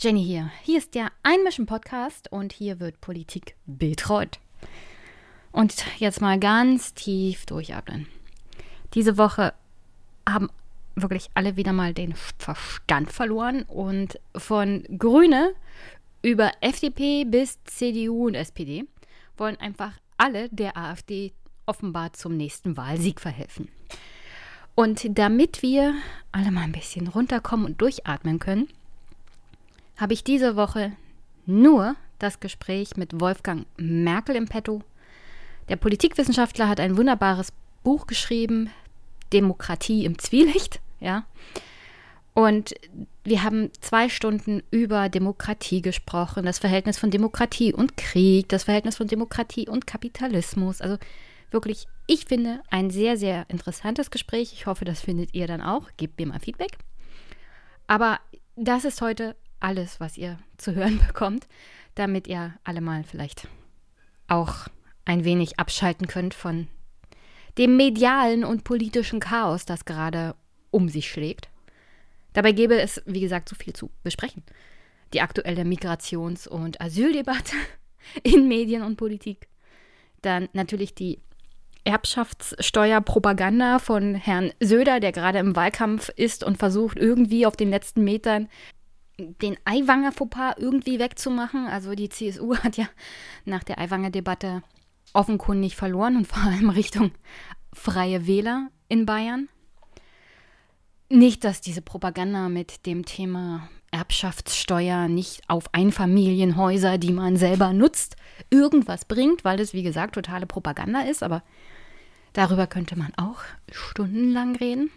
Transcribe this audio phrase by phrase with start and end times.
[0.00, 0.52] Jenny hier.
[0.62, 4.38] Hier ist der Einmischen-Podcast und hier wird Politik betreut.
[5.50, 8.06] Und jetzt mal ganz tief durchatmen.
[8.94, 9.54] Diese Woche
[10.24, 10.50] haben
[10.94, 15.52] wirklich alle wieder mal den Verstand verloren und von Grüne
[16.22, 18.84] über FDP bis CDU und SPD
[19.36, 21.32] wollen einfach alle der AfD
[21.66, 23.68] offenbar zum nächsten Wahlsieg verhelfen.
[24.76, 25.96] Und damit wir
[26.30, 28.68] alle mal ein bisschen runterkommen und durchatmen können,
[29.98, 30.92] habe ich diese Woche
[31.44, 34.82] nur das Gespräch mit Wolfgang Merkel im Petto.
[35.68, 38.70] Der Politikwissenschaftler hat ein wunderbares Buch geschrieben,
[39.32, 41.26] Demokratie im Zwielicht, ja.
[42.32, 42.74] Und
[43.24, 48.96] wir haben zwei Stunden über Demokratie gesprochen, das Verhältnis von Demokratie und Krieg, das Verhältnis
[48.96, 50.80] von Demokratie und Kapitalismus.
[50.80, 50.98] Also
[51.50, 54.52] wirklich, ich finde, ein sehr, sehr interessantes Gespräch.
[54.52, 55.88] Ich hoffe, das findet ihr dann auch.
[55.96, 56.78] Gebt mir mal Feedback.
[57.88, 58.20] Aber
[58.54, 61.46] das ist heute alles, was ihr zu hören bekommt,
[61.94, 63.48] damit ihr alle mal vielleicht
[64.28, 64.68] auch
[65.04, 66.68] ein wenig abschalten könnt von
[67.56, 70.36] dem medialen und politischen Chaos, das gerade
[70.70, 71.48] um sich schlägt.
[72.32, 74.44] Dabei gäbe es, wie gesagt, so viel zu besprechen.
[75.12, 77.56] Die aktuelle Migrations- und Asyldebatte
[78.22, 79.48] in Medien und Politik.
[80.22, 81.20] Dann natürlich die
[81.84, 88.04] Erbschaftssteuerpropaganda von Herrn Söder, der gerade im Wahlkampf ist und versucht, irgendwie auf den letzten
[88.04, 88.48] Metern
[89.18, 91.66] den Aiwanger Fauxpas irgendwie wegzumachen.
[91.66, 92.88] Also die CSU hat ja
[93.44, 94.62] nach der Aiwanger Debatte
[95.12, 97.12] offenkundig verloren und vor allem Richtung
[97.72, 99.48] freie Wähler in Bayern.
[101.10, 108.16] Nicht, dass diese Propaganda mit dem Thema Erbschaftssteuer nicht auf Einfamilienhäuser, die man selber nutzt,
[108.50, 111.42] irgendwas bringt, weil das, wie gesagt, totale Propaganda ist, aber
[112.34, 113.40] darüber könnte man auch
[113.72, 114.90] stundenlang reden.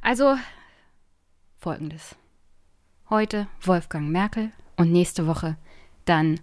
[0.00, 0.36] Also
[1.60, 2.16] folgendes.
[3.10, 5.56] Heute Wolfgang Merkel und nächste Woche
[6.06, 6.40] dann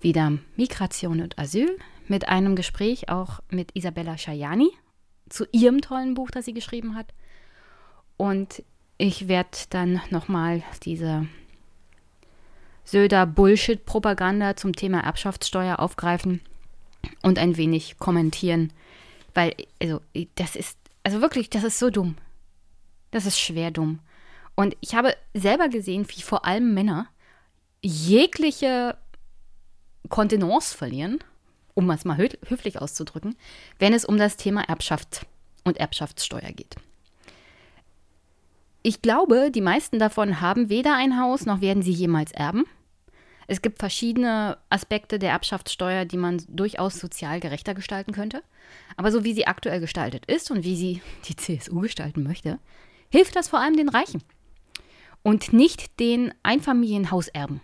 [0.00, 4.70] wieder Migration und Asyl mit einem Gespräch auch mit Isabella Schajani
[5.28, 7.12] zu ihrem tollen Buch, das sie geschrieben hat.
[8.16, 8.62] Und
[8.96, 11.26] ich werde dann nochmal diese
[12.84, 16.40] Söder-Bullshit-Propaganda zum Thema Erbschaftssteuer aufgreifen
[17.22, 18.72] und ein wenig kommentieren,
[19.34, 20.00] weil, also,
[20.36, 22.16] das ist, also wirklich, das ist so dumm.
[23.10, 24.00] Das ist schwer dumm.
[24.54, 27.08] Und ich habe selber gesehen, wie vor allem Männer
[27.82, 28.96] jegliche
[30.08, 31.18] Kontenance verlieren,
[31.74, 33.36] um es mal höflich auszudrücken,
[33.78, 35.26] wenn es um das Thema Erbschaft
[35.64, 36.76] und Erbschaftssteuer geht.
[38.82, 42.64] Ich glaube, die meisten davon haben weder ein Haus noch werden sie jemals erben.
[43.46, 48.42] Es gibt verschiedene Aspekte der Erbschaftssteuer, die man durchaus sozial gerechter gestalten könnte.
[48.96, 52.58] Aber so wie sie aktuell gestaltet ist und wie sie die CSU gestalten möchte,
[53.10, 54.22] hilft das vor allem den Reichen
[55.22, 57.60] und nicht den Einfamilienhauserben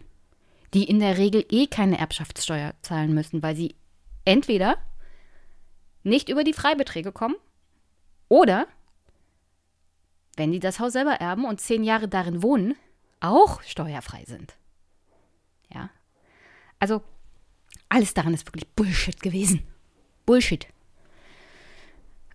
[0.77, 3.75] die in der Regel eh keine Erbschaftssteuer zahlen müssen, weil sie
[4.27, 4.77] entweder
[6.03, 7.37] nicht über die Freibeträge kommen
[8.29, 8.67] oder,
[10.37, 12.75] wenn die das Haus selber erben und zehn Jahre darin wohnen,
[13.21, 14.55] auch steuerfrei sind.
[15.73, 15.89] Ja.
[16.78, 17.03] Also,
[17.89, 19.67] alles daran ist wirklich Bullshit gewesen.
[20.27, 20.67] Bullshit.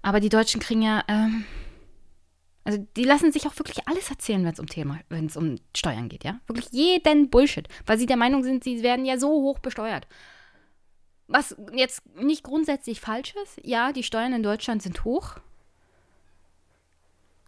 [0.02, 1.46] Aber die Deutschen kriegen ja ähm,
[2.64, 5.56] also die lassen sich auch wirklich alles erzählen, wenn es um Thema, wenn es um
[5.76, 6.40] Steuern geht, ja?
[6.48, 10.08] Wirklich jeden Bullshit, weil sie der Meinung sind, sie werden ja so hoch besteuert.
[11.28, 15.38] Was jetzt nicht grundsätzlich falsch ist, ja, die Steuern in Deutschland sind hoch,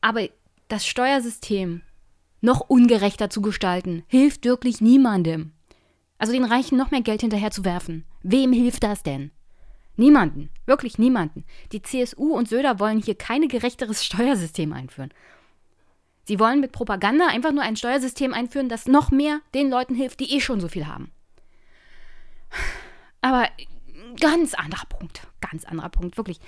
[0.02, 0.28] aber
[0.68, 1.82] das Steuersystem
[2.42, 5.54] noch ungerechter zu gestalten, hilft wirklich niemandem.
[6.18, 8.06] Also den Reichen noch mehr Geld hinterher zu werfen.
[8.22, 9.32] Wem hilft das denn?
[9.96, 11.46] Niemanden, wirklich niemanden.
[11.72, 15.14] Die CSU und Söder wollen hier kein gerechteres Steuersystem einführen.
[16.26, 20.22] Sie wollen mit Propaganda einfach nur ein Steuersystem einführen, das noch mehr den Leuten hilft,
[20.22, 21.12] die eh schon so viel haben.
[23.22, 23.48] Aber
[24.20, 26.40] ganz anderer Punkt, ganz anderer Punkt, wirklich.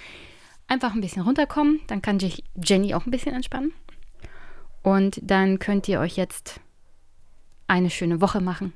[0.68, 3.74] Einfach ein bisschen runterkommen, dann kann sich Jenny auch ein bisschen entspannen.
[4.82, 6.60] Und dann könnt ihr euch jetzt
[7.68, 8.74] eine schöne Woche machen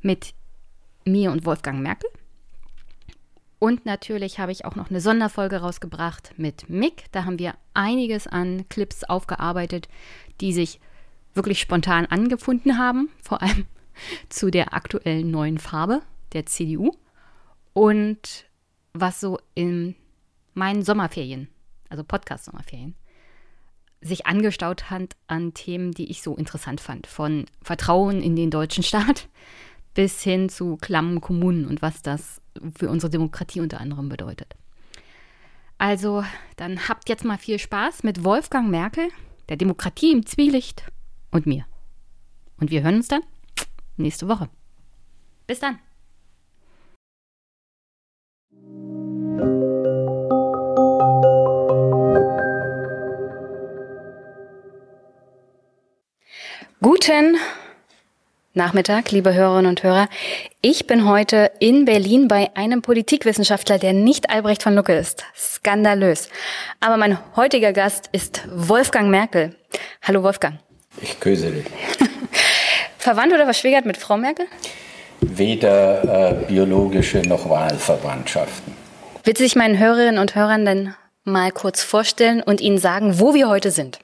[0.00, 0.34] mit
[1.04, 2.10] mir und Wolfgang Merkel.
[3.62, 7.04] Und natürlich habe ich auch noch eine Sonderfolge rausgebracht mit Mick.
[7.12, 9.88] Da haben wir einiges an Clips aufgearbeitet,
[10.40, 10.80] die sich
[11.32, 13.66] wirklich spontan angefunden haben, vor allem
[14.28, 16.90] zu der aktuellen neuen Farbe der CDU
[17.72, 18.46] und
[18.94, 19.94] was so in
[20.54, 21.46] meinen Sommerferien,
[21.88, 22.96] also Podcast-Sommerferien,
[24.00, 27.06] sich angestaut hat an Themen, die ich so interessant fand.
[27.06, 29.28] Von Vertrauen in den deutschen Staat
[29.94, 32.41] bis hin zu klammen Kommunen und was das
[32.76, 34.54] für unsere Demokratie unter anderem bedeutet.
[35.78, 36.24] Also,
[36.56, 39.08] dann habt jetzt mal viel Spaß mit Wolfgang Merkel,
[39.48, 40.84] der Demokratie im Zwielicht
[41.30, 41.64] und mir.
[42.58, 43.22] Und wir hören uns dann
[43.96, 44.48] nächste Woche.
[45.46, 45.78] Bis dann.
[56.80, 57.36] Guten
[58.54, 60.08] Nachmittag, liebe Hörerinnen und Hörer.
[60.60, 65.24] Ich bin heute in Berlin bei einem Politikwissenschaftler, der nicht Albrecht von Lucke ist.
[65.34, 66.28] Skandalös.
[66.78, 69.56] Aber mein heutiger Gast ist Wolfgang Merkel.
[70.02, 70.58] Hallo Wolfgang.
[71.00, 71.64] Ich grüße dich.
[72.98, 74.44] Verwandt oder verschwägert mit Frau Merkel?
[75.22, 78.74] Weder äh, biologische noch Wahlverwandtschaften.
[79.24, 80.94] Willst du dich meinen Hörerinnen und Hörern denn
[81.24, 84.00] mal kurz vorstellen und ihnen sagen, wo wir heute sind?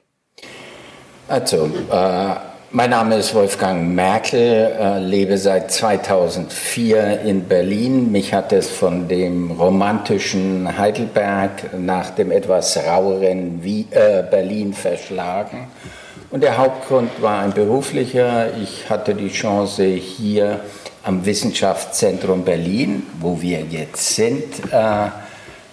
[1.27, 8.11] Also, äh, mein Name ist Wolfgang Merkel, äh, lebe seit 2004 in Berlin.
[8.11, 15.67] Mich hat es von dem romantischen Heidelberg nach dem etwas raueren äh, Berlin verschlagen.
[16.29, 18.55] Und der Hauptgrund war ein beruflicher.
[18.61, 20.59] Ich hatte die Chance, hier
[21.03, 25.07] am Wissenschaftszentrum Berlin, wo wir jetzt sind, äh,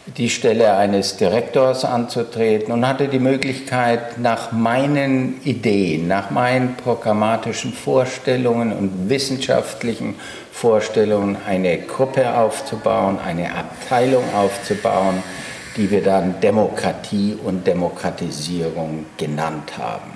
[0.07, 7.73] die Stelle eines Direktors anzutreten und hatte die Möglichkeit, nach meinen Ideen, nach meinen programmatischen
[7.73, 10.15] Vorstellungen und wissenschaftlichen
[10.53, 15.23] Vorstellungen eine Gruppe aufzubauen, eine Abteilung aufzubauen,
[15.77, 20.13] die wir dann Demokratie und Demokratisierung genannt haben.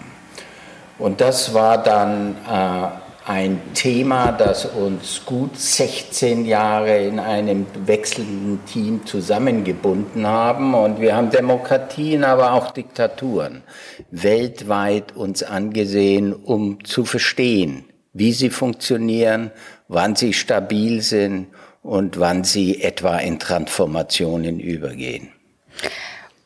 [0.99, 3.00] Und das war dann äh,
[3.31, 10.75] ein Thema, das uns gut 16 Jahre in einem wechselnden Team zusammengebunden haben.
[10.75, 13.63] Und wir haben Demokratien, aber auch Diktaturen
[14.11, 17.85] weltweit uns angesehen, um zu verstehen,
[18.15, 19.53] wie sie funktionieren,
[19.87, 21.47] wann sie stabil sind
[21.85, 25.29] und wann sie etwa in Transformationen übergehen.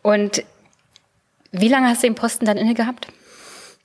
[0.03, 0.45] Und
[1.51, 3.09] wie lange hast du den Posten dann inne gehabt?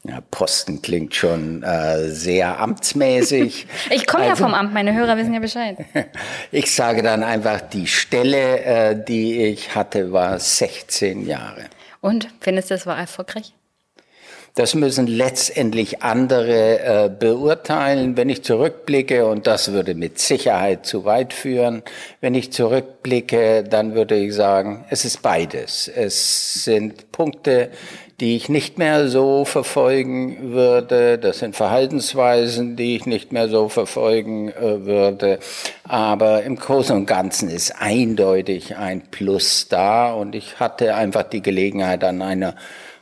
[0.04, 3.68] Ja, Posten klingt schon äh, sehr amtsmäßig.
[3.90, 5.78] ich komme also, ja vom Amt, meine Hörer wissen ja Bescheid.
[6.52, 11.66] ich sage dann einfach, die Stelle, äh, die ich hatte, war 16 Jahre.
[12.00, 13.54] Und findest du, das war erfolgreich?
[14.56, 18.18] Das müssen letztendlich andere äh, beurteilen.
[18.18, 21.84] Wenn ich zurückblicke, und das würde mit Sicherheit zu weit führen,
[22.20, 25.88] wenn ich zurückblicke, dann würde ich sagen, es ist beides.
[25.88, 27.70] Es sind Punkte,
[28.20, 31.18] die ich nicht mehr so verfolgen würde.
[31.18, 35.40] Das sind Verhaltensweisen, die ich nicht mehr so verfolgen äh, würde.
[35.84, 41.42] Aber im Großen und Ganzen ist eindeutig ein Plus da und ich hatte einfach die
[41.42, 42.56] Gelegenheit an einer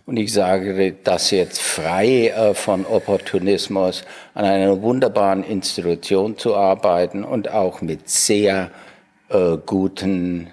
[0.06, 4.06] und ich sage das jetzt frei äh, von Opportunismus,
[4.36, 8.72] an einer wunderbaren Institution zu arbeiten und auch mit sehr
[9.28, 10.48] äh, guten,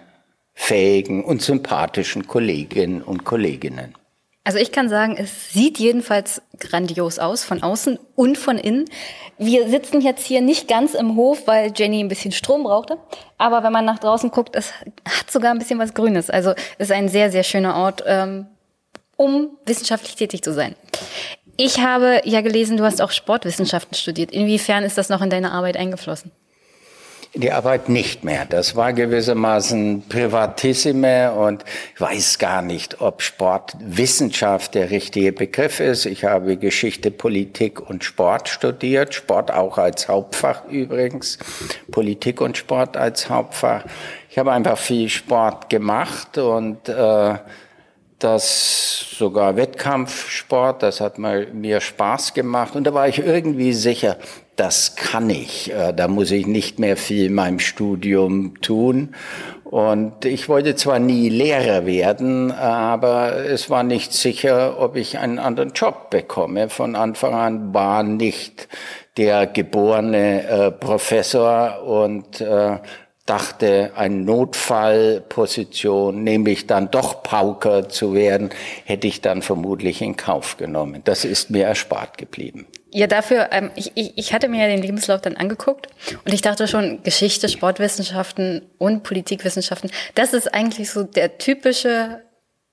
[0.54, 3.94] fähigen und sympathischen Kolleginnen und Kolleginnen.
[4.46, 8.84] Also ich kann sagen, es sieht jedenfalls grandios aus, von außen und von innen.
[9.38, 12.98] Wir sitzen jetzt hier nicht ganz im Hof, weil Jenny ein bisschen Strom brauchte.
[13.38, 14.72] Aber wenn man nach draußen guckt, es
[15.08, 16.28] hat sogar ein bisschen was Grünes.
[16.28, 18.46] Also es ist ein sehr, sehr schöner Ort, ähm,
[19.16, 20.76] um wissenschaftlich tätig zu sein.
[21.56, 24.30] Ich habe ja gelesen, du hast auch Sportwissenschaften studiert.
[24.30, 26.32] Inwiefern ist das noch in deine Arbeit eingeflossen?
[27.34, 28.46] Die Arbeit nicht mehr.
[28.48, 31.64] Das war gewissermaßen Privatissime und
[31.94, 36.06] ich weiß gar nicht, ob Sportwissenschaft der richtige Begriff ist.
[36.06, 41.38] Ich habe Geschichte, Politik und Sport studiert, Sport auch als Hauptfach übrigens,
[41.90, 43.84] Politik und Sport als Hauptfach.
[44.30, 47.34] Ich habe einfach viel Sport gemacht und äh,
[48.20, 54.16] das sogar Wettkampfsport, das hat mir Spaß gemacht und da war ich irgendwie sicher,
[54.56, 55.72] das kann ich.
[55.72, 59.14] Äh, da muss ich nicht mehr viel in meinem Studium tun.
[59.64, 65.40] Und ich wollte zwar nie Lehrer werden, aber es war nicht sicher, ob ich einen
[65.40, 66.68] anderen Job bekomme.
[66.68, 68.68] Von Anfang an war nicht
[69.16, 72.78] der geborene äh, Professor und äh,
[73.26, 78.50] dachte, eine Notfallposition, nämlich dann doch Pauker zu werden,
[78.84, 81.02] hätte ich dann vermutlich in Kauf genommen.
[81.04, 82.66] Das ist mir erspart geblieben.
[82.96, 85.88] Ja, dafür, ähm, ich, ich, ich hatte mir ja den Lebenslauf dann angeguckt
[86.24, 92.22] und ich dachte schon, Geschichte, Sportwissenschaften und Politikwissenschaften, das ist eigentlich so der typische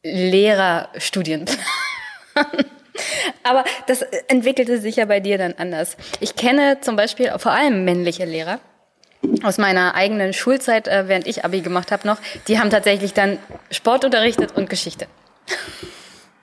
[0.03, 1.57] Lehrerstudienplan.
[3.43, 5.97] Aber das entwickelte sich ja bei dir dann anders.
[6.19, 8.59] Ich kenne zum Beispiel vor allem männliche Lehrer
[9.41, 13.39] aus meiner eigenen Schulzeit, äh, während ich Abi gemacht habe noch, die haben tatsächlich dann
[13.71, 15.07] Sport unterrichtet und Geschichte.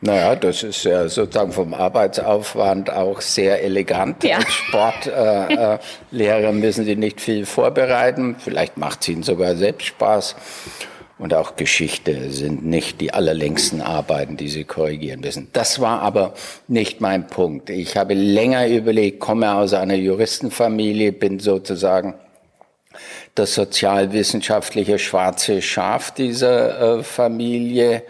[0.01, 4.23] Naja, das ist ja sozusagen vom Arbeitsaufwand auch sehr elegant.
[4.23, 4.37] Ja.
[4.37, 5.81] Als Sportlehrer
[6.49, 8.37] äh, müssen sie nicht viel vorbereiten.
[8.39, 10.37] Vielleicht macht es ihnen sogar selbst Spaß.
[11.19, 15.49] und auch Geschichte sind nicht die allerlängsten Arbeiten, die Sie korrigieren müssen.
[15.53, 16.35] Das war aber
[16.69, 17.69] nicht mein Punkt.
[17.69, 22.15] Ich habe länger überlegt, komme aus einer Juristenfamilie, bin sozusagen
[23.35, 28.05] das sozialwissenschaftliche schwarze Schaf dieser äh, Familie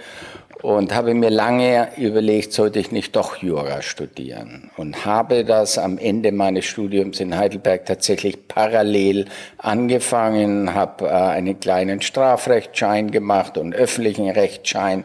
[0.63, 4.71] und habe mir lange überlegt, sollte ich nicht doch Jura studieren?
[4.77, 9.27] Und habe das am Ende meines Studiums in Heidelberg tatsächlich parallel
[9.59, 15.05] angefangen, habe äh, einen kleinen Strafrechtsschein gemacht und öffentlichen Rechtsschein,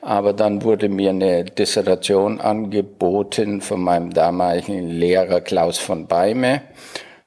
[0.00, 6.62] aber dann wurde mir eine Dissertation angeboten von meinem damaligen Lehrer Klaus von Beime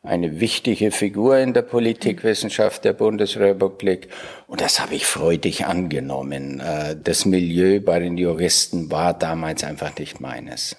[0.08, 4.10] eine wichtige Figur in der Politikwissenschaft der Bundesrepublik.
[4.48, 6.60] Und das habe ich freudig angenommen.
[6.60, 10.76] Äh, das Milieu bei den Juristen war damals einfach nicht meines.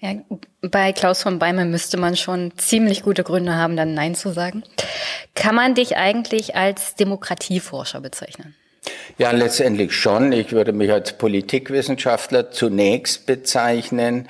[0.00, 0.14] Ja,
[0.60, 4.64] bei Klaus von Beimer müsste man schon ziemlich gute Gründe haben, dann Nein zu sagen.
[5.34, 8.56] Kann man dich eigentlich als Demokratieforscher bezeichnen?
[9.18, 10.32] Ja, letztendlich schon.
[10.32, 14.28] Ich würde mich als Politikwissenschaftler zunächst bezeichnen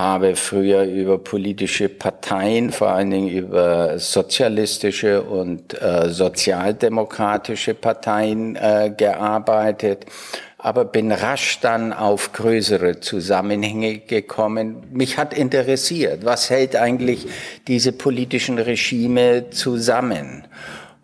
[0.00, 8.92] habe früher über politische Parteien, vor allen Dingen über sozialistische und äh, sozialdemokratische Parteien äh,
[8.96, 10.06] gearbeitet,
[10.56, 14.76] aber bin rasch dann auf größere Zusammenhänge gekommen.
[14.90, 17.26] Mich hat interessiert, was hält eigentlich
[17.68, 20.44] diese politischen Regime zusammen?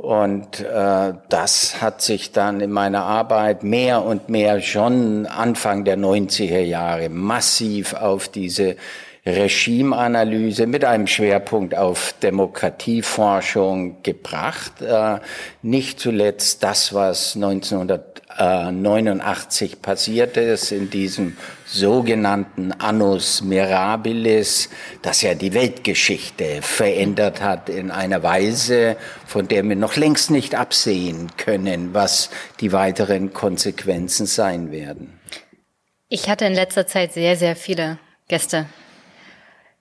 [0.06, 5.98] Und äh, das hat sich dann in meiner Arbeit mehr und mehr schon Anfang der
[5.98, 8.76] 90er Jahre massiv auf diese
[9.26, 14.80] Regimeanalyse mit einem Schwerpunkt auf Demokratieforschung gebracht.
[14.80, 15.18] Äh,
[15.62, 17.34] nicht zuletzt das, was
[18.38, 24.68] 1989 passiert ist in diesem sogenannten Annus Mirabilis,
[25.02, 30.54] das ja die Weltgeschichte verändert hat in einer Weise, von der wir noch längst nicht
[30.54, 35.18] absehen können, was die weiteren Konsequenzen sein werden.
[36.08, 38.66] Ich hatte in letzter Zeit sehr, sehr viele Gäste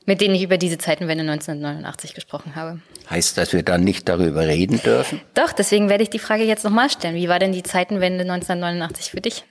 [0.06, 2.80] mit denen ich über diese Zeitenwende 1989 gesprochen habe.
[3.10, 5.22] Heißt das, wir dann nicht darüber reden dürfen?
[5.34, 7.16] Doch, deswegen werde ich die Frage jetzt nochmal stellen.
[7.16, 9.44] Wie war denn die Zeitenwende 1989 für dich?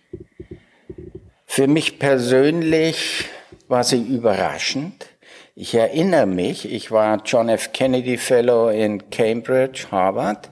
[1.47, 3.27] Für mich persönlich
[3.69, 5.07] war sie überraschend.
[5.57, 7.73] Ich erinnere mich, ich war John F.
[7.73, 10.51] Kennedy Fellow in Cambridge, Harvard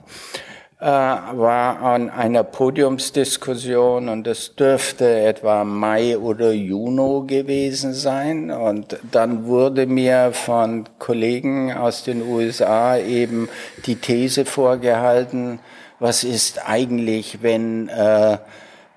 [0.83, 8.51] war an einer Podiumsdiskussion und es dürfte etwa Mai oder Juni gewesen sein.
[8.51, 13.49] Und dann wurde mir von Kollegen aus den USA eben
[13.85, 15.59] die These vorgehalten,
[15.99, 18.37] was ist eigentlich, wenn äh,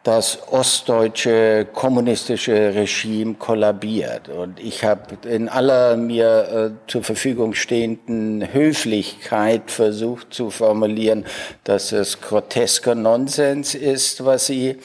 [0.07, 4.29] das ostdeutsche kommunistische Regime kollabiert.
[4.29, 11.25] Und ich habe in aller mir äh, zur Verfügung stehenden Höflichkeit versucht zu formulieren,
[11.65, 14.77] dass es grotesker Nonsens ist, was sie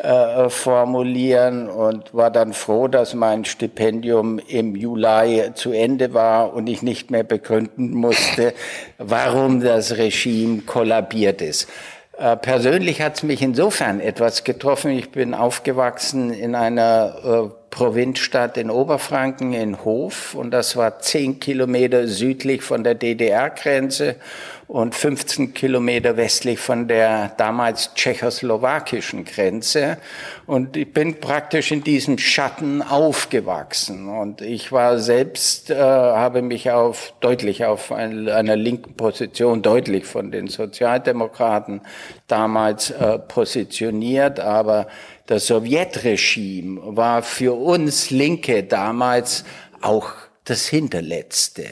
[0.00, 6.68] äh, formulieren und war dann froh, dass mein Stipendium im Juli zu Ende war und
[6.68, 8.54] ich nicht mehr begründen musste,
[8.98, 11.66] warum das Regime kollabiert ist.
[12.18, 14.90] Äh, persönlich hat es mich insofern etwas getroffen.
[14.90, 21.38] Ich bin aufgewachsen in einer äh, Provinzstadt in Oberfranken in Hof und das war zehn
[21.40, 24.16] Kilometer südlich von der DDR-Grenze
[24.68, 29.96] und 15 Kilometer westlich von der damals tschechoslowakischen Grenze.
[30.46, 34.08] Und ich bin praktisch in diesem Schatten aufgewachsen.
[34.08, 40.04] Und ich war selbst, äh, habe mich auf, deutlich auf ein, einer linken Position, deutlich
[40.04, 41.80] von den Sozialdemokraten
[42.26, 44.38] damals äh, positioniert.
[44.38, 44.88] Aber
[45.28, 49.44] das Sowjetregime war für uns Linke damals
[49.82, 50.12] auch
[50.44, 51.66] das Hinterletzte.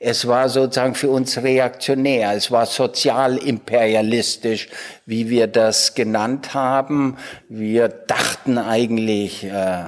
[0.00, 4.70] Es war sozusagen für uns reaktionär, es war sozialimperialistisch,
[5.04, 7.18] wie wir das genannt haben.
[7.50, 9.84] Wir dachten eigentlich, äh,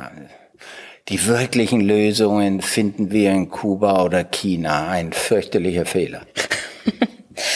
[1.08, 4.88] die wirklichen Lösungen finden wir in Kuba oder China.
[4.88, 6.26] Ein fürchterlicher Fehler.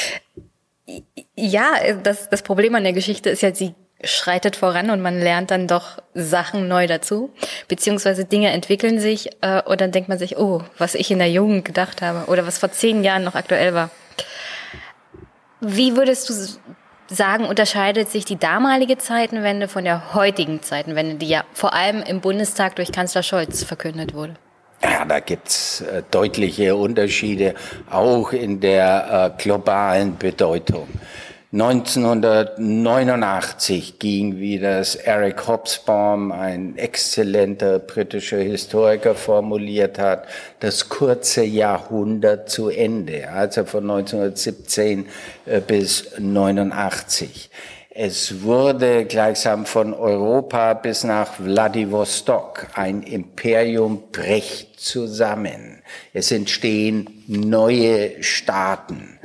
[1.36, 5.50] ja, das, das Problem an der Geschichte ist ja, sie schreitet voran und man lernt
[5.50, 7.30] dann doch Sachen neu dazu,
[7.66, 11.30] beziehungsweise Dinge entwickeln sich äh, und dann denkt man sich, oh, was ich in der
[11.30, 13.90] Jugend gedacht habe oder was vor zehn Jahren noch aktuell war.
[15.60, 16.34] Wie würdest du
[17.08, 22.20] sagen, unterscheidet sich die damalige Zeitenwende von der heutigen Zeitenwende, die ja vor allem im
[22.20, 24.34] Bundestag durch Kanzler Scholz verkündet wurde?
[24.82, 27.54] Ja, da gibt's äh, deutliche Unterschiede,
[27.90, 30.86] auch in der äh, globalen Bedeutung.
[31.50, 40.26] 1989 ging, wie das Eric Hobsbawm, ein exzellenter britischer Historiker, formuliert hat,
[40.60, 45.06] das kurze Jahrhundert zu Ende, also von 1917
[45.46, 47.48] äh, bis 89.
[47.88, 55.82] Es wurde gleichsam von Europa bis nach Wladiwostok ein Imperium bricht zusammen.
[56.12, 59.17] Es entstehen neue Staaten.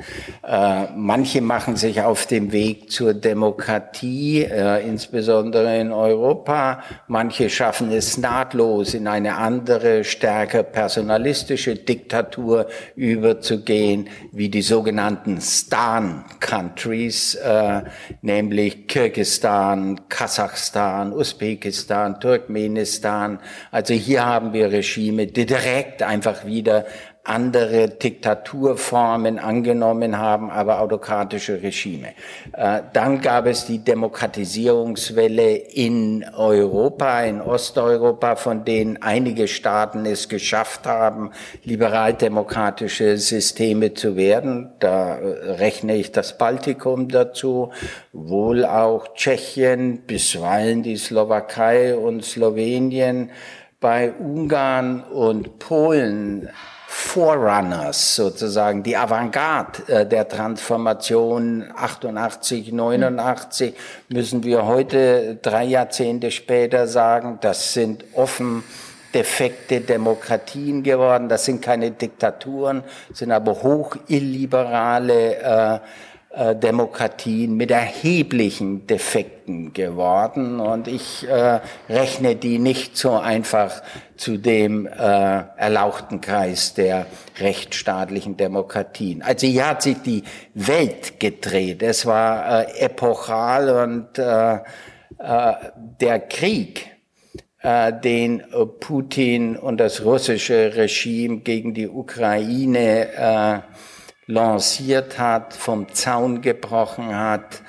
[0.46, 6.82] Äh, manche machen sich auf dem Weg zur Demokratie, äh, insbesondere in Europa.
[7.08, 17.36] Manche schaffen es nahtlos in eine andere, stärker personalistische Diktatur überzugehen, wie die sogenannten Stan-Countries,
[17.36, 17.82] äh,
[18.22, 23.38] nämlich Kirgistan, Kasachstan, Usbekistan, Turkmenistan.
[23.70, 26.84] Also hier haben wir Regime, die direkt einfach wieder
[27.24, 32.08] andere Diktaturformen angenommen haben, aber autokratische Regime.
[32.52, 40.28] Äh, dann gab es die Demokratisierungswelle in Europa, in Osteuropa, von denen einige Staaten es
[40.28, 41.30] geschafft haben,
[41.62, 44.74] liberaldemokratische Systeme zu werden.
[44.78, 47.72] Da äh, rechne ich das Baltikum dazu,
[48.12, 53.30] wohl auch Tschechien, bisweilen die Slowakei und Slowenien.
[53.80, 56.50] Bei Ungarn und Polen
[56.96, 63.74] Forerunners sozusagen, die Avantgarde äh, der Transformation 88, 89,
[64.10, 68.62] müssen wir heute drei Jahrzehnte später sagen, das sind offen
[69.12, 75.78] defekte Demokratien geworden, das sind keine Diktaturen, sind aber hoch illiberale äh,
[76.36, 83.82] äh, Demokratien mit erheblichen Defekten geworden und ich äh, rechne die nicht so einfach
[84.16, 87.06] zu dem äh, erlauchten Kreis der
[87.38, 89.22] rechtsstaatlichen Demokratien.
[89.22, 90.24] Also hier hat sich die
[90.54, 91.82] Welt gedreht.
[91.82, 95.52] Es war äh, epochal und äh, äh,
[96.00, 96.90] der Krieg,
[97.60, 98.42] äh, den
[98.80, 103.93] Putin und das russische Regime gegen die Ukraine äh,
[104.26, 107.62] lanciert hat, vom Zaun gebrochen hat,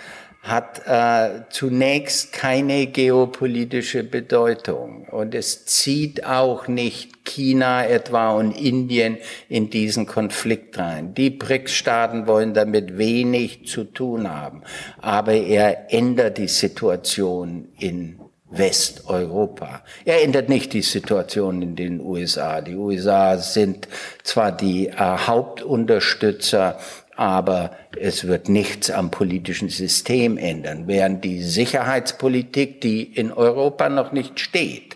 [0.45, 5.07] hat äh, zunächst keine geopolitische Bedeutung.
[5.09, 9.17] Und es zieht auch nicht China etwa und Indien
[9.49, 11.15] in diesen Konflikt rein.
[11.15, 14.61] Die BRICS-Staaten wollen damit wenig zu tun haben.
[15.01, 19.81] Aber er ändert die Situation in Westeuropa.
[20.05, 22.61] Er ändert nicht die Situation in den USA.
[22.61, 23.87] Die USA sind
[24.23, 26.77] zwar die äh, Hauptunterstützer,
[27.15, 34.11] aber es wird nichts am politischen System ändern, während die Sicherheitspolitik, die in Europa noch
[34.11, 34.95] nicht steht,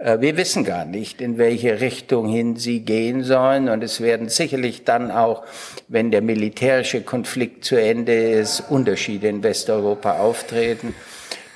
[0.00, 3.68] äh, wir wissen gar nicht, in welche Richtung hin sie gehen sollen.
[3.68, 5.44] Und es werden sicherlich dann auch,
[5.88, 10.94] wenn der militärische Konflikt zu Ende ist, Unterschiede in Westeuropa auftreten.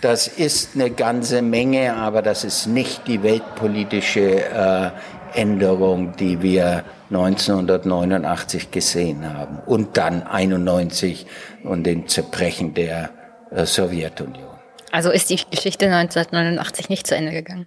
[0.05, 4.90] Das ist eine ganze Menge, aber das ist nicht die weltpolitische äh,
[5.33, 11.25] Änderung, die wir 1989 gesehen haben und dann 91
[11.62, 13.12] und den Zerbrechen der
[13.51, 14.59] äh, Sowjetunion.
[14.93, 17.67] Also ist die Geschichte 1989 nicht zu Ende gegangen?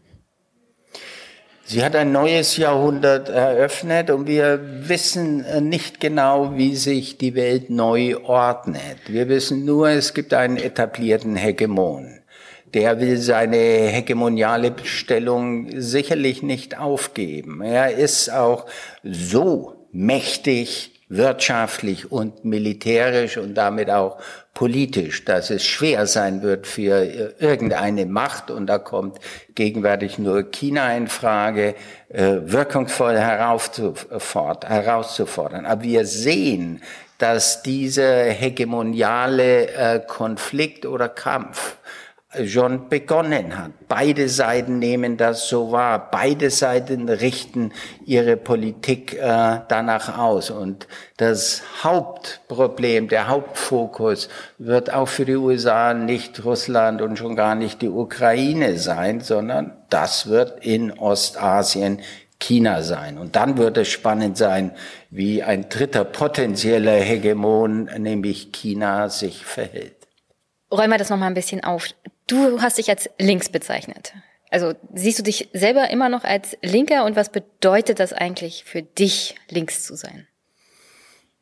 [1.65, 7.33] Sie hat ein neues Jahrhundert eröffnet und wir wissen äh, nicht genau, wie sich die
[7.33, 8.99] Welt neu ordnet.
[9.07, 12.17] Wir wissen nur, es gibt einen etablierten Hegemon
[12.73, 17.61] der will seine hegemoniale Stellung sicherlich nicht aufgeben.
[17.61, 18.65] Er ist auch
[19.03, 24.17] so mächtig wirtschaftlich und militärisch und damit auch
[24.53, 29.19] politisch, dass es schwer sein wird für irgendeine Macht, und da kommt
[29.55, 31.75] gegenwärtig nur China in Frage,
[32.09, 35.65] äh, wirkungsvoll herauszufordern.
[35.65, 36.81] Aber wir sehen,
[37.19, 41.77] dass dieser hegemoniale äh, Konflikt oder Kampf
[42.45, 43.71] schon begonnen hat.
[43.87, 46.11] Beide Seiten nehmen das so wahr.
[46.11, 47.71] Beide Seiten richten
[48.05, 50.49] ihre Politik äh, danach aus.
[50.49, 57.55] Und das Hauptproblem, der Hauptfokus wird auch für die USA nicht Russland und schon gar
[57.55, 62.01] nicht die Ukraine sein, sondern das wird in Ostasien
[62.39, 63.17] China sein.
[63.17, 64.71] Und dann wird es spannend sein,
[65.09, 69.95] wie ein dritter potenzieller Hegemon, nämlich China, sich verhält.
[70.69, 71.87] Räumen wir das nochmal ein bisschen auf.
[72.27, 74.13] Du hast dich als links bezeichnet.
[74.49, 78.81] Also siehst du dich selber immer noch als Linker und was bedeutet das eigentlich für
[78.81, 80.27] dich, links zu sein?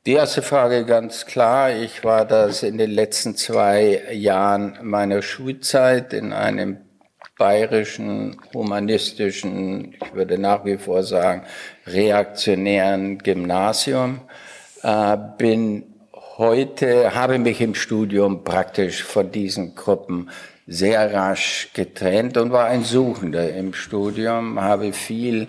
[0.06, 1.72] Die erste Frage ganz klar.
[1.72, 6.78] Ich war das in den letzten zwei Jahren meiner Schulzeit in einem
[7.38, 11.44] bayerischen, humanistischen, ich würde nach wie vor sagen,
[11.88, 14.22] reaktionären Gymnasium.
[14.84, 15.96] Äh, bin
[16.38, 20.30] heute, habe mich im Studium praktisch von diesen Gruppen
[20.68, 25.48] sehr rasch getrennt und war ein Suchender im Studium, habe viel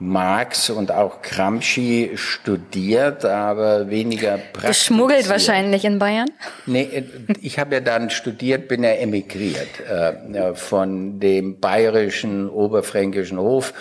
[0.00, 4.86] Marx und auch Gramsci studiert, aber weniger praktisch.
[4.86, 6.30] Geschmuggelt wahrscheinlich in Bayern?
[6.64, 7.04] Nee,
[7.42, 13.74] ich habe ja dann studiert, bin ja emigriert äh, von dem bayerischen, oberfränkischen Hof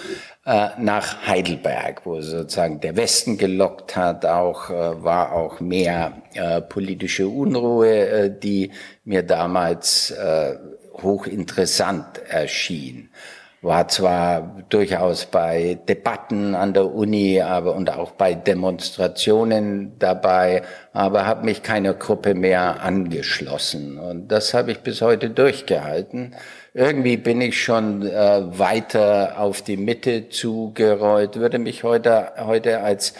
[0.79, 7.27] nach Heidelberg, wo sozusagen der Westen gelockt hat, auch äh, war auch mehr äh, politische
[7.27, 8.71] Unruhe, äh, die
[9.03, 10.55] mir damals äh,
[11.01, 13.09] hochinteressant erschien
[13.61, 20.61] war zwar durchaus bei Debatten an der Uni, aber und auch bei Demonstrationen dabei,
[20.93, 26.35] aber habe mich keiner Gruppe mehr angeschlossen und das habe ich bis heute durchgehalten.
[26.73, 33.13] Irgendwie bin ich schon äh, weiter auf die Mitte zugerollt, würde mich heute heute als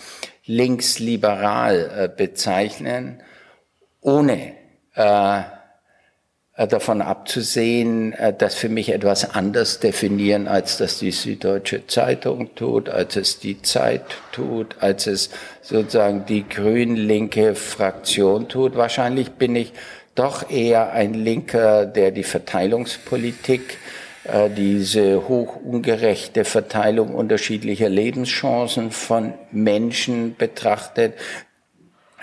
[0.46, 3.22] linksliberal äh, bezeichnen,
[4.02, 4.54] ohne
[4.96, 5.42] äh,
[6.60, 12.54] äh, davon abzusehen, äh, das für mich etwas anders definieren, als das die Süddeutsche Zeitung
[12.56, 15.30] tut, als es die Zeit tut, als es
[15.62, 18.76] sozusagen die grün-linke Fraktion tut.
[18.76, 19.72] Wahrscheinlich bin ich
[20.20, 23.78] doch eher ein Linker, der die Verteilungspolitik
[24.26, 31.14] äh, diese hoch ungerechte Verteilung unterschiedlicher Lebenschancen von Menschen betrachtet,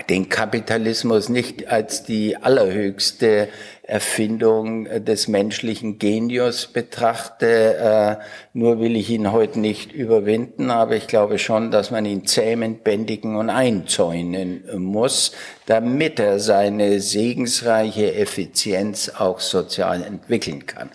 [0.02, 3.48] den Kapitalismus nicht als die allerhöchste
[3.82, 7.76] Erfindung des menschlichen Genius betrachte.
[7.76, 8.16] Äh,
[8.52, 12.78] nur will ich ihn heute nicht überwinden, aber ich glaube schon, dass man ihn zähmen,
[12.78, 15.32] bändigen und einzäunen muss,
[15.66, 20.90] damit er seine segensreiche Effizienz auch sozial entwickeln kann.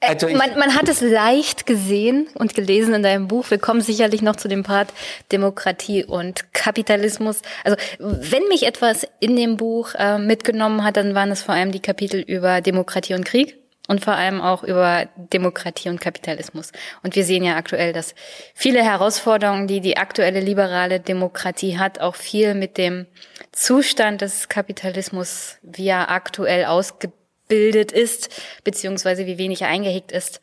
[0.00, 3.50] Also man, man hat es leicht gesehen und gelesen in deinem Buch.
[3.50, 4.92] Wir kommen sicherlich noch zu dem Part
[5.30, 7.42] Demokratie und Kapitalismus.
[7.64, 11.70] Also wenn mich etwas in dem Buch äh, mitgenommen hat, dann waren es vor allem
[11.70, 13.58] die Kapitel über Demokratie und Krieg
[13.88, 16.72] und vor allem auch über Demokratie und Kapitalismus.
[17.02, 18.14] Und wir sehen ja aktuell, dass
[18.54, 23.06] viele Herausforderungen, die die aktuelle liberale Demokratie hat, auch viel mit dem
[23.52, 27.19] Zustand des Kapitalismus, wie er aktuell ausgebildet
[27.50, 28.30] ausgebildet ist,
[28.64, 30.40] beziehungsweise wie wenig er eingehegt ist,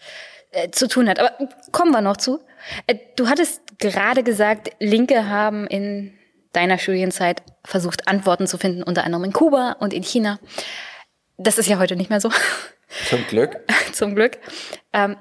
[0.51, 1.19] äh, zu tun hat.
[1.19, 1.31] Aber
[1.71, 2.39] kommen wir noch zu.
[2.85, 6.13] Äh, du hattest gerade gesagt, Linke haben in
[6.53, 10.39] deiner Studienzeit versucht, Antworten zu finden, unter anderem in Kuba und in China.
[11.37, 12.29] Das ist ja heute nicht mehr so.
[13.09, 13.59] Zum Glück.
[13.93, 14.37] Zum Glück.
[14.93, 15.17] Ähm,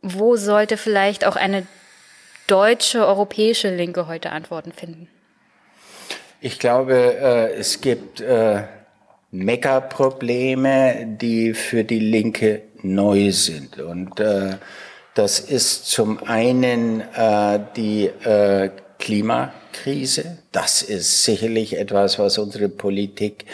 [0.00, 1.66] wo sollte vielleicht auch eine
[2.46, 5.08] deutsche, europäische Linke heute Antworten finden?
[6.40, 8.20] Ich glaube, äh, es gibt
[9.30, 13.78] Meckerprobleme, die für die Linke neu sind.
[13.80, 14.56] Und äh,
[15.14, 20.38] das ist zum einen äh, die äh, Klimakrise.
[20.52, 23.44] Das ist sicherlich etwas, was unsere Politik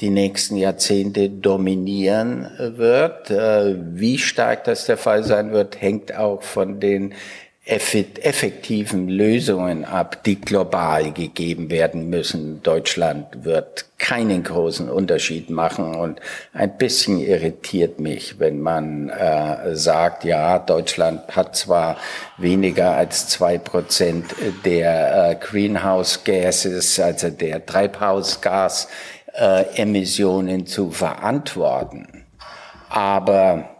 [0.00, 3.30] die nächsten Jahrzehnte dominieren wird.
[3.30, 7.14] Äh, wie stark das der Fall sein wird, hängt auch von den
[7.64, 12.60] effektiven Lösungen ab, die global gegeben werden müssen.
[12.64, 16.18] Deutschland wird keinen großen Unterschied machen und
[16.52, 21.98] ein bisschen irritiert mich, wenn man äh, sagt, ja, Deutschland hat zwar
[22.36, 32.24] weniger als zwei Prozent der äh, Greenhouse Gases, also der Treibhausgasemissionen äh, zu verantworten,
[32.88, 33.71] aber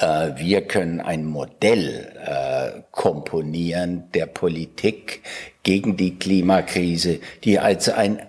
[0.00, 5.22] wir können ein Modell äh, komponieren der Politik
[5.62, 8.22] gegen die Klimakrise, die als ein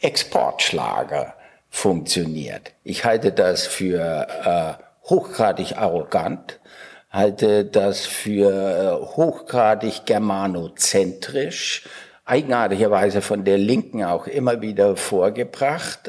[0.00, 1.34] Exportschlager
[1.68, 2.72] funktioniert.
[2.84, 6.60] Ich halte das für äh, hochgradig arrogant,
[7.10, 11.88] halte das für hochgradig germanozentrisch,
[12.24, 16.08] eigenartigerweise von der Linken auch immer wieder vorgebracht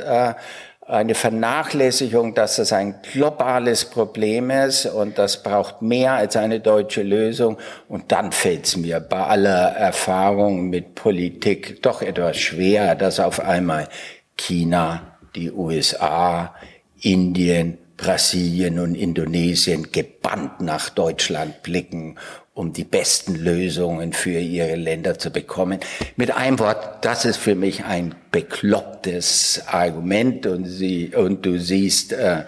[0.91, 7.01] eine Vernachlässigung, dass das ein globales Problem ist und das braucht mehr als eine deutsche
[7.01, 7.57] Lösung.
[7.87, 13.39] Und dann fällt es mir bei aller Erfahrung mit Politik doch etwas schwer, dass auf
[13.39, 13.87] einmal
[14.35, 16.53] China, die USA,
[16.99, 22.17] Indien, Brasilien und Indonesien gebannt nach Deutschland blicken
[22.53, 25.79] um die besten Lösungen für ihre Länder zu bekommen.
[26.17, 32.11] Mit einem Wort, das ist für mich ein beklopptes Argument und, sie, und du siehst,
[32.11, 32.43] äh,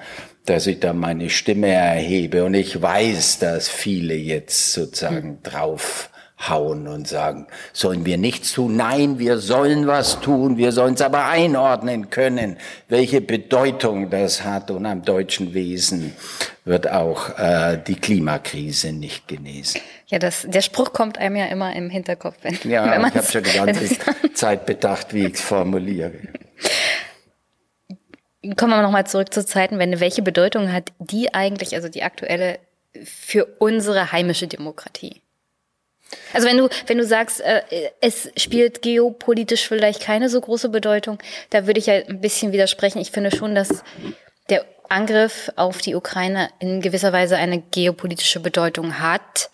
[0.46, 5.44] dass ich da meine Stimme erhebe und ich weiß, dass viele jetzt sozusagen hm.
[5.44, 6.10] drauf
[6.50, 8.76] hauen und sagen, sollen wir nichts tun?
[8.76, 14.72] Nein, wir sollen was tun, wir sollen es aber einordnen können, welche Bedeutung das hat.
[14.72, 16.16] Und am deutschen Wesen
[16.66, 19.82] wird auch äh, die Klimakrise nicht genesen.
[20.08, 22.38] Ja, das, der Spruch kommt einem ja immer im Hinterkopf.
[22.42, 23.98] Wenn, ja, wenn ich habe schon die ganze
[24.34, 26.14] Zeit bedacht, wie ich es formuliere.
[28.58, 32.60] Kommen wir nochmal zurück zu Zeiten, wenn welche Bedeutung hat die eigentlich, also die aktuelle,
[33.04, 35.23] für unsere heimische Demokratie?
[36.34, 37.62] Also wenn du, wenn du sagst, äh,
[38.02, 43.00] es spielt geopolitisch vielleicht keine so große Bedeutung, da würde ich ja ein bisschen widersprechen.
[43.00, 43.84] Ich finde schon, dass
[44.50, 49.50] der Angriff auf die Ukraine in gewisser Weise eine geopolitische Bedeutung hat,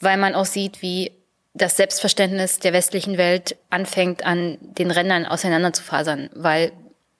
[0.00, 1.12] weil man auch sieht, wie
[1.54, 6.72] das Selbstverständnis der westlichen Welt anfängt, an den Rändern auseinanderzufasern, weil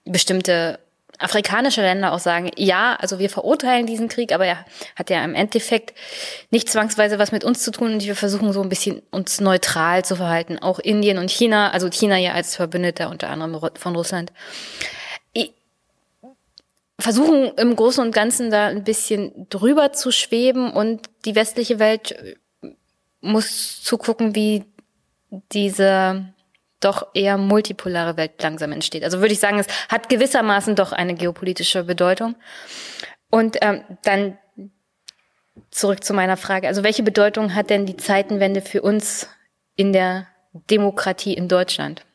[0.03, 0.79] bestimmte
[1.19, 5.35] afrikanische Länder auch sagen, ja, also wir verurteilen diesen Krieg, aber er hat ja im
[5.35, 5.93] Endeffekt
[6.51, 10.05] nicht zwangsweise was mit uns zu tun und wir versuchen so ein bisschen uns neutral
[10.05, 10.59] zu verhalten.
[10.59, 14.31] Auch Indien und China, also China ja als Verbündeter unter anderem von Russland,
[16.99, 22.35] versuchen im Großen und Ganzen da ein bisschen drüber zu schweben und die westliche Welt
[23.21, 24.63] muss zugucken, wie
[25.51, 26.33] diese
[26.79, 29.03] doch eher multipolare Welt langsam entsteht.
[29.03, 32.35] Also würde ich sagen, es hat gewissermaßen doch eine geopolitische Bedeutung.
[33.29, 34.37] Und ähm, dann
[35.71, 36.67] zurück zu meiner Frage.
[36.67, 39.27] Also welche Bedeutung hat denn die Zeitenwende für uns
[39.75, 40.27] in der
[40.69, 42.05] Demokratie in Deutschland?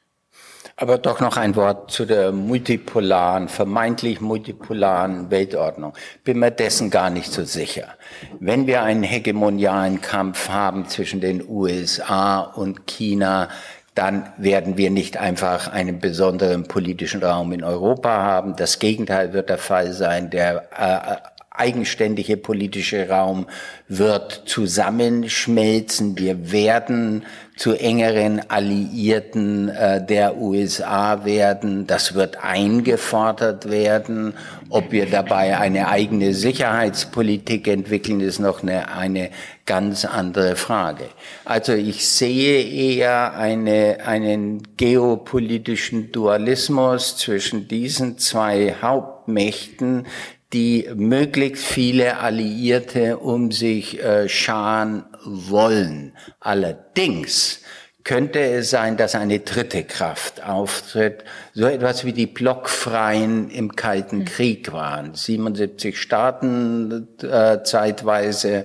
[0.76, 5.92] Aber doch noch ein Wort zu der multipolaren, vermeintlich multipolaren Weltordnung.
[6.24, 7.96] Bin mir dessen gar nicht so sicher.
[8.38, 13.50] Wenn wir einen hegemonialen Kampf haben zwischen den USA und China,
[14.00, 18.56] dann werden wir nicht einfach einen besonderen politischen Raum in Europa haben.
[18.56, 20.30] Das Gegenteil wird der Fall sein.
[20.30, 21.16] Der äh,
[21.50, 23.46] eigenständige politische Raum
[23.88, 26.16] wird zusammenschmelzen.
[26.16, 27.24] Wir werden
[27.56, 31.88] zu engeren Alliierten äh, der USA werden.
[31.88, 34.34] Das wird eingefordert werden.
[34.68, 39.30] Ob wir dabei eine eigene Sicherheitspolitik entwickeln, ist noch eine, eine
[39.66, 41.08] ganz andere Frage.
[41.44, 50.06] Also ich sehe eher eine, einen geopolitischen Dualismus zwischen diesen zwei Hauptmächten,
[50.52, 56.12] die möglichst viele Alliierte um sich äh, scharen wollen.
[56.40, 57.60] Allerdings
[58.02, 64.20] könnte es sein, dass eine dritte Kraft auftritt, so etwas wie die Blockfreien im Kalten
[64.20, 64.24] hm.
[64.24, 65.14] Krieg waren.
[65.14, 68.64] 77 Staaten äh, zeitweise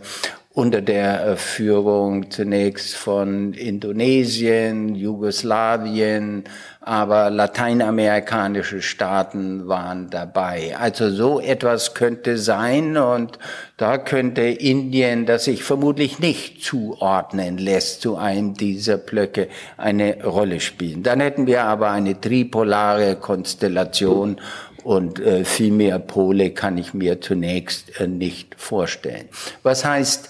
[0.56, 6.45] unter der äh, Führung zunächst von Indonesien, Jugoslawien,
[6.86, 10.78] aber lateinamerikanische Staaten waren dabei.
[10.78, 13.39] Also so etwas könnte sein und
[13.78, 20.60] da könnte Indien, das sich vermutlich nicht zuordnen lässt zu einem dieser Blöcke, eine Rolle
[20.60, 21.02] spielen.
[21.02, 24.39] Dann hätten wir aber eine tripolare Konstellation
[24.84, 29.28] und äh, viel mehr Pole kann ich mir zunächst äh, nicht vorstellen.
[29.63, 30.30] Was heißt,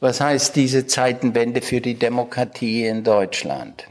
[0.00, 3.86] was heißt diese Zeitenwende für die Demokratie in Deutschland?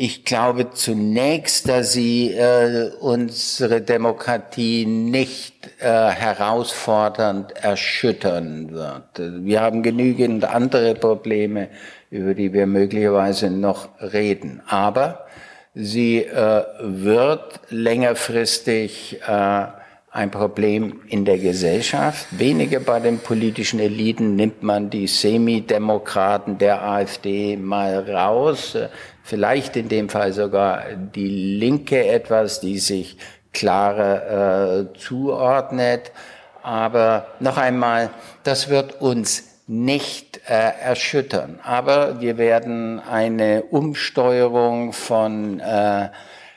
[0.00, 9.44] Ich glaube zunächst, dass sie äh, unsere Demokratie nicht äh, herausfordernd erschüttern wird.
[9.44, 11.68] Wir haben genügend andere Probleme,
[12.10, 14.62] über die wir möglicherweise noch reden.
[14.68, 15.26] Aber
[15.74, 19.66] Sie äh, wird längerfristig äh,
[20.10, 22.26] ein Problem in der Gesellschaft.
[22.30, 28.76] Weniger bei den politischen Eliten nimmt man die Semidemokraten der AfD mal raus.
[29.28, 33.18] Vielleicht in dem Fall sogar die Linke etwas, die sich
[33.52, 36.12] klarer äh, zuordnet.
[36.62, 38.08] Aber noch einmal,
[38.44, 41.60] das wird uns nicht äh, erschüttern.
[41.62, 46.08] Aber wir werden eine Umsteuerung von äh,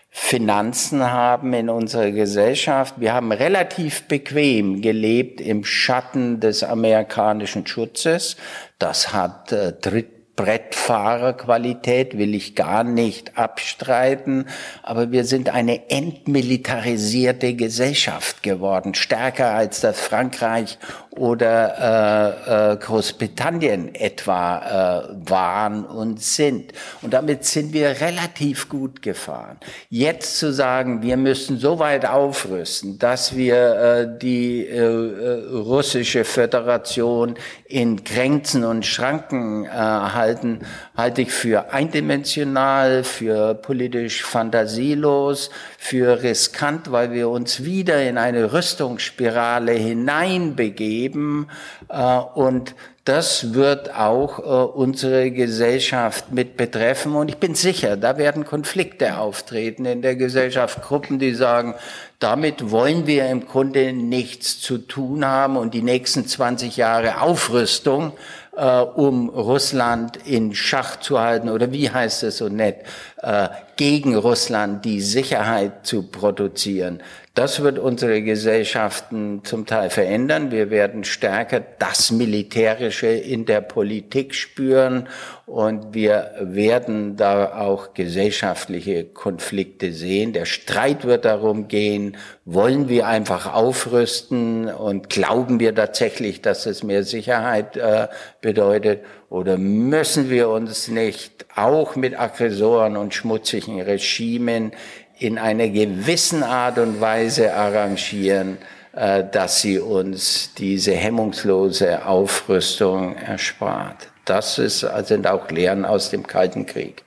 [0.10, 2.94] Finanzen haben in unserer Gesellschaft.
[2.98, 8.38] Wir haben relativ bequem gelebt im Schatten des amerikanischen Schutzes.
[8.80, 14.48] Das hat äh, Dritt Brettfahrerqualität will ich gar nicht abstreiten,
[14.82, 20.80] aber wir sind eine entmilitarisierte Gesellschaft geworden, stärker als das Frankreich
[21.18, 26.72] oder äh, äh, Großbritannien etwa äh, waren und sind.
[27.02, 29.58] Und damit sind wir relativ gut gefahren.
[29.90, 36.24] Jetzt zu sagen, wir müssen so weit aufrüsten, dass wir äh, die äh, äh russische
[36.24, 40.60] Föderation in Grenzen und Schranken äh, halten,
[40.96, 45.50] halte ich für eindimensional, für politisch fantasielos,
[45.84, 51.50] für riskant, weil wir uns wieder in eine Rüstungsspirale hineinbegeben
[51.90, 57.16] äh, und das wird auch äh, unsere Gesellschaft mit betreffen.
[57.16, 60.84] Und ich bin sicher, da werden Konflikte auftreten in der Gesellschaft.
[60.84, 61.74] Gruppen, die sagen,
[62.20, 68.14] damit wollen wir im Grunde nichts zu tun haben und die nächsten 20 Jahre Aufrüstung
[68.56, 72.78] äh, um Russland in Schach zu halten oder wie heißt es so nett,
[73.22, 77.02] äh, gegen Russland die Sicherheit zu produzieren.
[77.34, 80.52] Das wird unsere Gesellschaften zum Teil verändern.
[80.52, 85.08] Wir werden stärker das Militärische in der Politik spüren
[85.46, 90.34] und wir werden da auch gesellschaftliche Konflikte sehen.
[90.34, 96.84] Der Streit wird darum gehen, wollen wir einfach aufrüsten und glauben wir tatsächlich, dass es
[96.84, 98.10] mehr Sicherheit äh,
[98.42, 104.74] bedeutet oder müssen wir uns nicht auch mit Aggressoren und schmutzigen Regimen
[105.20, 108.58] in einer gewissen Art und Weise arrangieren,
[108.92, 114.10] äh, dass sie uns diese hemmungslose Aufrüstung erspart.
[114.26, 117.04] Das ist, sind auch Lehren aus dem Kalten Krieg.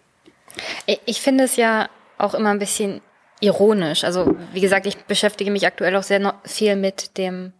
[1.04, 3.02] Ich finde es ja auch immer ein bisschen
[3.40, 4.02] ironisch.
[4.02, 7.52] Also, wie gesagt, ich beschäftige mich aktuell auch sehr viel mit dem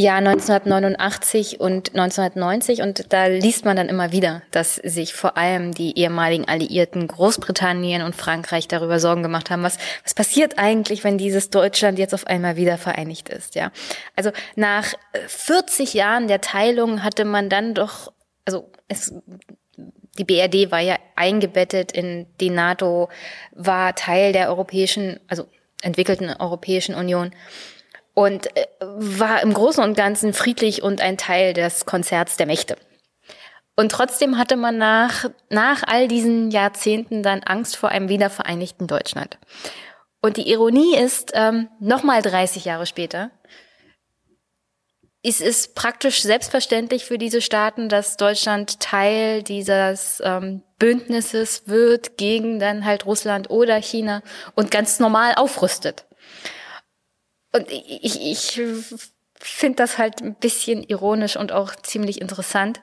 [0.00, 5.72] Jahr 1989 und 1990 und da liest man dann immer wieder, dass sich vor allem
[5.72, 11.18] die ehemaligen Alliierten Großbritannien und Frankreich darüber Sorgen gemacht haben, was, was passiert eigentlich, wenn
[11.18, 13.72] dieses Deutschland jetzt auf einmal wieder vereinigt ist, ja.
[14.16, 14.94] Also nach
[15.26, 18.12] 40 Jahren der Teilung hatte man dann doch,
[18.46, 19.14] also es,
[20.18, 23.10] die BRD war ja eingebettet in die NATO,
[23.52, 25.46] war Teil der europäischen, also
[25.82, 27.32] entwickelten Europäischen Union
[28.20, 32.76] und äh, war im Großen und Ganzen friedlich und ein Teil des Konzerts der Mächte.
[33.76, 39.38] Und trotzdem hatte man nach, nach all diesen Jahrzehnten dann Angst vor einem wiedervereinigten Deutschland.
[40.20, 43.30] Und die Ironie ist, ähm, nochmal 30 Jahre später,
[45.22, 52.58] ist es praktisch selbstverständlich für diese Staaten, dass Deutschland Teil dieses ähm, Bündnisses wird gegen
[52.58, 54.20] dann halt Russland oder China
[54.54, 56.04] und ganz normal aufrüstet.
[57.52, 58.60] Und ich, ich
[59.40, 62.80] finde das halt ein bisschen ironisch und auch ziemlich interessant.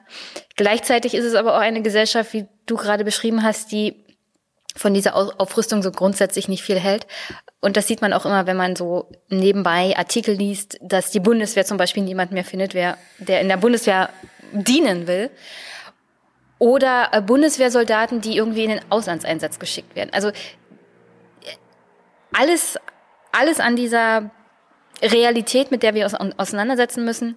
[0.56, 4.04] Gleichzeitig ist es aber auch eine Gesellschaft, wie du gerade beschrieben hast, die
[4.76, 7.06] von dieser Aufrüstung so grundsätzlich nicht viel hält.
[7.60, 11.64] Und das sieht man auch immer, wenn man so nebenbei Artikel liest, dass die Bundeswehr
[11.64, 14.10] zum Beispiel niemand mehr findet, wer, der in der Bundeswehr
[14.52, 15.30] dienen will.
[16.58, 20.10] Oder äh, Bundeswehrsoldaten, die irgendwie in den Auslandseinsatz geschickt werden.
[20.12, 20.32] Also
[22.32, 22.78] alles,
[23.32, 24.30] alles an dieser
[25.02, 27.36] Realität, mit der wir uns auseinandersetzen müssen,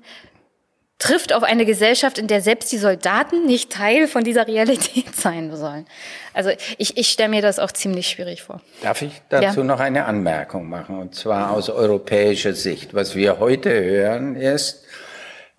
[1.01, 5.53] trifft auf eine Gesellschaft, in der selbst die Soldaten nicht Teil von dieser Realität sein
[5.55, 5.87] sollen.
[6.33, 8.61] Also ich, ich stelle mir das auch ziemlich schwierig vor.
[8.83, 9.65] Darf ich dazu ja.
[9.65, 12.93] noch eine Anmerkung machen, und zwar aus europäischer Sicht.
[12.93, 14.85] Was wir heute hören ist,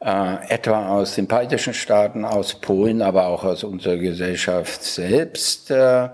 [0.01, 6.09] äh, etwa aus den baltischen Staaten, aus Polen, aber auch aus unserer Gesellschaft selbst, äh,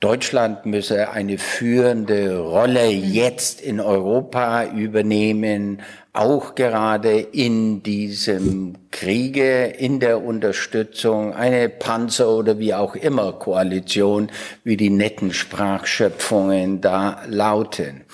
[0.00, 5.82] Deutschland müsse eine führende Rolle jetzt in Europa übernehmen,
[6.12, 14.30] auch gerade in diesem Kriege, in der Unterstützung, eine Panzer- oder wie auch immer Koalition,
[14.62, 18.04] wie die netten Sprachschöpfungen da lauten.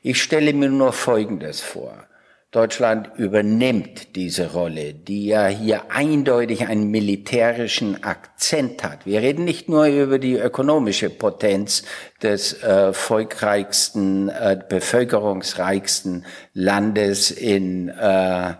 [0.00, 2.06] Ich stelle mir nur Folgendes vor.
[2.52, 9.06] Deutschland übernimmt diese Rolle, die ja hier eindeutig einen militärischen Akzent hat.
[9.06, 11.82] Wir reden nicht nur über die ökonomische Potenz
[12.22, 18.52] des äh, volkreichsten, äh, bevölkerungsreichsten Landes in äh,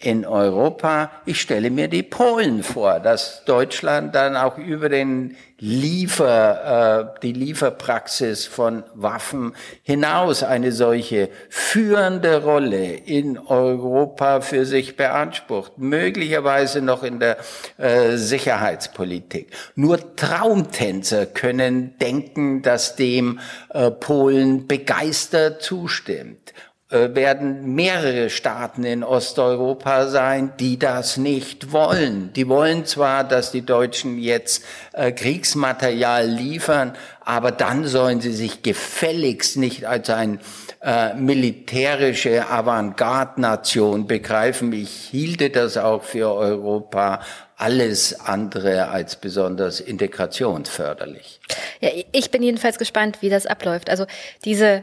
[0.00, 1.10] in Europa.
[1.26, 7.34] Ich stelle mir die Polen vor, dass Deutschland dann auch über den Liefer, äh, die
[7.34, 17.02] Lieferpraxis von Waffen hinaus eine solche führende Rolle in Europa für sich beansprucht, möglicherweise noch
[17.02, 17.36] in der
[17.76, 19.48] äh, Sicherheitspolitik.
[19.74, 26.54] Nur Traumtänzer können denken, dass dem äh, Polen begeistert zustimmt.
[26.90, 32.32] Äh, werden mehrere Staaten in Osteuropa sein, die das nicht wollen.
[32.32, 38.64] Die wollen zwar, dass die Deutschen jetzt äh, Kriegsmaterial liefern, aber dann sollen sie sich
[38.64, 40.40] gefälligst nicht als ein
[40.82, 44.72] äh, militärische Avantgarde-Nation begreifen.
[44.72, 47.20] Ich hielte das auch für Europa
[47.56, 51.38] alles andere als besonders integrationsförderlich.
[51.80, 53.90] Ja, ich bin jedenfalls gespannt, wie das abläuft.
[53.90, 54.06] Also
[54.44, 54.82] diese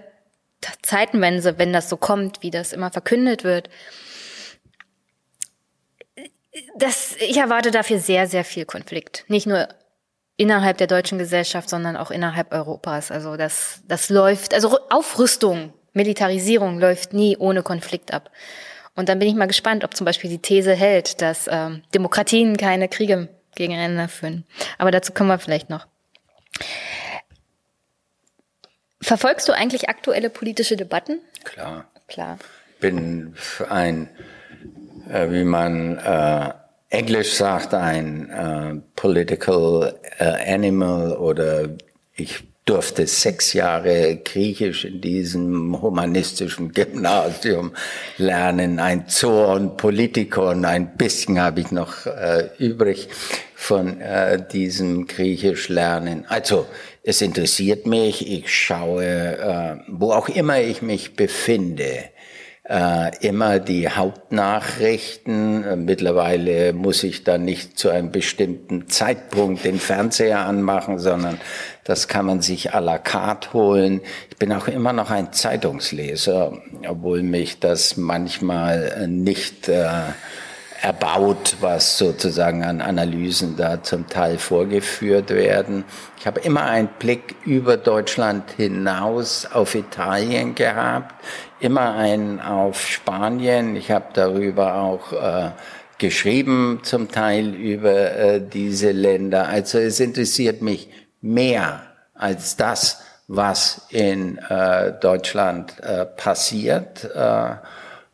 [0.81, 3.69] Zeitenwende, wenn das so kommt, wie das immer verkündet wird.
[6.75, 9.25] Das, ich erwarte dafür sehr, sehr viel Konflikt.
[9.27, 9.67] Nicht nur
[10.37, 13.11] innerhalb der deutschen Gesellschaft, sondern auch innerhalb Europas.
[13.11, 18.31] Also das, das läuft, also Aufrüstung, Militarisierung läuft nie ohne Konflikt ab.
[18.95, 22.57] Und dann bin ich mal gespannt, ob zum Beispiel die These hält, dass ähm, Demokratien
[22.57, 24.45] keine Kriege gegeneinander führen.
[24.77, 25.85] Aber dazu kommen wir vielleicht noch.
[29.01, 31.19] Verfolgst du eigentlich aktuelle politische Debatten?
[31.43, 31.85] Klar.
[32.07, 32.39] Klar.
[32.79, 33.35] Bin
[33.69, 34.09] ein,
[35.09, 36.53] äh, wie man äh,
[36.89, 41.69] Englisch sagt ein äh, Political äh, Animal oder
[42.15, 47.73] ich durfte sechs Jahre Griechisch in diesem humanistischen Gymnasium
[48.17, 53.07] lernen, ein Zoon, Politikon, ein bisschen habe ich noch äh, übrig
[53.55, 56.25] von äh, diesem Griechisch lernen.
[56.27, 56.67] Also
[57.07, 62.03] es interessiert mich, ich schaue, äh, wo auch immer ich mich befinde,
[62.67, 65.63] äh, immer die Hauptnachrichten.
[65.63, 71.39] Äh, mittlerweile muss ich dann nicht zu einem bestimmten Zeitpunkt den Fernseher anmachen, sondern
[71.85, 74.01] das kann man sich à la carte holen.
[74.29, 79.91] Ich bin auch immer noch ein Zeitungsleser, obwohl mich das manchmal nicht äh,
[80.87, 85.83] erbaut, was sozusagen an Analysen da zum Teil vorgeführt werden.
[86.19, 91.13] Ich habe immer einen Blick über Deutschland hinaus auf Italien gehabt
[91.59, 93.75] immer einen auf Spanien.
[93.75, 95.51] Ich habe darüber auch äh,
[95.97, 99.47] geschrieben, zum Teil über äh, diese Länder.
[99.47, 100.89] Also es interessiert mich
[101.21, 101.83] mehr
[102.13, 107.09] als das, was in äh, Deutschland äh, passiert.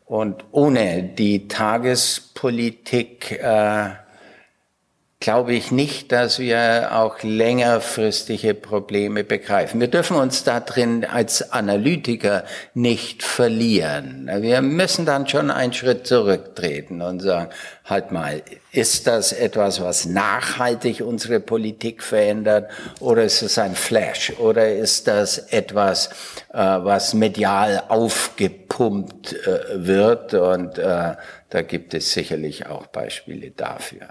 [0.06, 3.90] Und ohne die Tagespolitik äh,
[5.24, 9.80] glaube ich nicht, dass wir auch längerfristige Probleme begreifen.
[9.80, 12.44] Wir dürfen uns da drin als Analytiker
[12.74, 14.28] nicht verlieren.
[14.40, 17.48] Wir müssen dann schon einen Schritt zurücktreten und sagen,
[17.86, 22.70] halt mal, ist das etwas, was nachhaltig unsere Politik verändert
[23.00, 26.08] oder ist es ein Flash oder ist das etwas,
[26.52, 31.14] äh, was medial aufgepumpt äh, wird und äh,
[31.48, 34.08] da gibt es sicherlich auch Beispiele dafür.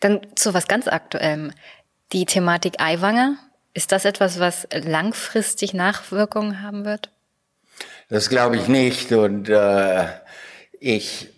[0.00, 1.52] Dann zu was ganz Aktuellem.
[2.12, 3.36] Die Thematik Eiwanger,
[3.72, 7.10] ist das etwas, was langfristig Nachwirkungen haben wird?
[8.08, 9.10] Das glaube ich nicht.
[9.12, 10.06] Und äh,
[10.78, 11.28] ich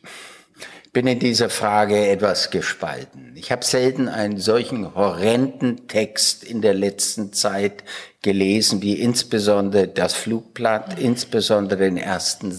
[0.92, 3.32] bin in dieser Frage etwas gespalten.
[3.36, 7.84] Ich habe selten einen solchen horrenden Text in der letzten Zeit
[8.22, 12.58] gelesen, wie insbesondere das Flugblatt, insbesondere den ersten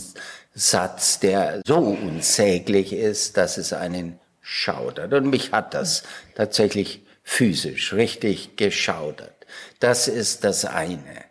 [0.54, 5.14] Satz, der so unsäglich ist, dass es einen geschaudert.
[5.14, 6.04] Und mich hat das
[6.36, 9.46] tatsächlich physisch richtig geschaudert.
[9.80, 11.26] Das ist das eine.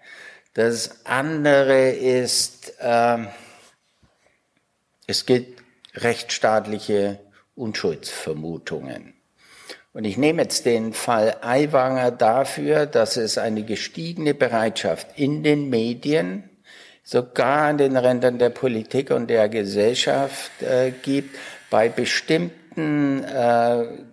[0.52, 3.18] Das andere ist, äh,
[5.06, 5.62] es gibt
[5.94, 7.18] rechtsstaatliche
[7.54, 9.14] Unschuldsvermutungen.
[9.94, 15.70] Und ich nehme jetzt den Fall Aiwanger dafür, dass es eine gestiegene Bereitschaft in den
[15.70, 16.50] Medien,
[17.02, 21.36] sogar an den Rändern der Politik und der Gesellschaft äh, gibt,
[21.70, 24.04] bei bestimmten bestimmten äh,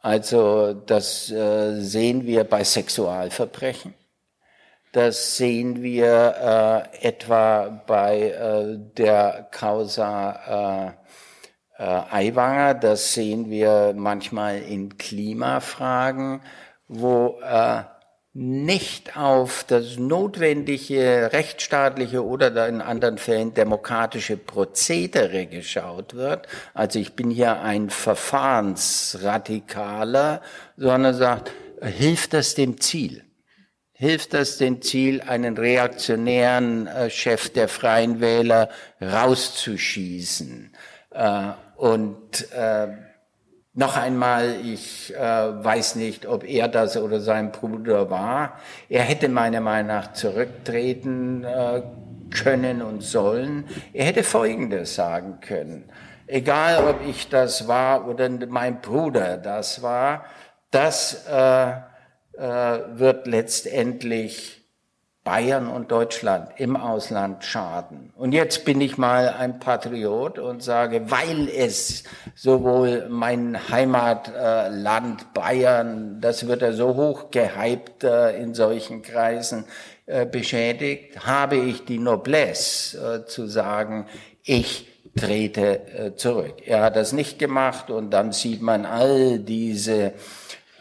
[0.00, 3.94] Also das äh, sehen wir bei Sexualverbrechen.
[4.92, 10.92] Das sehen wir äh, etwa bei äh, der Causa äh,
[11.78, 16.40] äh, Aiwanger, das sehen wir manchmal in Klimafragen,
[16.88, 17.82] wo äh,
[18.36, 26.48] nicht auf das notwendige rechtsstaatliche oder in anderen Fällen demokratische Prozedere geschaut wird.
[26.74, 30.42] Also ich bin hier ein Verfahrensradikaler,
[30.76, 33.22] sondern sagt, hilft das dem Ziel?
[33.92, 38.68] Hilft das dem Ziel, einen reaktionären äh, Chef der Freien Wähler
[39.00, 40.72] rauszuschießen?
[41.10, 42.88] Äh, und äh,
[43.76, 48.60] noch einmal, ich äh, weiß nicht, ob er das oder sein Bruder war.
[48.88, 51.82] Er hätte meiner Meinung nach zurücktreten äh,
[52.30, 53.64] können und sollen.
[53.92, 55.90] Er hätte Folgendes sagen können.
[56.28, 60.24] Egal, ob ich das war oder mein Bruder das war,
[60.70, 64.63] das äh, äh, wird letztendlich
[65.24, 68.12] Bayern und Deutschland im Ausland schaden.
[68.14, 72.04] Und jetzt bin ich mal ein Patriot und sage, weil es
[72.34, 79.64] sowohl mein Heimatland Bayern, das wird ja so hoch gehypt äh, in solchen Kreisen,
[80.04, 84.06] äh, beschädigt, habe ich die Noblesse äh, zu sagen,
[84.42, 86.56] ich trete zurück.
[86.66, 90.12] Er hat das nicht gemacht und dann sieht man all diese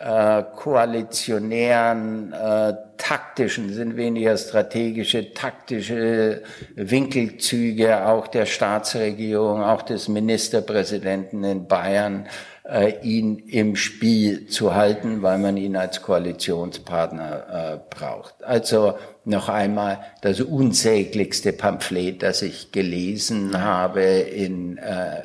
[0.04, 6.44] äh, koalitionären, äh, taktischen, sind weniger strategische, taktische
[6.76, 12.28] Winkelzüge auch der Staatsregierung, auch des Ministerpräsidenten in Bayern,
[12.66, 18.44] äh, ihn im Spiel zu halten, weil man ihn als Koalitionspartner äh, braucht.
[18.44, 25.22] Also noch einmal das unsäglichste Pamphlet, das ich gelesen habe in äh,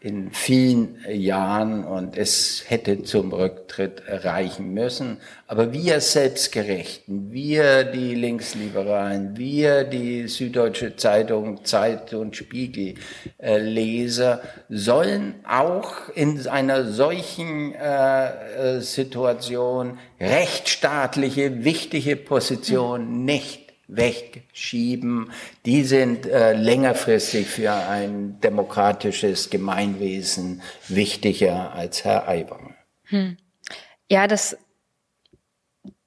[0.00, 5.16] in vielen Jahren und es hätte zum Rücktritt reichen müssen.
[5.46, 12.94] Aber wir Selbstgerechten, wir die Linksliberalen, wir die Süddeutsche Zeitung, Zeit und Spiegel
[13.38, 25.30] äh, Leser sollen auch in einer solchen äh, äh Situation rechtsstaatliche, wichtige Position nicht wegschieben,
[25.64, 32.74] die sind äh, längerfristig für ein demokratisches Gemeinwesen wichtiger als Herr Aiwanger.
[33.04, 33.36] Hm.
[34.10, 34.56] Ja, das,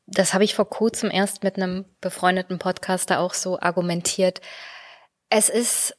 [0.07, 4.41] das habe ich vor kurzem erst mit einem befreundeten Podcaster auch so argumentiert.
[5.29, 5.95] Es ist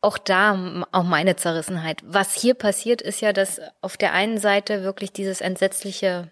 [0.00, 2.02] auch da auch meine Zerrissenheit.
[2.04, 6.30] Was hier passiert, ist ja, dass auf der einen Seite wirklich dieses entsetzliche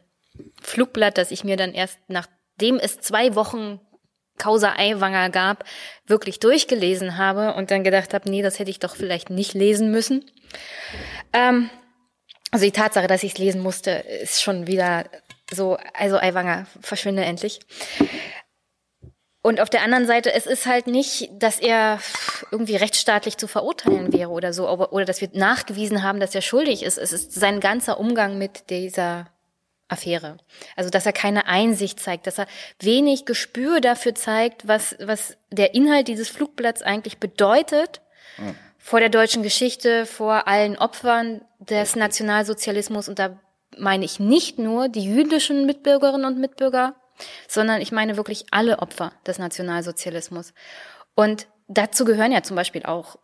[0.60, 3.80] Flugblatt, das ich mir dann erst nachdem es zwei Wochen
[4.40, 5.64] Causa Eiwanger gab,
[6.06, 9.90] wirklich durchgelesen habe und dann gedacht habe, nee, das hätte ich doch vielleicht nicht lesen
[9.90, 10.24] müssen.
[11.32, 11.70] Ähm,
[12.50, 15.04] also die Tatsache, dass ich es lesen musste, ist schon wieder
[15.52, 17.60] so, also Eiwanger, verschwinde endlich.
[19.42, 21.98] Und auf der anderen Seite, es ist halt nicht, dass er
[22.50, 26.82] irgendwie rechtsstaatlich zu verurteilen wäre oder so, oder dass wir nachgewiesen haben, dass er schuldig
[26.82, 26.98] ist.
[26.98, 29.30] Es ist sein ganzer Umgang mit dieser
[29.90, 30.36] Affäre.
[30.76, 32.46] Also, dass er keine Einsicht zeigt, dass er
[32.80, 38.00] wenig Gespür dafür zeigt, was, was der Inhalt dieses Flugblatts eigentlich bedeutet
[38.38, 38.54] mhm.
[38.78, 43.08] vor der deutschen Geschichte, vor allen Opfern des Nationalsozialismus.
[43.08, 43.38] Und da
[43.76, 46.94] meine ich nicht nur die jüdischen Mitbürgerinnen und Mitbürger,
[47.48, 50.54] sondern ich meine wirklich alle Opfer des Nationalsozialismus.
[51.14, 53.16] Und dazu gehören ja zum Beispiel auch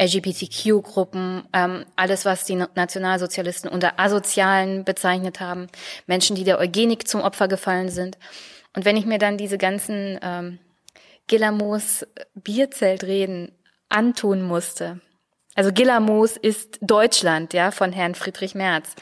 [0.00, 5.66] LGBTQ-Gruppen, ähm, alles, was die Nationalsozialisten unter Asozialen bezeichnet haben,
[6.06, 8.16] Menschen, die der Eugenik zum Opfer gefallen sind.
[8.74, 10.58] Und wenn ich mir dann diese ganzen ähm,
[11.26, 13.52] Gillamos Bierzeltreden
[13.90, 15.00] antun musste,
[15.54, 18.94] also Gillamos ist Deutschland, ja, von Herrn Friedrich Merz.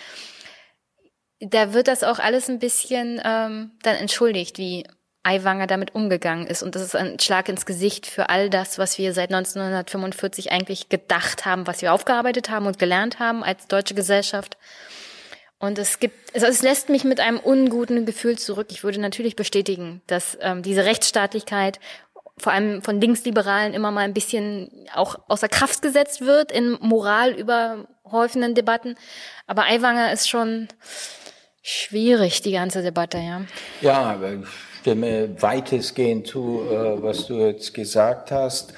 [1.40, 4.84] Da wird das auch alles ein bisschen ähm, dann entschuldigt, wie
[5.28, 6.62] Aiwanger damit umgegangen ist.
[6.62, 10.88] Und das ist ein Schlag ins Gesicht für all das, was wir seit 1945 eigentlich
[10.88, 14.56] gedacht haben, was wir aufgearbeitet haben und gelernt haben als deutsche Gesellschaft.
[15.58, 18.68] Und es gibt, also es lässt mich mit einem unguten Gefühl zurück.
[18.70, 21.80] Ich würde natürlich bestätigen, dass ähm, diese Rechtsstaatlichkeit
[22.38, 27.32] vor allem von Linksliberalen immer mal ein bisschen auch außer Kraft gesetzt wird in moral
[27.32, 28.96] überhäufenden Debatten.
[29.48, 30.68] Aber Aiwanger ist schon
[31.62, 33.42] schwierig, die ganze Debatte, ja.
[33.80, 34.38] Ja, aber
[34.88, 38.72] stimme weitestgehend zu, äh, was du jetzt gesagt hast.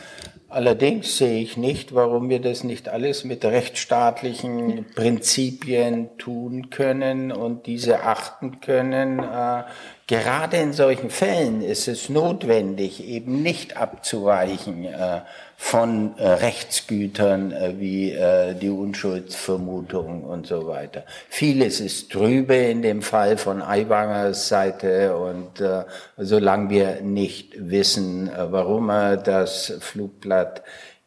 [0.49, 7.67] Allerdings sehe ich nicht, warum wir das nicht alles mit rechtsstaatlichen Prinzipien tun können und
[7.67, 9.21] diese achten können.
[9.21, 9.63] Äh,
[10.09, 15.21] gerade in solchen Fällen ist es notwendig, eben nicht abzuweichen äh,
[15.63, 21.05] von äh, Rechtsgütern äh, wie äh, die Unschuldsvermutung und so weiter.
[21.29, 25.85] Vieles ist trübe in dem Fall von Aiwangers Seite und äh,
[26.17, 30.63] solange wir nicht wissen, äh, warum er das Flugblatt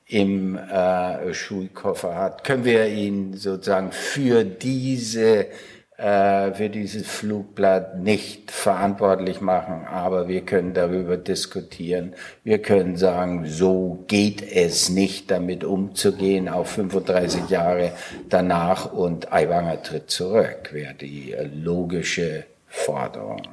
[0.06, 5.48] im äh, Schulkoffer hat, können wir ihn sozusagen für diese
[5.96, 12.16] für dieses Flugblatt nicht verantwortlich machen, aber wir können darüber diskutieren.
[12.44, 17.92] Wir können sagen, so geht es nicht, damit umzugehen, auch 35 Jahre
[18.28, 23.44] danach und Aiwanger tritt zurück, wäre die logische Forderung.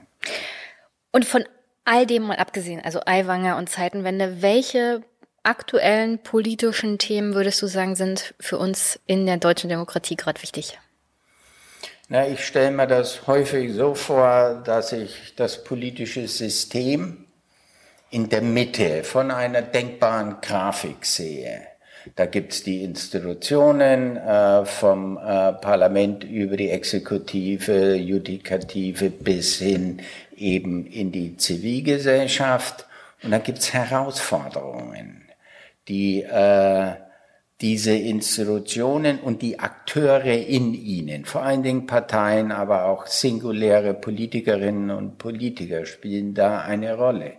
[1.12, 1.44] Und von
[1.84, 5.02] all dem mal abgesehen, also Aiwanger und Zeitenwende, welche
[5.42, 10.78] aktuellen politischen Themen würdest du sagen, sind für uns in der deutschen Demokratie gerade wichtig?
[12.12, 17.26] Na, ich stelle mir das häufig so vor, dass ich das politische System
[18.10, 21.68] in der Mitte von einer denkbaren Grafik sehe.
[22.16, 30.02] Da gibt's die Institutionen äh, vom äh, Parlament über die Exekutive, Judikative bis hin
[30.36, 32.86] eben in die Zivilgesellschaft.
[33.22, 35.28] Und da gibt's Herausforderungen,
[35.86, 36.94] die äh,
[37.60, 44.90] diese Institutionen und die Akteure in ihnen, vor allen Dingen Parteien, aber auch singuläre Politikerinnen
[44.90, 47.34] und Politiker spielen da eine Rolle.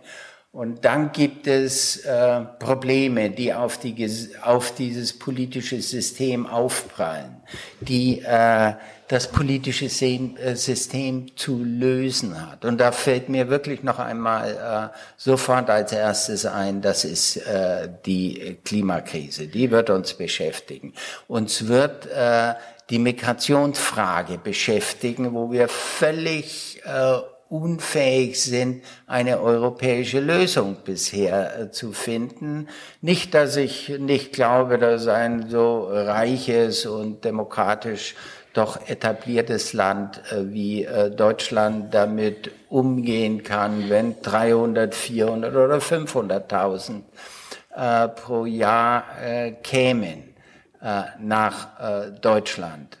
[0.52, 4.06] Und dann gibt es äh, Probleme, die auf, die,
[4.42, 7.36] auf dieses politische System aufprallen,
[7.80, 8.74] die äh,
[9.12, 12.64] das politische äh, System zu lösen hat.
[12.64, 17.90] Und da fällt mir wirklich noch einmal äh, sofort als erstes ein, das ist äh,
[18.06, 19.48] die Klimakrise.
[19.48, 20.94] Die wird uns beschäftigen.
[21.28, 22.08] Uns wird
[22.88, 27.18] die Migrationsfrage beschäftigen, wo wir völlig äh,
[27.50, 32.68] unfähig sind, eine europäische Lösung bisher zu finden.
[33.02, 38.14] Nicht, dass ich nicht glaube, dass ein so reiches und demokratisch
[38.52, 47.02] doch etabliertes Land äh, wie äh, Deutschland damit umgehen kann, wenn 300, 400 oder 500.000
[47.74, 49.04] äh, pro Jahr
[49.62, 50.28] kämen
[51.20, 51.68] nach
[52.20, 52.98] Deutschland.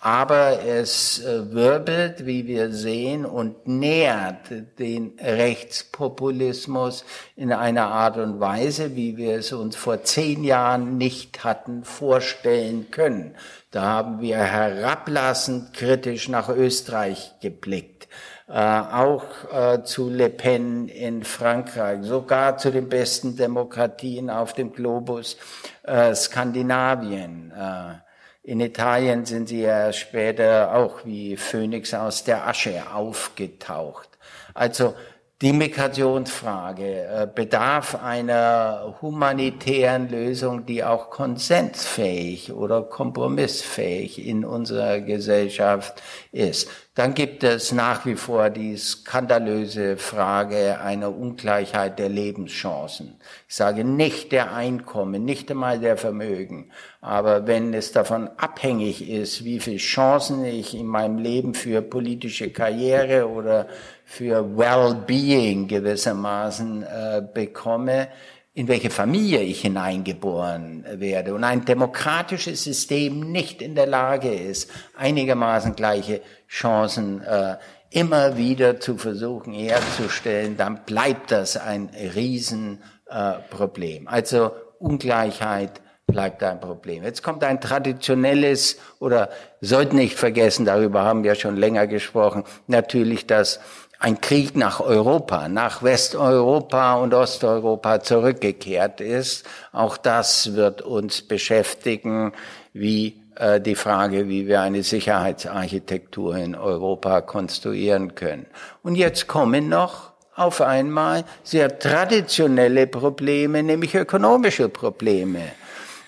[0.00, 8.96] Aber es wirbelt, wie wir sehen, und nähert den Rechtspopulismus in einer Art und Weise,
[8.96, 13.34] wie wir es uns vor zehn Jahren nicht hatten vorstellen können.
[13.76, 18.08] Da haben wir herablassend kritisch nach Österreich geblickt.
[18.48, 24.72] Äh, auch äh, zu Le Pen in Frankreich, sogar zu den besten Demokratien auf dem
[24.72, 25.36] Globus
[25.82, 27.52] äh, Skandinavien.
[27.54, 34.08] Äh, in Italien sind sie ja später auch wie Phönix aus der Asche aufgetaucht.
[34.54, 34.94] Also
[35.42, 46.02] die Migrationsfrage äh, bedarf einer humanitären Lösung, die auch konsensfähig oder kompromissfähig in unserer Gesellschaft
[46.32, 46.70] ist.
[46.94, 53.20] Dann gibt es nach wie vor die skandalöse Frage einer Ungleichheit der Lebenschancen.
[53.46, 56.72] Ich sage nicht der Einkommen, nicht einmal der Vermögen,
[57.06, 62.50] aber wenn es davon abhängig ist, wie viele Chancen ich in meinem Leben für politische
[62.50, 63.68] Karriere oder
[64.04, 68.08] für Well-being gewissermaßen äh, bekomme,
[68.54, 74.68] in welche Familie ich hineingeboren werde und ein demokratisches System nicht in der Lage ist,
[74.96, 77.54] einigermaßen gleiche Chancen äh,
[77.90, 84.06] immer wieder zu versuchen herzustellen, dann bleibt das ein Riesenproblem.
[84.06, 84.50] Äh, also
[84.80, 85.82] Ungleichheit
[86.16, 87.04] bleibt ein Problem.
[87.04, 89.28] Jetzt kommt ein traditionelles oder
[89.60, 93.60] sollten nicht vergessen, darüber haben wir schon länger gesprochen, natürlich das
[93.98, 99.46] ein Krieg nach Europa, nach Westeuropa und Osteuropa zurückgekehrt ist.
[99.72, 102.32] Auch das wird uns beschäftigen,
[102.72, 108.46] wie äh, die Frage, wie wir eine Sicherheitsarchitektur in Europa konstruieren können.
[108.82, 115.42] Und jetzt kommen noch auf einmal sehr traditionelle Probleme, nämlich ökonomische Probleme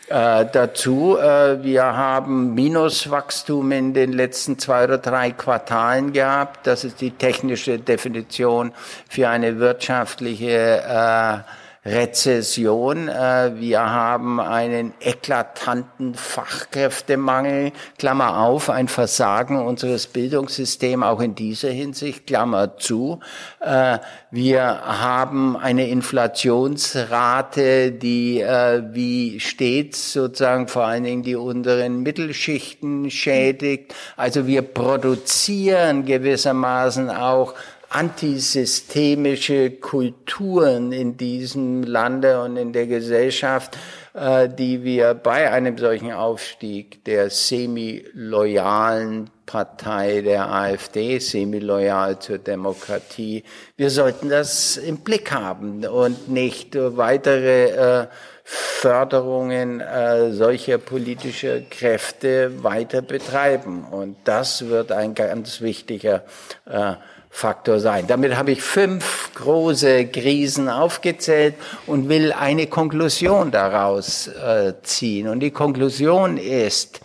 [0.09, 1.17] äh, dazu.
[1.19, 6.67] Äh, wir haben Minuswachstum in den letzten zwei oder drei Quartalen gehabt.
[6.67, 8.73] Das ist die technische Definition
[9.09, 11.39] für eine wirtschaftliche äh,
[11.85, 13.09] Rezession.
[13.09, 21.71] Äh, wir haben einen eklatanten Fachkräftemangel, Klammer auf, ein Versagen unseres Bildungssystems auch in dieser
[21.71, 23.21] Hinsicht, Klammer zu.
[23.61, 23.99] Äh,
[24.31, 33.11] wir haben eine Inflationsrate, die äh, wie stets sozusagen vor allen Dingen die unteren Mittelschichten
[33.11, 33.95] schädigt.
[34.17, 37.55] Also wir produzieren gewissermaßen auch
[37.91, 43.79] antisystemische Kulturen in diesem Lande und in der Gesellschaft,
[44.13, 53.45] äh, die wir bei einem solchen Aufstieg der semi-loyalen Partei der AfD, semi-loyal zur Demokratie,
[53.77, 58.07] wir sollten das im Blick haben und nicht weitere äh,
[58.45, 63.85] Förderungen äh, solcher politischer Kräfte weiter betreiben.
[63.85, 66.25] Und das wird ein ganz wichtiger
[66.67, 66.95] äh,
[67.31, 68.07] Faktor sein.
[68.07, 71.55] Damit habe ich fünf große Krisen aufgezählt
[71.87, 75.29] und will eine Konklusion daraus äh, ziehen.
[75.29, 77.01] Und die Konklusion ist,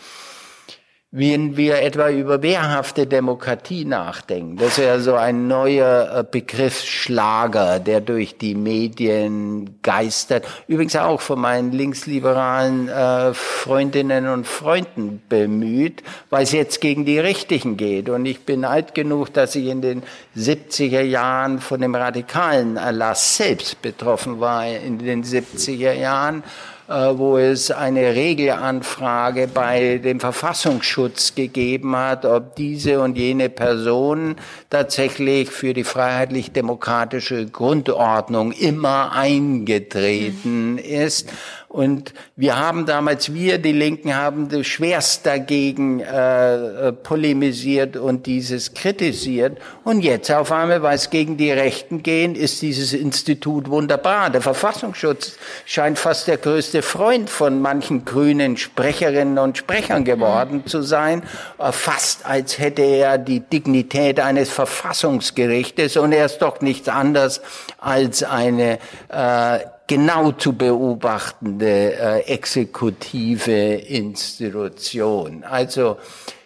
[1.15, 7.79] wenn wir etwa über wehrhafte Demokratie nachdenken, das ist ja so ein neuer äh, Begriffsschlager,
[7.79, 16.01] der durch die Medien geistert, übrigens auch von meinen linksliberalen äh, Freundinnen und Freunden bemüht,
[16.31, 18.09] weil es jetzt gegen die Richtigen geht.
[18.09, 20.01] Und ich bin alt genug, dass ich in den
[20.35, 26.41] 70er Jahren von dem radikalen Erlass selbst betroffen war, in den 70er Jahren
[26.87, 34.35] wo es eine Regelanfrage bei dem Verfassungsschutz gegeben hat, ob diese und jene Person
[34.69, 41.29] tatsächlich für die freiheitlich-demokratische Grundordnung immer eingetreten ist.
[41.73, 49.57] Und wir haben damals, wir, die Linken, haben schwerst dagegen äh, polemisiert und dieses kritisiert.
[49.83, 54.29] Und jetzt auf einmal, weil es gegen die Rechten gehen, ist dieses Institut wunderbar.
[54.29, 60.83] Der Verfassungsschutz scheint fast der größte Freund von manchen grünen Sprecherinnen und Sprechern geworden zu
[60.83, 61.23] sein.
[61.57, 67.41] Äh, fast als hätte er die Dignität eines Verfassungsgerichtes und er ist doch nichts anderes
[67.79, 68.77] als eine
[69.09, 69.57] äh,
[69.87, 75.43] genau zu beobachtende äh, exekutive Institution.
[75.43, 75.97] Also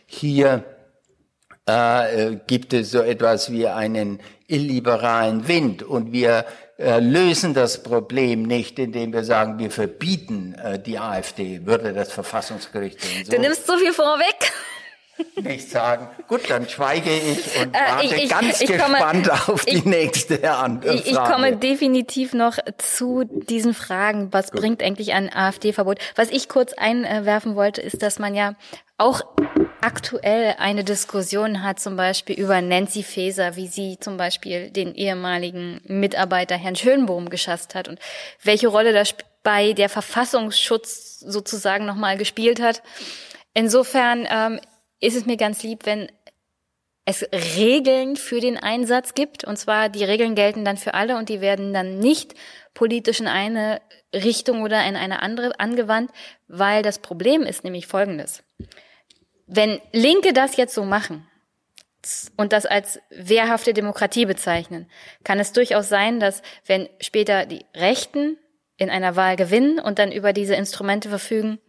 [0.06, 0.64] hier
[1.66, 6.46] äh, gibt es so etwas wie einen illiberalen Wind und wir
[6.80, 12.12] äh, lösen das Problem nicht, indem wir sagen, wir verbieten äh, die AfD, würde das
[12.12, 13.32] Verfassungsgericht so.
[13.32, 14.54] Du nimmst so viel vorweg
[15.36, 16.10] nicht sagen.
[16.28, 19.88] Gut, dann schweige ich und warte äh, ich, ich, ganz ich gespannt komme, auf die
[19.88, 20.96] nächste Antwort.
[20.96, 24.32] Ich, ich komme definitiv noch zu diesen Fragen.
[24.32, 24.62] Was Gut.
[24.62, 26.00] bringt eigentlich ein AfD-Verbot?
[26.16, 28.54] Was ich kurz einwerfen wollte, ist, dass man ja
[28.98, 29.22] auch
[29.82, 35.82] aktuell eine Diskussion hat, zum Beispiel über Nancy Faeser, wie sie zum Beispiel den ehemaligen
[35.86, 38.00] Mitarbeiter Herrn Schönbohm geschasst hat und
[38.44, 39.14] welche Rolle das
[39.44, 42.82] bei der Verfassungsschutz sozusagen nochmal gespielt hat.
[43.54, 44.60] Insofern ähm,
[45.00, 46.10] ist es mir ganz lieb, wenn
[47.06, 49.46] es Regeln für den Einsatz gibt.
[49.46, 52.34] Und zwar, die Regeln gelten dann für alle und die werden dann nicht
[52.74, 53.82] politisch in eine
[54.14, 56.12] Richtung oder in eine andere angewandt,
[56.48, 58.44] weil das Problem ist nämlich folgendes.
[59.46, 61.26] Wenn Linke das jetzt so machen
[62.36, 64.90] und das als wehrhafte Demokratie bezeichnen,
[65.24, 68.38] kann es durchaus sein, dass wenn später die Rechten
[68.76, 71.60] in einer Wahl gewinnen und dann über diese Instrumente verfügen,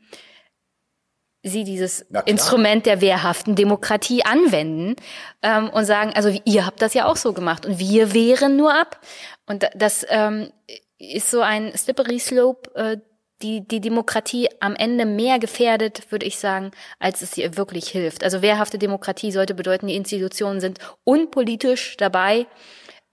[1.43, 4.97] sie dieses Instrument der wehrhaften Demokratie anwenden
[5.43, 8.75] ähm, und sagen, also ihr habt das ja auch so gemacht und wir wehren nur
[8.75, 9.01] ab.
[9.47, 10.51] Und das ähm,
[10.99, 12.97] ist so ein slippery slope, äh,
[13.41, 18.25] die die Demokratie am Ende mehr gefährdet, würde ich sagen, als es ihr wirklich hilft.
[18.25, 22.47] Also wehrhafte Demokratie sollte bedeuten, die Institutionen sind unpolitisch dabei,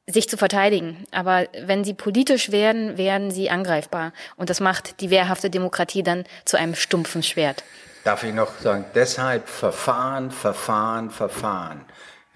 [0.07, 1.05] sich zu verteidigen.
[1.11, 4.13] Aber wenn sie politisch werden, werden sie angreifbar.
[4.35, 7.63] Und das macht die wehrhafte Demokratie dann zu einem stumpfen Schwert.
[8.05, 11.85] Darf ich noch sagen, deshalb Verfahren, Verfahren, Verfahren.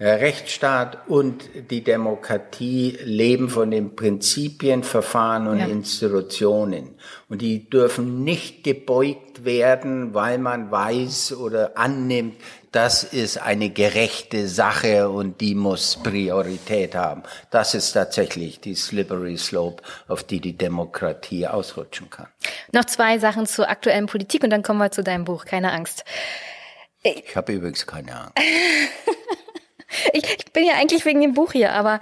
[0.00, 5.66] Der Rechtsstaat und die Demokratie leben von den Prinzipien, Verfahren und ja.
[5.66, 6.96] Institutionen.
[7.28, 12.34] Und die dürfen nicht gebeugt werden, weil man weiß oder annimmt,
[12.72, 17.24] das ist eine gerechte Sache und die muss Priorität haben.
[17.50, 22.28] Das ist tatsächlich die slippery slope, auf die die Demokratie ausrutschen kann.
[22.72, 25.44] Noch zwei Sachen zur aktuellen Politik und dann kommen wir zu deinem Buch.
[25.44, 26.04] Keine Angst.
[27.02, 28.38] Ich habe übrigens keine Angst.
[30.12, 31.98] ich, ich bin ja eigentlich wegen dem Buch hier, aber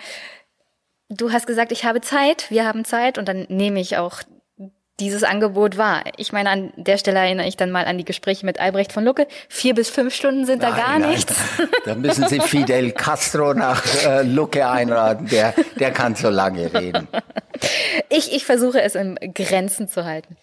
[1.09, 4.23] du hast gesagt, ich habe Zeit, wir haben Zeit und dann nehme ich auch
[5.01, 6.03] dieses Angebot war.
[6.17, 9.05] Ich meine, an der Stelle erinnere ich dann mal an die Gespräche mit Albrecht von
[9.05, 9.27] Lucke.
[9.49, 11.11] Vier bis fünf Stunden sind nein, da gar nein.
[11.11, 11.35] nichts.
[11.85, 15.29] Da müssen Sie Fidel Castro nach äh, Lucke einladen.
[15.29, 17.09] Der, der kann so lange reden.
[18.09, 20.37] Ich, ich versuche es in Grenzen zu halten.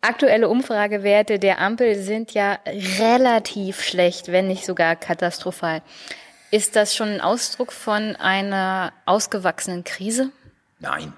[0.00, 2.58] Aktuelle Umfragewerte der Ampel sind ja
[2.98, 5.82] relativ schlecht, wenn nicht sogar katastrophal.
[6.50, 10.30] Ist das schon ein Ausdruck von einer ausgewachsenen Krise?
[10.78, 11.12] Nein,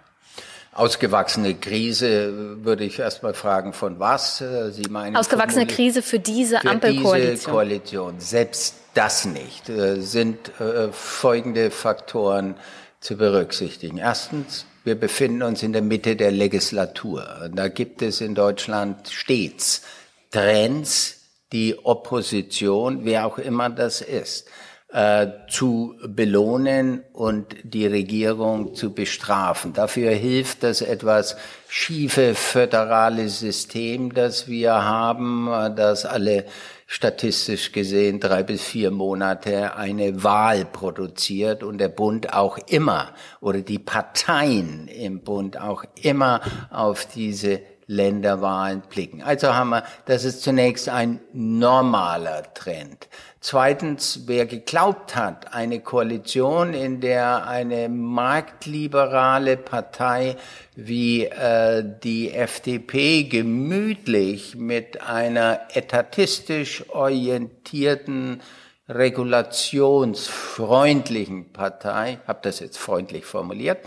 [0.79, 5.16] Ausgewachsene Krise würde ich erst mal fragen, von was äh, Sie meinen?
[5.16, 7.35] Ausgewachsene Krise für diese für Ampelkoalition.
[7.35, 8.20] Diese Koalition.
[8.20, 9.68] Selbst das nicht.
[9.68, 12.55] Äh, sind äh, folgende Faktoren
[13.01, 13.99] zu berücksichtigen.
[13.99, 17.51] Erstens, wir befinden uns in der Mitte der Legislatur.
[17.53, 19.83] Da gibt es in Deutschland stets
[20.31, 21.16] Trends,
[21.53, 24.47] die Opposition, wer auch immer das ist,
[24.91, 29.74] äh, zu belohnen und die Regierung zu bestrafen.
[29.74, 31.36] Dafür hilft das etwas
[31.68, 36.47] schiefe föderale System, das wir haben, das alle
[36.86, 43.12] statistisch gesehen drei bis vier Monate eine Wahl produziert und der Bund auch immer
[43.43, 49.22] oder die Parteien im Bund auch immer auf diese Länderwahlen blicken.
[49.22, 53.09] Also haben wir, das ist zunächst ein normaler Trend.
[53.41, 60.36] Zweitens, wer geglaubt hat, eine Koalition, in der eine marktliberale Partei
[60.74, 68.43] wie äh, die FDP gemütlich mit einer etatistisch orientierten
[68.89, 73.84] regulationsfreundlichen Partei, habe das jetzt freundlich formuliert,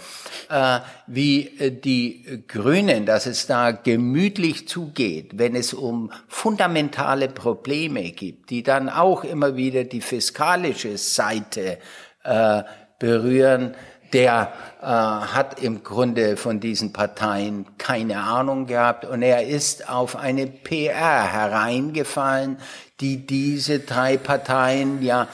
[0.50, 8.12] äh, wie äh, die Grünen, dass es da gemütlich zugeht, wenn es um fundamentale Probleme
[8.12, 11.80] gibt, die dann auch immer wieder die fiskalische Seite
[12.24, 12.62] äh,
[13.00, 13.74] berühren,
[14.14, 20.16] der äh, hat im Grunde von diesen Parteien keine Ahnung gehabt und er ist auf
[20.16, 22.58] eine PR hereingefallen,
[23.00, 25.28] die diese drei Parteien ja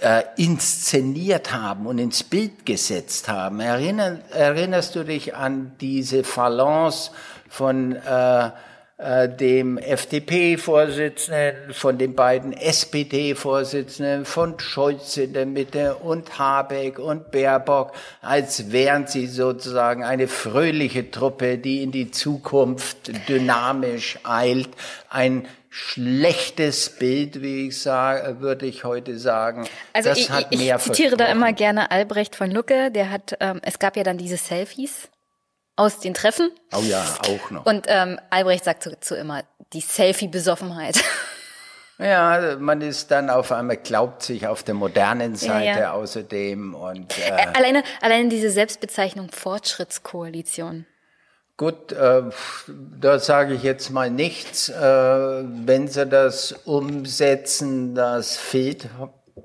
[0.00, 3.60] äh, inszeniert haben und ins Bild gesetzt haben.
[3.60, 7.12] Erinner, erinnerst du dich an diese Phalanx
[7.48, 8.50] von äh,
[8.98, 17.92] dem FDP-Vorsitzenden, von den beiden SPD-Vorsitzenden, von Scholz in der Mitte und Habeck und Baerbock,
[18.22, 24.70] als wären sie sozusagen eine fröhliche Truppe, die in die Zukunft dynamisch eilt,
[25.10, 29.68] ein schlechtes Bild, wie ich sage, würde ich heute sagen.
[29.92, 33.36] Also das ich, hat mehr ich zitiere da immer gerne Albrecht von Lucke, der hat,
[33.40, 35.10] ähm, es gab ja dann diese Selfies
[35.76, 36.50] aus den Treffen.
[36.74, 37.66] Oh ja, auch noch.
[37.66, 41.02] Und ähm, Albrecht sagt zu, zu immer, die Selfie-Besoffenheit.
[41.98, 45.92] Ja, man ist dann auf einmal, glaubt sich auf der modernen Seite ja, ja.
[45.92, 50.84] außerdem und äh, äh, alleine, alleine diese Selbstbezeichnung Fortschrittskoalition.
[51.56, 52.22] Gut, äh,
[53.00, 54.68] da sage ich jetzt mal nichts.
[54.68, 58.88] Äh, wenn Sie das umsetzen, das fehlt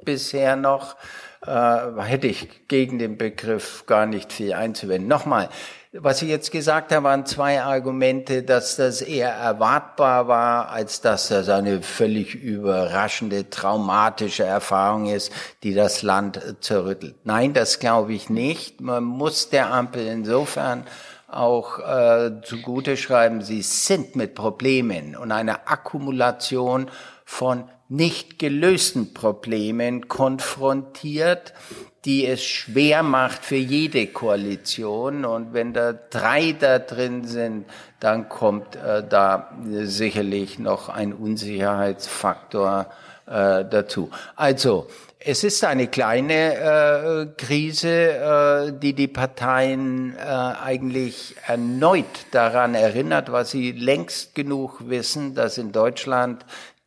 [0.03, 0.97] bisher noch,
[1.45, 5.07] äh, hätte ich gegen den Begriff gar nicht viel einzuwenden.
[5.07, 5.47] Nochmal,
[5.93, 11.27] was ich jetzt gesagt habe, waren zwei Argumente, dass das eher erwartbar war, als dass
[11.27, 15.33] das eine völlig überraschende, traumatische Erfahrung ist,
[15.63, 17.15] die das Land zerrüttelt.
[17.25, 18.79] Nein, das glaube ich nicht.
[18.79, 20.85] Man muss der Ampel insofern
[21.27, 26.89] auch äh, zugute schreiben, sie sind mit Problemen und einer Akkumulation
[27.25, 31.53] von nicht gelösten Problemen konfrontiert,
[32.05, 35.25] die es schwer macht für jede Koalition.
[35.25, 37.65] Und wenn da drei da drin sind,
[37.99, 39.51] dann kommt äh, da
[39.83, 42.87] sicherlich noch ein Unsicherheitsfaktor
[43.27, 44.09] äh, dazu.
[44.37, 44.87] Also,
[45.23, 53.31] es ist eine kleine äh, Krise, äh, die die Parteien äh, eigentlich erneut daran erinnert,
[53.31, 56.43] was sie längst genug wissen, dass in Deutschland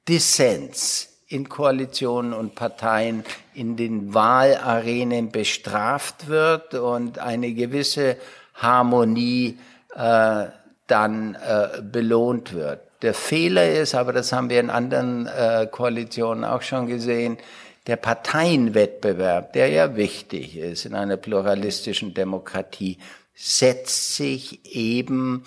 [0.08, 3.24] Dissens in Koalitionen und Parteien
[3.54, 8.16] in den Wahlarenen bestraft wird und eine gewisse
[8.54, 9.58] Harmonie
[9.94, 10.46] äh,
[10.86, 12.80] dann äh, belohnt wird.
[13.02, 17.38] Der Fehler ist, aber das haben wir in anderen äh, Koalitionen auch schon gesehen,
[17.86, 22.98] der Parteienwettbewerb, der ja wichtig ist in einer pluralistischen Demokratie,
[23.34, 25.44] setzt sich eben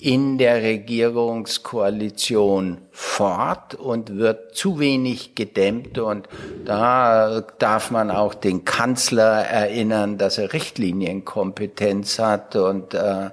[0.00, 5.98] in der Regierungskoalition fort und wird zu wenig gedämmt.
[5.98, 6.28] Und
[6.64, 13.30] da darf man auch den Kanzler erinnern, dass er Richtlinienkompetenz hat und äh,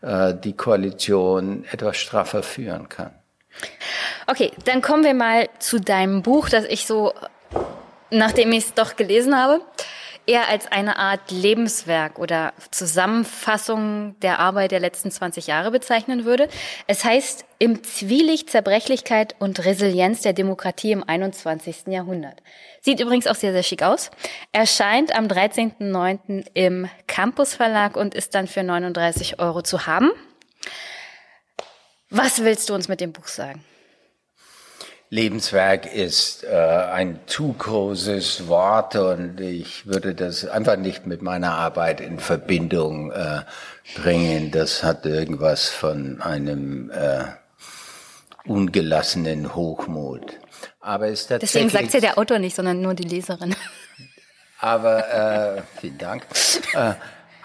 [0.00, 3.10] äh, die Koalition etwas straffer führen kann.
[4.26, 7.12] Okay, dann kommen wir mal zu deinem Buch, das ich so
[8.10, 9.60] nachdem ich es doch gelesen habe,
[10.26, 16.48] eher als eine Art Lebenswerk oder Zusammenfassung der Arbeit der letzten 20 Jahre bezeichnen würde.
[16.86, 21.86] Es heißt Im Zwielicht Zerbrechlichkeit und Resilienz der Demokratie im 21.
[21.86, 22.42] Jahrhundert.
[22.82, 24.10] Sieht übrigens auch sehr, sehr schick aus.
[24.52, 26.46] Erscheint am 13.09.
[26.54, 30.10] im Campus Verlag und ist dann für 39 Euro zu haben.
[32.10, 33.64] Was willst du uns mit dem Buch sagen?
[35.08, 41.52] Lebenswerk ist äh, ein zu großes Wort und ich würde das einfach nicht mit meiner
[41.52, 43.42] Arbeit in Verbindung äh,
[43.94, 44.50] bringen.
[44.50, 47.24] Das hat irgendwas von einem äh,
[48.46, 50.38] ungelassenen Hochmut.
[50.80, 53.54] Aber es tatsächlich, Deswegen sagt ja der Autor nicht, sondern nur die Leserin.
[54.58, 56.26] Aber äh, vielen Dank.
[56.72, 56.94] Äh,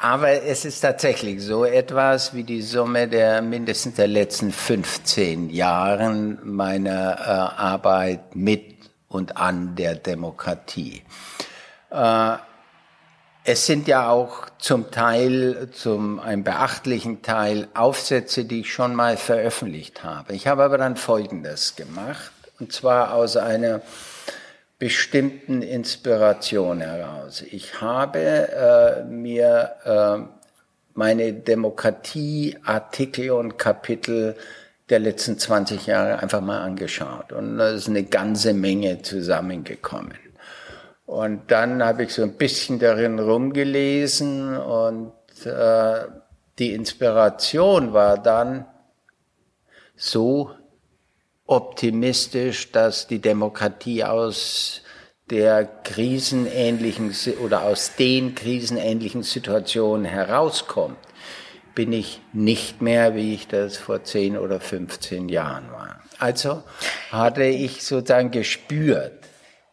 [0.01, 6.39] aber es ist tatsächlich so etwas wie die Summe der mindestens der letzten 15 Jahren
[6.43, 8.77] meiner äh, Arbeit mit
[9.07, 11.03] und an der Demokratie.
[11.91, 12.37] Äh,
[13.43, 19.17] es sind ja auch zum Teil, zum einem beachtlichen Teil Aufsätze, die ich schon mal
[19.17, 20.33] veröffentlicht habe.
[20.33, 23.81] Ich habe aber dann Folgendes gemacht, und zwar aus einer
[24.81, 27.43] bestimmten Inspiration heraus.
[27.51, 30.17] Ich habe äh, mir äh,
[30.95, 34.35] meine Demokratie-Artikel und Kapitel
[34.89, 40.15] der letzten 20 Jahre einfach mal angeschaut und da ist eine ganze Menge zusammengekommen.
[41.05, 45.13] Und dann habe ich so ein bisschen darin rumgelesen und
[45.45, 46.05] äh,
[46.57, 48.65] die Inspiration war dann
[49.95, 50.49] so
[51.51, 54.83] optimistisch, dass die Demokratie aus
[55.29, 60.97] der krisenähnlichen oder aus den krisenähnlichen Situationen herauskommt,
[61.75, 65.99] bin ich nicht mehr, wie ich das vor 10 oder 15 Jahren war.
[66.19, 66.63] Also
[67.11, 69.11] hatte ich sozusagen gespürt,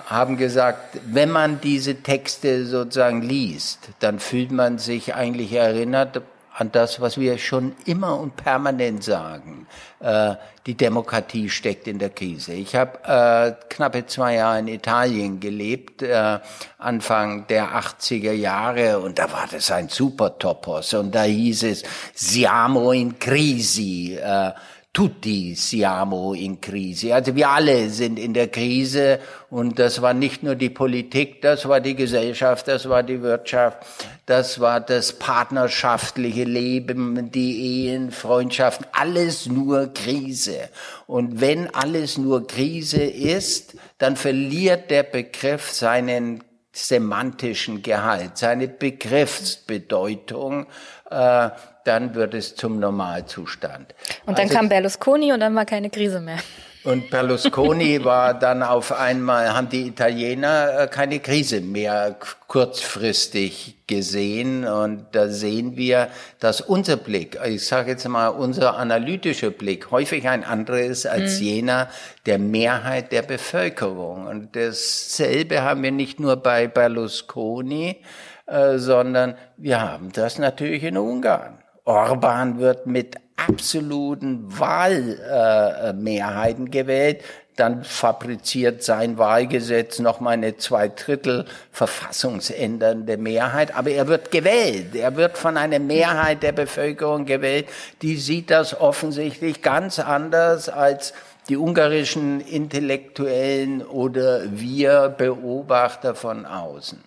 [0.09, 6.21] haben gesagt, wenn man diese Texte sozusagen liest, dann fühlt man sich eigentlich erinnert
[6.57, 9.67] an das, was wir schon immer und permanent sagen.
[9.99, 10.33] Äh,
[10.65, 12.53] die Demokratie steckt in der Krise.
[12.53, 16.39] Ich habe äh, knappe zwei Jahre in Italien gelebt, äh,
[16.79, 20.95] Anfang der 80er Jahre, und da war das ein super Topos.
[20.95, 21.83] Und da hieß es,
[22.15, 24.15] siamo in crisi.
[24.15, 24.53] Äh,
[24.97, 27.11] tutti siamo in crisi.
[27.11, 29.19] Also wir alle sind in der Krise
[29.51, 33.77] und das war nicht nur die Politik, das war die Gesellschaft, das war die Wirtschaft,
[34.25, 40.67] das war das partnerschaftliche Leben, die Ehen, Freundschaften, alles nur Krise.
[41.05, 50.65] Und wenn alles nur Krise ist, dann verliert der Begriff seinen semantischen Gehalt, seine Begriffsbedeutung.
[51.11, 51.51] Äh,
[51.87, 53.95] dann wird es zum Normalzustand.
[54.25, 56.39] Und dann also, kam Berlusconi und dann war keine Krise mehr.
[56.83, 62.15] Und Berlusconi war dann auf einmal, haben die Italiener äh, keine Krise mehr
[62.47, 64.65] kurzfristig gesehen.
[64.65, 66.07] Und da sehen wir,
[66.39, 71.39] dass unser Blick, ich sage jetzt mal unser analytischer Blick, häufig ein anderer ist als
[71.39, 71.45] mhm.
[71.45, 71.89] jener
[72.25, 74.27] der Mehrheit der Bevölkerung.
[74.27, 77.97] Und dasselbe haben wir nicht nur bei Berlusconi,
[78.45, 81.57] äh, sondern wir haben das natürlich in Ungarn.
[81.87, 87.23] Orban wird mit absoluten Wahlmehrheiten äh, gewählt.
[87.55, 93.73] Dann fabriziert sein Wahlgesetz noch mal eine Zweidrittel verfassungsändernde Mehrheit.
[93.73, 94.95] Aber er wird gewählt.
[94.95, 97.69] Er wird von einer Mehrheit der Bevölkerung gewählt.
[98.01, 101.13] Die sieht das offensichtlich ganz anders als
[101.47, 107.01] die ungarischen Intellektuellen oder wir Beobachter von außen.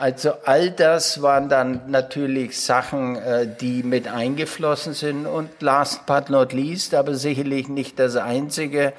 [0.00, 5.26] Also all das waren dann natürlich Sachen, äh, die mit eingeflossen sind.
[5.26, 8.94] Und last but not least, aber sicherlich nicht das Einzige,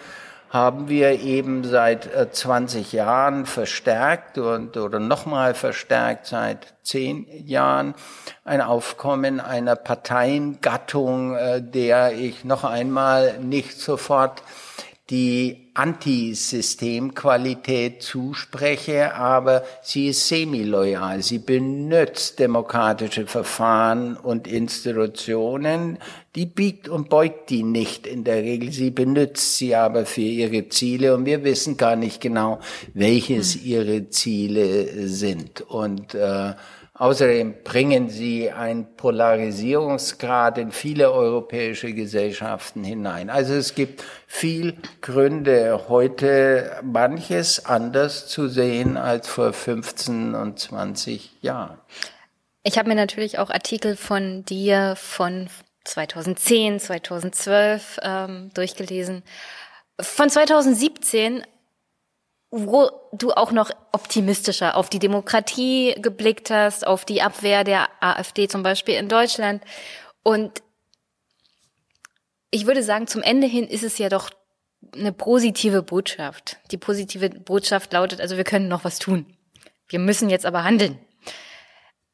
[0.51, 7.95] haben wir eben seit 20 äh, Jahren verstärkt und, oder nochmal verstärkt seit 10 Jahren
[8.45, 14.43] ein Aufkommen einer Parteiengattung, äh, der ich noch einmal nicht sofort
[15.11, 21.21] die Antisystemqualität zuspreche, aber sie ist semiloyal.
[21.21, 25.97] Sie benutzt demokratische Verfahren und Institutionen,
[26.35, 28.71] die biegt und beugt die nicht in der Regel.
[28.71, 32.61] Sie benutzt sie aber für ihre Ziele und wir wissen gar nicht genau,
[32.93, 33.61] welches hm.
[33.65, 35.59] ihre Ziele sind.
[35.59, 36.53] Und äh,
[36.93, 43.29] Außerdem bringen sie einen Polarisierungsgrad in viele europäische Gesellschaften hinein.
[43.29, 51.41] Also es gibt viel Gründe, heute manches anders zu sehen als vor 15 und 20
[51.41, 51.77] Jahren.
[52.63, 55.49] Ich habe mir natürlich auch Artikel von dir von
[55.85, 59.23] 2010, 2012 ähm, durchgelesen.
[59.99, 61.43] Von 2017
[62.51, 68.49] wo du auch noch optimistischer auf die Demokratie geblickt hast, auf die Abwehr der AfD
[68.49, 69.63] zum Beispiel in Deutschland.
[70.21, 70.61] Und
[72.51, 74.29] ich würde sagen, zum Ende hin ist es ja doch
[74.93, 76.57] eine positive Botschaft.
[76.71, 79.25] Die positive Botschaft lautet, also wir können noch was tun.
[79.87, 80.99] Wir müssen jetzt aber handeln.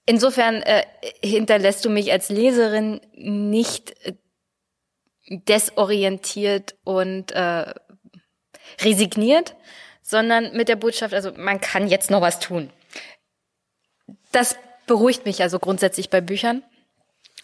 [0.06, 0.86] Insofern äh,
[1.24, 4.14] hinterlässt du mich als Leserin nicht äh,
[5.28, 7.74] desorientiert und äh,
[8.82, 9.56] resigniert,
[10.08, 12.72] sondern mit der Botschaft, also man kann jetzt noch was tun.
[14.32, 14.56] Das
[14.86, 16.64] beruhigt mich also grundsätzlich bei Büchern.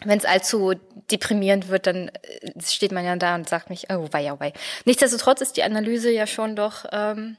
[0.02, 0.72] Wenn es allzu
[1.10, 4.54] deprimierend wird, dann äh, steht man ja da und sagt mich, oh wei, oh wei.
[4.86, 7.36] Nichtsdestotrotz ist die Analyse ja schon doch, ähm,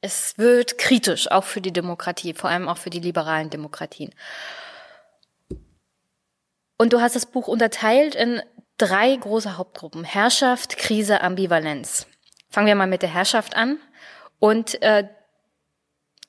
[0.00, 4.14] es wird kritisch, auch für die Demokratie, vor allem auch für die liberalen Demokratien.
[6.78, 8.40] Und du hast das Buch unterteilt in
[8.78, 10.04] drei große Hauptgruppen.
[10.04, 12.06] Herrschaft, Krise, Ambivalenz.
[12.48, 13.80] Fangen wir mal mit der Herrschaft an.
[14.38, 15.04] Und äh,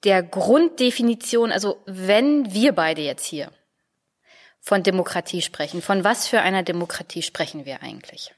[0.04, 3.52] der Grunddefinition, also wenn wir beide jetzt hier
[4.62, 8.34] von Demokratie sprechen, von was für einer Demokratie sprechen wir eigentlich?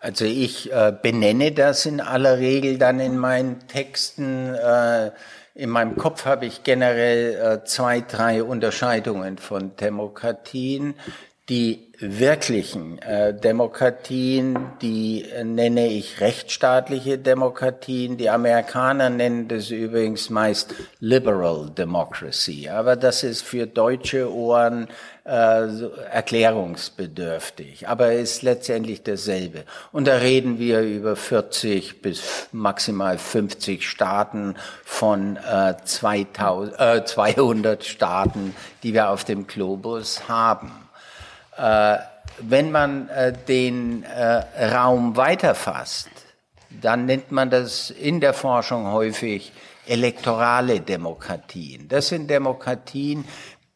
[0.00, 4.54] Also ich äh, benenne das in aller Regel dann in meinen Texten.
[4.54, 5.12] Äh,
[5.54, 10.94] in meinem Kopf habe ich generell äh, zwei, drei Unterscheidungen von Demokratien
[11.48, 18.16] Die wirklichen äh, Demokratien, die äh, nenne ich rechtsstaatliche Demokratien.
[18.16, 22.68] Die Amerikaner nennen das übrigens meist Liberal Democracy.
[22.68, 24.88] Aber das ist für deutsche Ohren
[25.24, 25.30] äh,
[26.10, 27.88] erklärungsbedürftig.
[27.88, 29.64] Aber ist letztendlich dasselbe.
[29.92, 37.84] Und da reden wir über 40 bis maximal 50 Staaten von äh, 2000, äh, 200
[37.84, 40.81] Staaten, die wir auf dem Globus haben.
[41.56, 41.98] Äh,
[42.38, 46.10] wenn man äh, den äh, Raum weiterfasst,
[46.80, 49.52] dann nennt man das in der Forschung häufig
[49.86, 51.88] elektorale Demokratien.
[51.88, 53.24] Das sind Demokratien,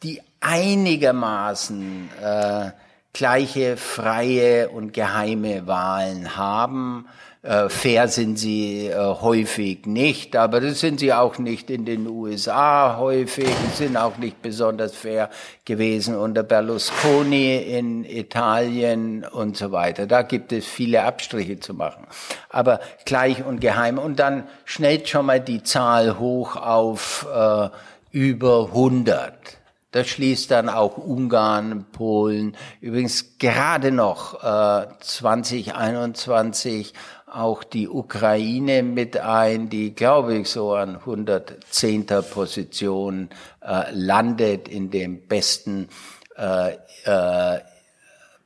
[0.03, 2.71] die einigermaßen äh,
[3.13, 7.09] gleiche freie und geheime Wahlen haben,
[7.47, 12.09] äh, fair sind sie äh, häufig nicht, aber das sind sie auch nicht in den
[12.09, 15.31] USA häufig, sind auch nicht besonders fair
[15.65, 20.07] gewesen unter Berlusconi in Italien und so weiter.
[20.07, 22.07] Da gibt es viele Abstriche zu machen.
[22.51, 23.99] Aber gleich und geheim.
[23.99, 27.69] Und dann schnellt schon mal die Zahl hoch auf äh,
[28.11, 29.33] über 100.
[29.97, 36.93] Das schließt dann auch Ungarn, Polen, übrigens gerade noch äh, 2021
[37.37, 42.07] auch die Ukraine mit ein, die, glaube ich, so an 110.
[42.31, 43.29] Position
[43.61, 45.89] äh, landet in dem besten
[46.37, 47.61] äh, äh,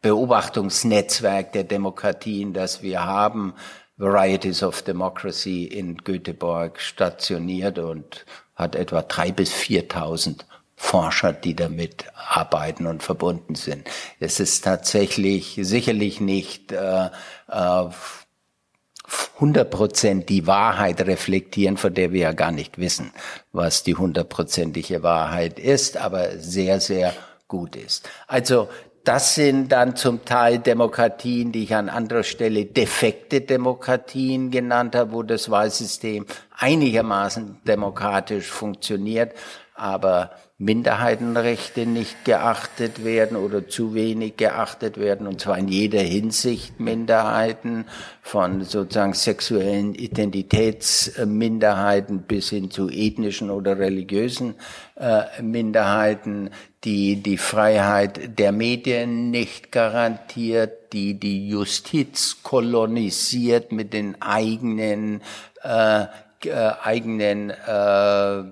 [0.03, 3.55] Beobachtungsnetzwerk der Demokratien, das wir haben.
[3.97, 8.24] Varieties of Democracy in Göteborg stationiert und
[8.57, 10.41] hat etwa drei bis 4.000
[10.74, 13.86] Forscher, die damit arbeiten und verbunden sind.
[14.18, 17.11] Es ist tatsächlich sicherlich nicht äh,
[17.49, 17.84] äh,
[19.38, 23.12] 100% die Wahrheit reflektieren, von der wir ja gar nicht wissen,
[23.52, 27.12] was die hundertprozentige Wahrheit ist, aber sehr, sehr
[27.48, 28.08] gut ist.
[28.26, 28.68] Also
[29.04, 35.12] das sind dann zum Teil Demokratien, die ich an anderer Stelle defekte Demokratien genannt habe,
[35.12, 39.32] wo das Wahlsystem einigermaßen demokratisch funktioniert,
[39.74, 40.32] aber
[40.62, 47.86] Minderheitenrechte nicht geachtet werden oder zu wenig geachtet werden, und zwar in jeder Hinsicht Minderheiten,
[48.20, 54.54] von sozusagen sexuellen Identitätsminderheiten bis hin zu ethnischen oder religiösen
[54.96, 56.50] äh, Minderheiten,
[56.84, 65.22] die die Freiheit der Medien nicht garantiert, die die Justiz kolonisiert mit den eigenen
[65.62, 66.04] äh,
[66.44, 68.42] äh, eigenen äh,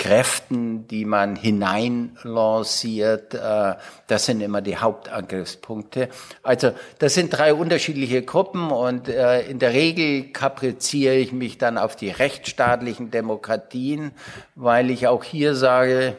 [0.00, 3.34] Kräften, die man hineinlanciert.
[3.34, 3.74] Äh,
[4.06, 6.08] das sind immer die Hauptangriffspunkte.
[6.42, 11.76] Also das sind drei unterschiedliche Gruppen und äh, in der Regel kapriziere ich mich dann
[11.76, 14.12] auf die rechtsstaatlichen Demokratien,
[14.54, 16.16] weil ich auch hier sage,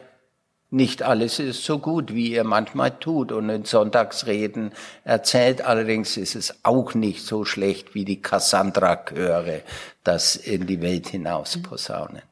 [0.70, 4.70] nicht alles ist so gut, wie ihr manchmal tut und in Sonntagsreden
[5.04, 5.60] erzählt.
[5.60, 9.62] Allerdings ist es auch nicht so schlecht, wie die Cassandra-Chöre
[10.04, 12.22] das in die Welt hinaus posaunen.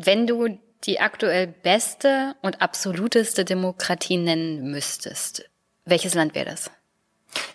[0.00, 5.50] Wenn du die aktuell beste und absoluteste Demokratie nennen müsstest,
[5.86, 6.70] welches Land wäre das?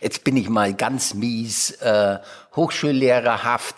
[0.01, 2.17] Jetzt bin ich mal ganz mies, äh,
[2.53, 3.75] hochschullehrerhaft.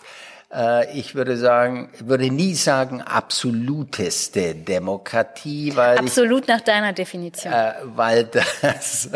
[0.56, 7.52] Äh, ich würde sagen, würde nie sagen absoluteste Demokratie, weil absolut ich, nach deiner Definition,
[7.52, 8.24] äh, weil
[8.62, 9.10] das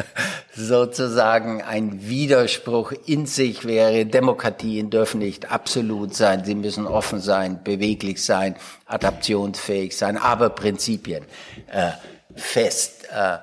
[0.54, 4.04] sozusagen ein Widerspruch in sich wäre.
[4.04, 11.24] Demokratien dürfen nicht absolut sein, sie müssen offen sein, beweglich sein, adaptionsfähig sein, aber Prinzipien
[11.72, 11.92] äh,
[12.36, 13.08] fest.
[13.10, 13.38] Äh,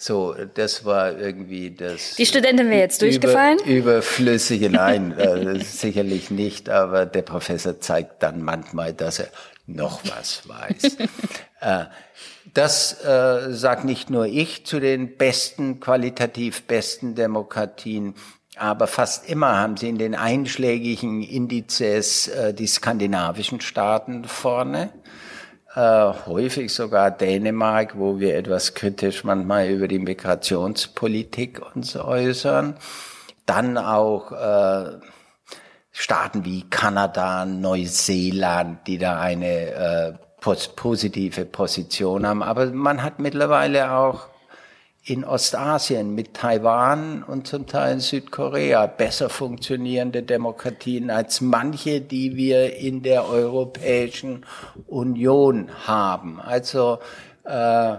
[0.00, 2.14] so, das war irgendwie das.
[2.14, 3.58] Die Studentin wäre jetzt durchgefallen?
[3.58, 9.28] Über, überflüssige, nein, äh, sicherlich nicht, aber der Professor zeigt dann manchmal, dass er
[9.66, 10.96] noch was weiß.
[11.60, 11.86] äh,
[12.54, 18.14] das äh, sagt nicht nur ich zu den besten, qualitativ besten Demokratien,
[18.56, 24.90] aber fast immer haben sie in den einschlägigen Indizes äh, die skandinavischen Staaten vorne
[25.74, 32.74] äh, häufig sogar Dänemark, wo wir etwas kritisch manchmal über die Migrationspolitik uns äußern.
[33.46, 34.98] Dann auch äh,
[35.90, 42.42] Staaten wie Kanada, Neuseeland, die da eine äh, positive Position haben.
[42.42, 44.28] Aber man hat mittlerweile auch
[45.08, 52.36] in Ostasien mit Taiwan und zum Teil in Südkorea besser funktionierende Demokratien als manche, die
[52.36, 54.44] wir in der Europäischen
[54.86, 56.40] Union haben.
[56.40, 56.98] Also
[57.44, 57.96] äh,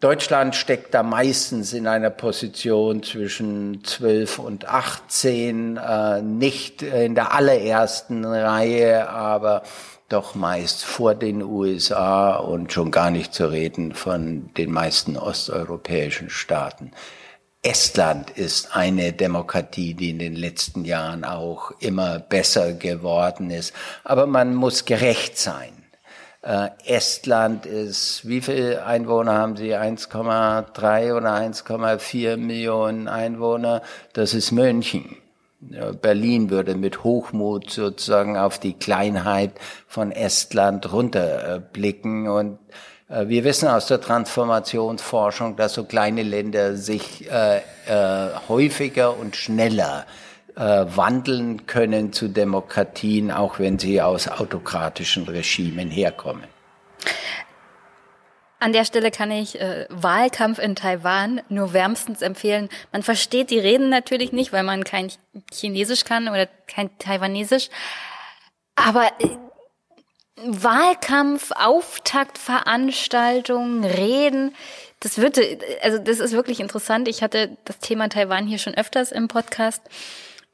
[0.00, 7.34] Deutschland steckt da meistens in einer Position zwischen 12 und 18, äh, nicht in der
[7.34, 9.62] allerersten Reihe, aber
[10.08, 16.30] doch meist vor den USA und schon gar nicht zu reden von den meisten osteuropäischen
[16.30, 16.92] Staaten.
[17.62, 23.74] Estland ist eine Demokratie, die in den letzten Jahren auch immer besser geworden ist.
[24.04, 25.72] Aber man muss gerecht sein.
[26.42, 29.74] Äh, Estland ist, wie viele Einwohner haben Sie?
[29.74, 33.82] 1,3 oder 1,4 Millionen Einwohner.
[34.12, 35.16] Das ist München.
[36.00, 39.52] Berlin würde mit Hochmut sozusagen auf die Kleinheit
[39.86, 42.58] von Estland runterblicken und
[43.08, 49.36] äh, wir wissen aus der Transformationsforschung, dass so kleine Länder sich äh, äh, häufiger und
[49.36, 50.06] schneller
[50.56, 56.44] äh, wandeln können zu Demokratien, auch wenn sie aus autokratischen Regimen herkommen.
[58.58, 62.70] An der Stelle kann ich äh, Wahlkampf in Taiwan nur wärmstens empfehlen.
[62.90, 65.12] Man versteht die Reden natürlich nicht, weil man kein
[65.52, 67.68] Chinesisch kann oder kein Taiwanesisch.
[68.74, 69.28] Aber äh,
[70.42, 74.54] Wahlkampf, Auftaktveranstaltungen, Reden.
[75.00, 75.38] Das wird,
[75.82, 77.08] also das ist wirklich interessant.
[77.08, 79.82] Ich hatte das Thema Taiwan hier schon öfters im Podcast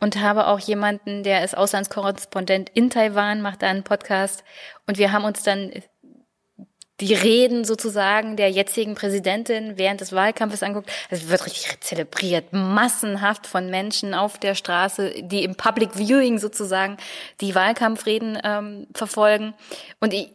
[0.01, 4.43] und habe auch jemanden, der ist Auslandskorrespondent in Taiwan, macht da einen Podcast
[4.89, 5.71] und wir haben uns dann
[7.01, 10.91] die Reden sozusagen der jetzigen Präsidentin während des Wahlkampfes anguckt.
[11.11, 16.97] Es wird richtig zelebriert, massenhaft von Menschen auf der Straße, die im Public Viewing sozusagen
[17.41, 19.55] die Wahlkampfreden ähm, verfolgen.
[20.01, 20.33] Und ich,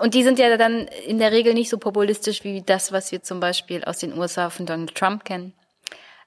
[0.00, 3.22] und die sind ja dann in der Regel nicht so populistisch wie das, was wir
[3.22, 5.54] zum Beispiel aus den USA von Donald Trump kennen.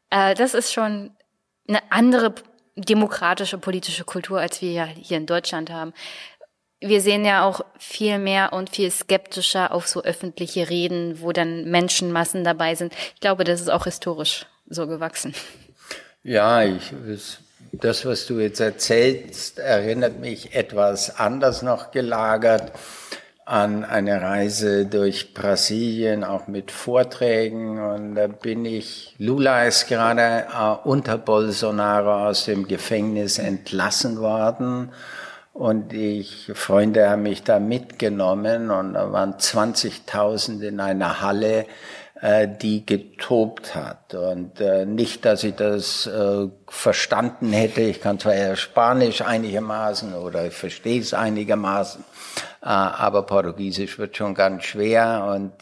[0.09, 1.11] Äh, das ist schon
[1.67, 2.33] eine andere
[2.75, 5.93] demokratische politische Kultur, als wir ja hier in Deutschland haben
[6.87, 11.65] wir sehen ja auch viel mehr und viel skeptischer auf so öffentliche Reden, wo dann
[11.65, 12.93] Menschenmassen dabei sind.
[13.15, 15.33] Ich glaube, das ist auch historisch so gewachsen.
[16.23, 16.93] Ja, ich,
[17.71, 22.71] das, was du jetzt erzählst, erinnert mich etwas anders noch gelagert
[23.45, 27.77] an eine Reise durch Brasilien, auch mit Vorträgen.
[27.77, 34.91] Und da bin ich, Lula ist gerade äh, unter Bolsonaro aus dem Gefängnis entlassen worden.
[35.53, 41.67] Und ich, Freunde haben mich da mitgenommen und da waren 20.000 in einer Halle,
[42.21, 44.15] äh, die getobt hat.
[44.15, 47.81] Und äh, nicht, dass ich das äh, verstanden hätte.
[47.81, 52.03] Ich kann zwar eher Spanisch einigermaßen oder ich verstehe es einigermaßen,
[52.63, 55.31] äh, aber Portugiesisch wird schon ganz schwer.
[55.35, 55.53] Und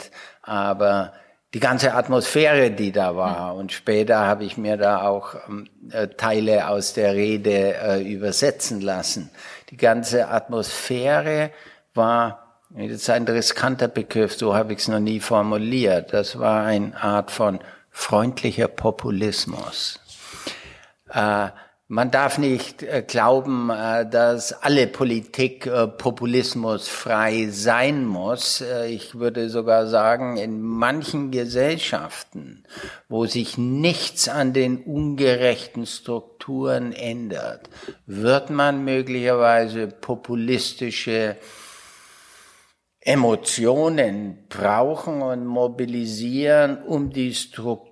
[0.41, 1.11] aber
[1.53, 3.55] die ganze Atmosphäre, die da war.
[3.55, 8.81] Und später habe ich mir da auch ähm, äh, Teile aus der Rede äh, übersetzen
[8.81, 9.29] lassen.
[9.69, 11.51] Die ganze Atmosphäre
[11.93, 16.13] war, das ist ein riskanter Begriff, so habe ich es noch nie formuliert.
[16.13, 17.59] Das war eine Art von
[17.89, 19.99] freundlicher Populismus.
[21.09, 21.49] Äh,
[21.91, 28.63] man darf nicht äh, glauben, äh, dass alle Politik äh, populismusfrei sein muss.
[28.87, 32.63] Ich würde sogar sagen, in manchen Gesellschaften,
[33.09, 37.69] wo sich nichts an den ungerechten Strukturen ändert,
[38.05, 41.35] wird man möglicherweise populistische
[43.01, 47.90] Emotionen brauchen und mobilisieren, um die Strukturen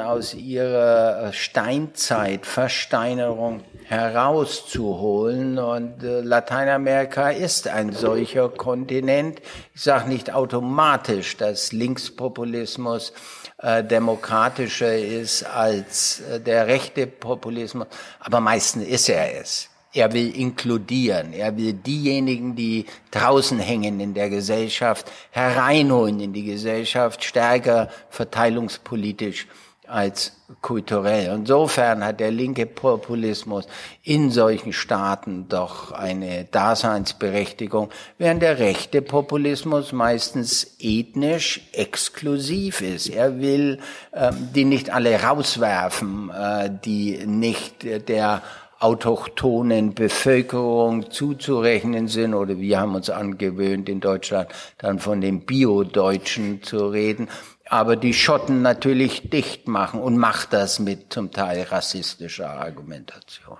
[0.00, 5.58] aus ihrer Steinzeit, Versteinerung herauszuholen.
[5.58, 9.40] Und äh, Lateinamerika ist ein solcher Kontinent.
[9.74, 13.12] Ich sage nicht automatisch, dass Linkspopulismus
[13.58, 17.86] äh, demokratischer ist als äh, der rechte Populismus,
[18.20, 19.71] aber meistens ist er es.
[19.94, 21.32] Er will inkludieren.
[21.32, 29.46] Er will diejenigen, die draußen hängen in der Gesellschaft, hereinholen in die Gesellschaft, stärker verteilungspolitisch
[29.86, 30.32] als
[30.62, 31.34] kulturell.
[31.34, 33.66] Insofern hat der linke Populismus
[34.02, 43.08] in solchen Staaten doch eine Daseinsberechtigung, während der rechte Populismus meistens ethnisch exklusiv ist.
[43.08, 43.80] Er will
[44.14, 48.42] ähm, die nicht alle rauswerfen, äh, die nicht der
[48.82, 56.62] autochthonen Bevölkerung zuzurechnen sind oder wir haben uns angewöhnt in Deutschland dann von den Bio-Deutschen
[56.62, 57.28] zu reden,
[57.66, 63.58] aber die Schotten natürlich dicht machen und macht das mit zum Teil rassistischer Argumentation.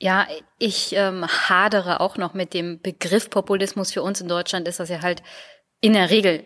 [0.00, 0.26] Ja,
[0.58, 3.92] ich ähm, hadere auch noch mit dem Begriff Populismus.
[3.92, 5.22] Für uns in Deutschland ist das ja halt
[5.80, 6.44] in der Regel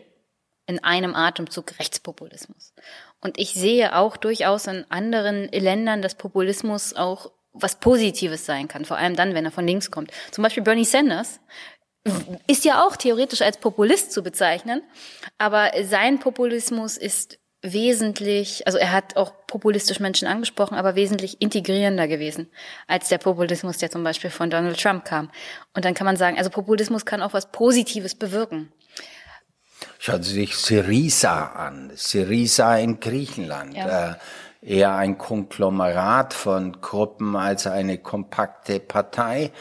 [0.67, 2.73] in einem Atemzug Rechtspopulismus.
[3.21, 8.85] Und ich sehe auch durchaus in anderen Ländern, dass Populismus auch was Positives sein kann,
[8.85, 10.11] vor allem dann, wenn er von links kommt.
[10.31, 11.41] Zum Beispiel Bernie Sanders
[12.47, 14.83] ist ja auch theoretisch als Populist zu bezeichnen,
[15.39, 22.09] aber sein Populismus ist wesentlich, also er hat auch populistisch Menschen angesprochen, aber wesentlich integrierender
[22.09, 22.51] gewesen
[22.89, 25.31] als der Populismus, der zum Beispiel von Donald Trump kam.
[25.75, 28.73] Und dann kann man sagen, also Populismus kann auch was Positives bewirken.
[29.99, 31.93] Schauen Sie sich Syriza an.
[31.95, 33.77] Syriza in Griechenland.
[33.77, 34.13] Ja.
[34.13, 34.15] Äh,
[34.63, 39.53] eher ein Konglomerat von Gruppen als eine kompakte Partei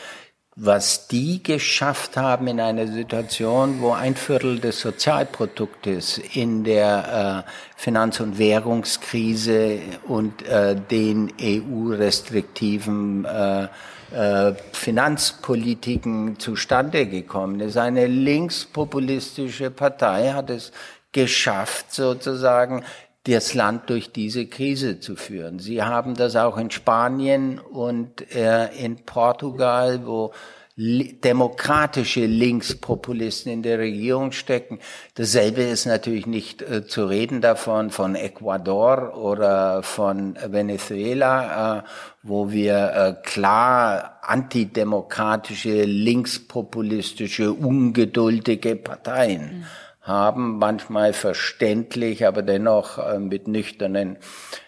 [0.56, 7.52] was die geschafft haben in einer Situation, wo ein Viertel des Sozialproduktes in der äh,
[7.78, 13.70] Finanz- und Währungskrise und äh, den EU-restriktiven äh,
[14.14, 17.78] äh, Finanzpolitiken zustande gekommen ist.
[17.78, 20.74] Eine linkspopulistische Partei hat es
[21.14, 22.84] geschafft, sozusagen
[23.24, 25.60] das Land durch diese Krise zu führen.
[25.60, 30.32] Sie haben das auch in Spanien und äh, in Portugal, wo
[30.78, 34.80] demokratische Linkspopulisten in der Regierung stecken.
[35.16, 41.84] Dasselbe ist natürlich nicht äh, zu reden davon von Ecuador oder von Venezuela, äh,
[42.24, 49.66] wo wir äh, klar antidemokratische, linkspopulistische, ungeduldige Parteien mhm
[50.02, 54.18] haben, manchmal verständlich, aber dennoch äh, mit nüchternen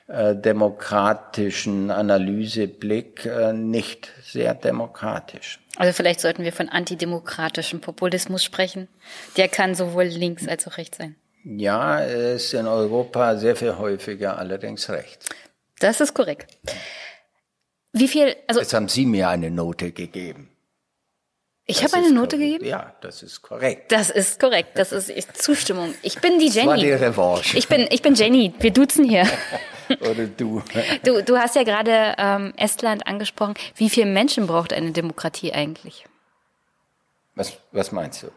[0.08, 5.60] äh, demokratischen Analyseblick äh, nicht sehr demokratisch.
[5.78, 8.88] Also vielleicht sollten wir von antidemokratischem Populismus sprechen.
[9.38, 11.16] Der kann sowohl links als auch rechts sein.
[11.44, 15.30] Ja, er ist in Europa sehr viel häufiger allerdings rechts.
[15.80, 16.58] Das ist korrekt.
[17.92, 18.62] Wie viel, also.
[18.62, 20.53] Jetzt haben Sie mir eine Note gegeben.
[21.66, 22.60] Ich habe eine Note korrekt.
[22.60, 22.66] gegeben?
[22.66, 23.92] Ja, das ist korrekt.
[23.92, 24.72] Das ist korrekt.
[24.76, 25.96] Das ist Zustimmung.
[26.02, 26.56] Ich bin die Jenny.
[26.56, 27.58] Das war die Revanche.
[27.58, 28.54] Ich bin, ich bin Jenny.
[28.60, 29.26] Wir duzen hier.
[30.02, 30.62] Oder du.
[31.04, 33.54] Du, du hast ja gerade ähm, Estland angesprochen.
[33.76, 36.06] Wie viele Menschen braucht eine Demokratie eigentlich?
[37.36, 38.28] Was, was meinst du?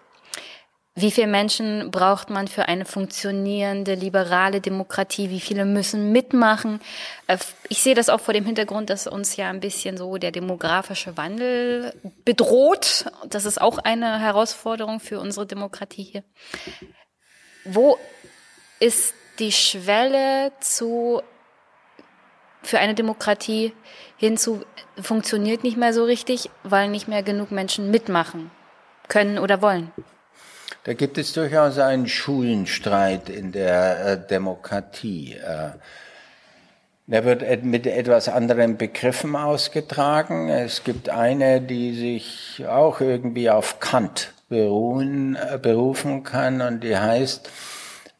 [0.98, 5.28] Wie viele Menschen braucht man für eine funktionierende liberale Demokratie?
[5.28, 6.80] Wie viele müssen mitmachen?
[7.26, 7.36] Äh,
[7.68, 11.18] ich sehe das auch vor dem Hintergrund, dass uns ja ein bisschen so der demografische
[11.18, 11.92] Wandel
[12.24, 13.04] bedroht.
[13.28, 16.24] Das ist auch eine Herausforderung für unsere Demokratie hier.
[17.66, 17.98] Wo
[18.80, 21.20] ist die Schwelle zu
[22.62, 23.74] für eine Demokratie
[24.16, 24.64] hinzu
[24.98, 28.50] funktioniert nicht mehr so richtig, weil nicht mehr genug Menschen mitmachen
[29.08, 29.92] können oder wollen?
[30.86, 35.32] Da gibt es durchaus einen Schulenstreit in der äh, Demokratie.
[35.32, 35.70] Äh,
[37.08, 40.48] der wird mit etwas anderen Begriffen ausgetragen.
[40.48, 46.96] Es gibt eine, die sich auch irgendwie auf Kant beruhen, äh, berufen kann und die
[46.96, 47.50] heißt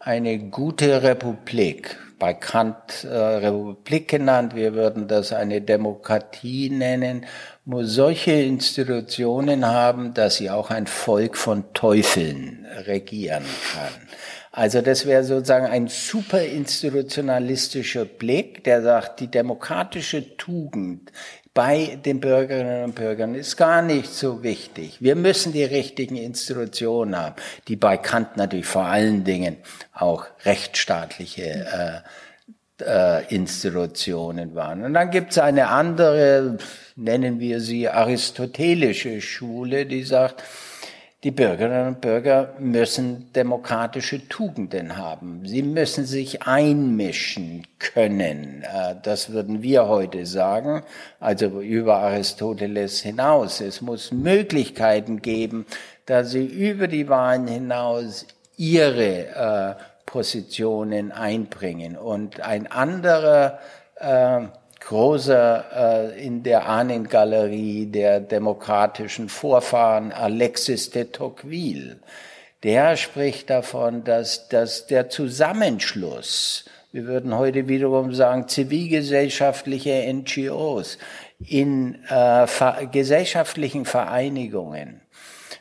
[0.00, 1.96] eine gute Republik.
[2.18, 7.26] Bei Kant äh, Republik genannt, wir würden das eine Demokratie nennen
[7.66, 13.92] muss solche Institutionen haben, dass sie auch ein Volk von Teufeln regieren kann.
[14.52, 21.10] Also das wäre sozusagen ein super institutionalistischer Blick, der sagt, die demokratische Tugend
[21.56, 24.98] bei den Bürgerinnen und Bürgern ist gar nicht so wichtig.
[25.00, 27.34] Wir müssen die richtigen Institutionen haben,
[27.66, 29.56] die bei Kant natürlich vor allen Dingen
[29.94, 32.02] auch rechtsstaatliche
[32.78, 34.84] äh, äh, Institutionen waren.
[34.84, 36.58] Und dann gibt es eine andere,
[36.94, 40.44] nennen wir sie aristotelische Schule, die sagt,
[41.24, 45.46] die Bürgerinnen und Bürger müssen demokratische Tugenden haben.
[45.46, 48.62] Sie müssen sich einmischen können.
[48.62, 50.82] Äh, das würden wir heute sagen,
[51.18, 53.60] also über Aristoteles hinaus.
[53.60, 55.66] Es muss Möglichkeiten geben,
[56.04, 58.26] dass sie über die Wahlen hinaus
[58.56, 61.96] ihre äh, Positionen einbringen.
[61.96, 63.58] Und ein anderer
[63.96, 64.42] äh,
[64.86, 71.96] großer äh, in der Ahnengalerie der demokratischen Vorfahren, Alexis de Tocqueville.
[72.62, 80.98] Der spricht davon, dass, dass der Zusammenschluss, wir würden heute wiederum sagen, zivilgesellschaftliche NGOs
[81.44, 82.46] in äh,
[82.90, 85.00] gesellschaftlichen Vereinigungen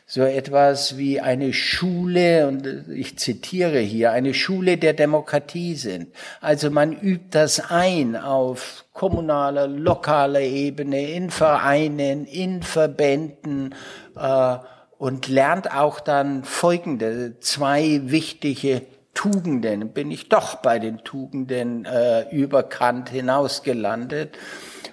[0.08, 6.14] so etwas wie eine Schule, und ich zitiere hier, eine Schule der Demokratie sind.
[6.40, 13.74] Also man übt das ein auf kommunaler, lokaler Ebene, in Vereinen, in Verbänden
[14.16, 14.56] äh,
[14.96, 19.88] und lernt auch dann folgende zwei wichtige Tugenden.
[19.88, 24.38] Bin ich doch bei den Tugenden äh, über Kant hinaus gelandet.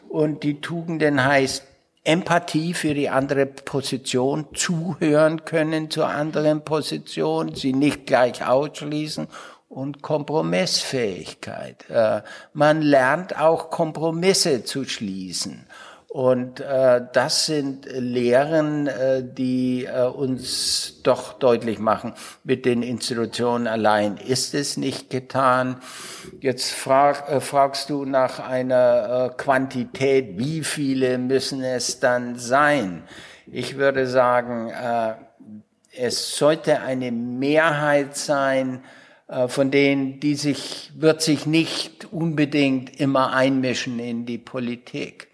[0.09, 1.67] Und die Tugenden heißt
[2.03, 9.27] Empathie für die andere Position, zuhören können zur anderen Position, sie nicht gleich ausschließen
[9.69, 11.89] und Kompromissfähigkeit.
[11.89, 12.21] Äh,
[12.53, 15.65] man lernt auch Kompromisse zu schließen
[16.13, 22.13] Und äh, das sind Lehren, äh, die äh, uns doch deutlich machen,
[22.43, 25.77] mit den Institutionen allein ist es nicht getan.
[26.39, 33.01] Jetzt frag, äh, fragst du nach einer äh, Quantität, wie viele müssen es dann sein?
[33.51, 35.15] Ich würde sagen, äh,
[35.97, 38.83] es sollte eine Mehrheit sein,
[39.27, 45.32] äh, von denen, die sich, wird sich nicht unbedingt immer einmischen in die Politik.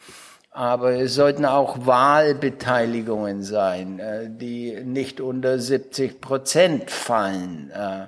[0.51, 7.71] Aber es sollten auch Wahlbeteiligungen sein, äh, die nicht unter 70 Prozent fallen.
[7.71, 8.07] Äh,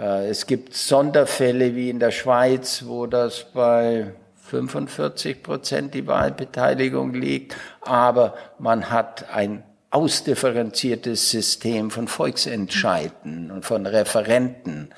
[0.00, 4.12] äh, es gibt Sonderfälle wie in der Schweiz, wo das bei
[4.50, 13.86] 45 Prozent die Wahlbeteiligung liegt, aber man hat ein ausdifferenziertes System von Volksentscheiden und von
[13.86, 14.90] Referenten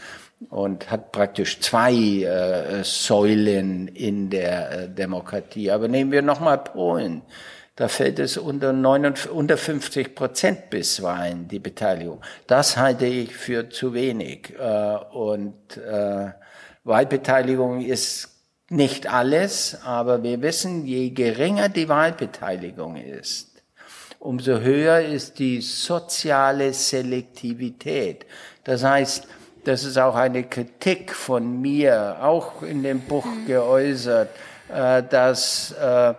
[0.51, 5.71] und hat praktisch zwei äh, Säulen in der äh, Demokratie.
[5.71, 7.23] Aber nehmen wir nochmal Polen.
[7.77, 12.21] Da fällt es unter, 59, unter 50 Prozent bisweilen, die Beteiligung.
[12.47, 14.55] Das halte ich für zu wenig.
[14.59, 16.33] Äh, und äh,
[16.85, 18.29] Wahlbeteiligung ist
[18.69, 23.63] nicht alles, aber wir wissen, je geringer die Wahlbeteiligung ist,
[24.19, 28.27] umso höher ist die soziale Selektivität.
[28.65, 29.29] Das heißt,
[29.65, 34.31] das ist auch eine Kritik von mir, auch in dem Buch geäußert,
[34.69, 36.15] äh, dass äh,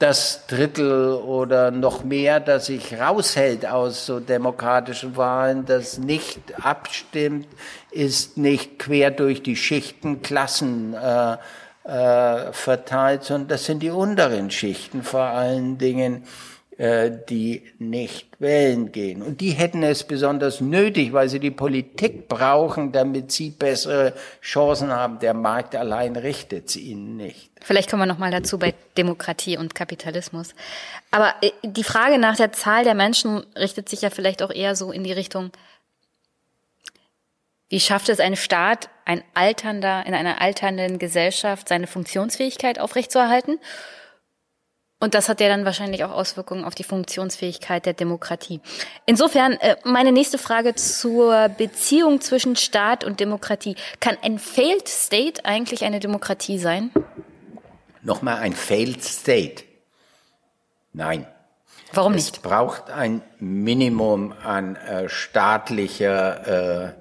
[0.00, 7.46] das Drittel oder noch mehr, das sich raushält aus so demokratischen Wahlen, das nicht abstimmt,
[7.90, 11.36] ist nicht quer durch die Schichten, Klassen äh,
[11.84, 16.24] äh, verteilt, sondern das sind die unteren Schichten vor allen Dingen
[16.80, 19.20] die nicht wählen gehen.
[19.20, 24.90] Und die hätten es besonders nötig, weil sie die Politik brauchen, damit sie bessere Chancen
[24.90, 25.18] haben.
[25.18, 27.50] Der Markt allein richtet sie ihnen nicht.
[27.60, 30.54] Vielleicht kommen wir nochmal dazu bei Demokratie und Kapitalismus.
[31.10, 34.74] Aber äh, die Frage nach der Zahl der Menschen richtet sich ja vielleicht auch eher
[34.74, 35.50] so in die Richtung,
[37.68, 43.58] wie schafft es ein Staat, ein alternder, in einer alternden Gesellschaft seine Funktionsfähigkeit aufrechtzuerhalten?
[45.02, 48.60] Und das hat ja dann wahrscheinlich auch Auswirkungen auf die Funktionsfähigkeit der Demokratie.
[49.06, 53.76] Insofern äh, meine nächste Frage zur Beziehung zwischen Staat und Demokratie.
[54.00, 56.90] Kann ein Failed State eigentlich eine Demokratie sein?
[58.02, 59.64] Nochmal ein Failed State.
[60.92, 61.26] Nein.
[61.94, 62.36] Warum nicht?
[62.36, 66.92] Es braucht ein Minimum an äh, staatlicher äh,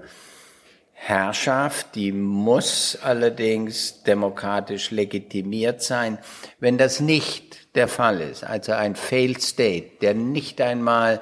[1.01, 6.19] Herrschaft, die muss allerdings demokratisch legitimiert sein.
[6.59, 11.21] Wenn das nicht der Fall ist, also ein Failed State, der nicht einmal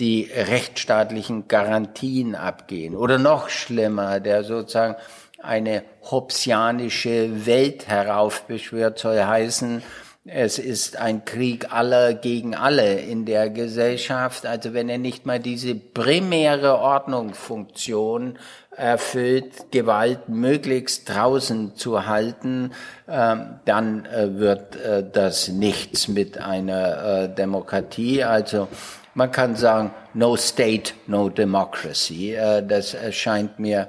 [0.00, 4.96] die rechtsstaatlichen Garantien abgehen oder noch schlimmer, der sozusagen
[5.40, 9.82] eine hobbesianische Welt heraufbeschwört, soll heißen,
[10.26, 14.46] es ist ein Krieg aller gegen alle in der Gesellschaft.
[14.46, 18.38] Also wenn er nicht mal diese primäre Ordnungsfunktion
[18.76, 22.72] erfüllt, Gewalt möglichst draußen zu halten,
[23.08, 28.24] ähm, dann äh, wird äh, das nichts mit einer äh, Demokratie.
[28.24, 28.68] Also
[29.14, 32.36] man kann sagen, no state, no democracy.
[32.66, 33.88] das erscheint mir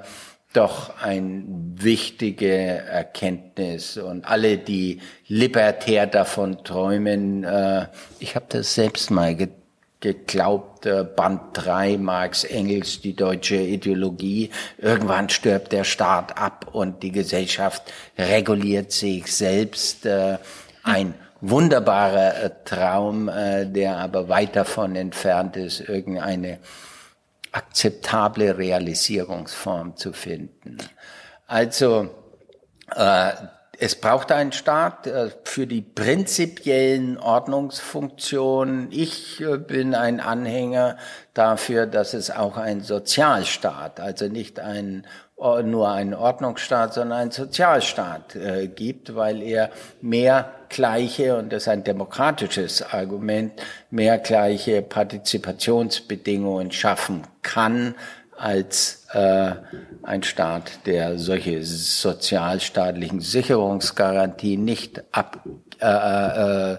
[0.52, 3.96] doch eine wichtige Erkenntnis.
[3.96, 7.44] Und alle, die libertär davon träumen,
[8.20, 9.65] ich habe das selbst mal getan
[10.06, 14.50] geglaubt, Band 3 Marx Engels, die deutsche Ideologie.
[14.78, 20.06] Irgendwann stirbt der Staat ab und die Gesellschaft reguliert sich selbst.
[20.06, 20.38] Äh,
[20.84, 26.60] ein wunderbarer äh, Traum, äh, der aber weit davon entfernt ist, irgendeine
[27.50, 30.78] akzeptable Realisierungsform zu finden.
[31.48, 32.10] Also
[33.78, 38.88] es braucht einen Staat äh, für die prinzipiellen Ordnungsfunktionen.
[38.90, 40.96] Ich äh, bin ein Anhänger
[41.34, 45.06] dafür, dass es auch ein Sozialstaat, also nicht ein
[45.38, 49.70] nur ein Ordnungsstaat, sondern ein Sozialstaat äh, gibt, weil er
[50.00, 53.52] mehr gleiche, und das ist ein demokratisches Argument,
[53.90, 57.94] mehr gleiche Partizipationsbedingungen schaffen kann,
[58.38, 59.52] als äh,
[60.02, 65.44] ein Staat, der solche sozialstaatlichen Sicherungsgarantien nicht ab,
[65.80, 66.78] äh, äh,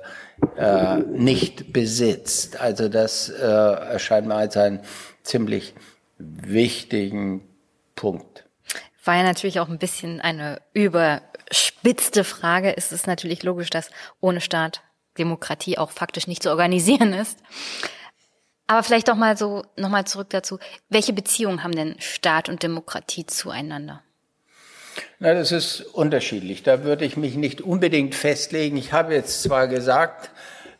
[0.57, 2.59] äh, nicht besitzt.
[2.59, 4.81] Also das äh, erscheint mir als ein
[5.23, 5.73] ziemlich
[6.17, 7.47] wichtigen
[7.95, 8.45] Punkt.
[9.03, 12.75] War ja natürlich auch ein bisschen eine überspitzte Frage.
[12.75, 13.89] Es ist natürlich logisch, dass
[14.19, 14.81] ohne Staat
[15.17, 17.39] Demokratie auch faktisch nicht zu organisieren ist.
[18.68, 20.60] Aber vielleicht doch mal so, nochmal zurück dazu.
[20.89, 24.03] Welche Beziehungen haben denn Staat und Demokratie zueinander?
[25.19, 26.64] Na, das ist unterschiedlich.
[26.64, 28.77] Da würde ich mich nicht unbedingt festlegen.
[28.77, 30.31] Ich habe jetzt zwar gesagt,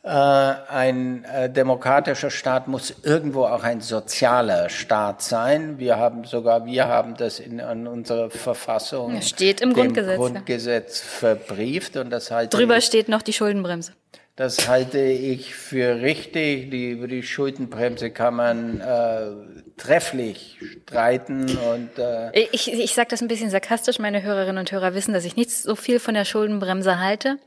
[0.04, 5.80] äh, ein äh, demokratischer Staat muss irgendwo auch ein sozialer Staat sein.
[5.80, 11.02] Wir haben sogar, wir haben das in, in unserer Verfassung, ja, steht im Grundgesetz, Grundgesetz
[11.02, 11.08] ja.
[11.20, 13.94] verbrieft und das halt drüber steht noch die Schuldenbremse.
[14.38, 16.70] Das halte ich für richtig.
[16.70, 19.32] Die, über die Schuldenbremse kann man äh,
[19.78, 21.58] trefflich streiten.
[21.58, 23.98] Und, äh ich ich sage das ein bisschen sarkastisch.
[23.98, 27.40] Meine Hörerinnen und Hörer wissen, dass ich nicht so viel von der Schuldenbremse halte.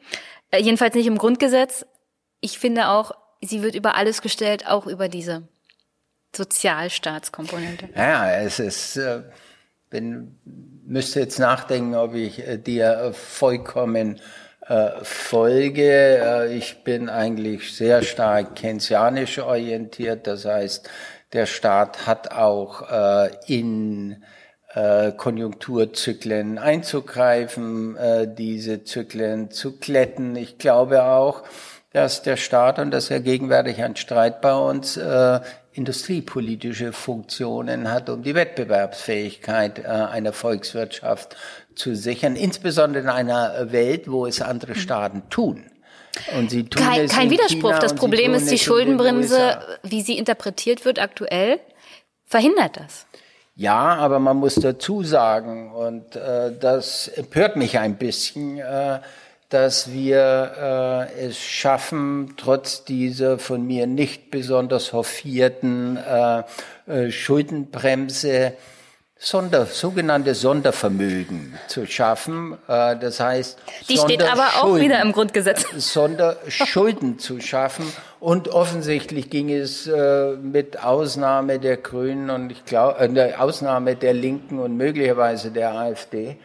[0.50, 1.86] Äh, jedenfalls nicht im Grundgesetz.
[2.40, 5.46] Ich finde auch, sie wird über alles gestellt, auch über diese
[6.34, 7.88] Sozialstaatskomponente.
[7.94, 8.96] Ja, es ist...
[8.96, 9.22] Äh
[9.90, 10.38] bin,
[10.86, 14.20] müsste jetzt nachdenken, ob ich äh, dir vollkommen äh,
[15.02, 16.18] folge.
[16.18, 20.26] Äh, ich bin eigentlich sehr stark keynesianisch orientiert.
[20.26, 20.88] Das heißt,
[21.32, 24.22] der Staat hat auch äh, in
[25.16, 27.98] Konjunkturzyklen einzugreifen,
[28.38, 30.36] diese Zyklen zu kletten.
[30.36, 31.42] Ich glaube auch,
[31.92, 34.96] dass der Staat, und das ist ja gegenwärtig ein Streit bei uns,
[35.72, 41.36] industriepolitische Funktionen hat, um die Wettbewerbsfähigkeit einer Volkswirtschaft
[41.74, 45.70] zu sichern, insbesondere in einer Welt, wo es andere Staaten tun.
[46.36, 47.78] Und sie tun kein, es kein Widerspruch.
[47.78, 51.60] Das Problem ist, die Schuldenbremse, wie sie interpretiert wird aktuell,
[52.24, 53.06] verhindert das.
[53.54, 59.00] Ja, aber man muss dazu sagen, und äh, das empört mich ein bisschen, äh,
[59.50, 66.42] dass wir äh, es schaffen, trotz dieser von mir nicht besonders hoffierten äh,
[66.86, 68.52] äh, Schuldenbremse,
[69.22, 72.56] Sonder, sogenannte Sondervermögen zu schaffen.
[72.68, 73.58] Äh, das heißt,
[73.88, 75.66] die steht aber auch wieder im Grundgesetz.
[75.76, 77.84] Sonderschulden zu schaffen.
[78.20, 84.14] Und offensichtlich ging es äh, mit Ausnahme der Grünen und ich glaube, äh, Ausnahme der
[84.14, 86.36] Linken und möglicherweise der AfD,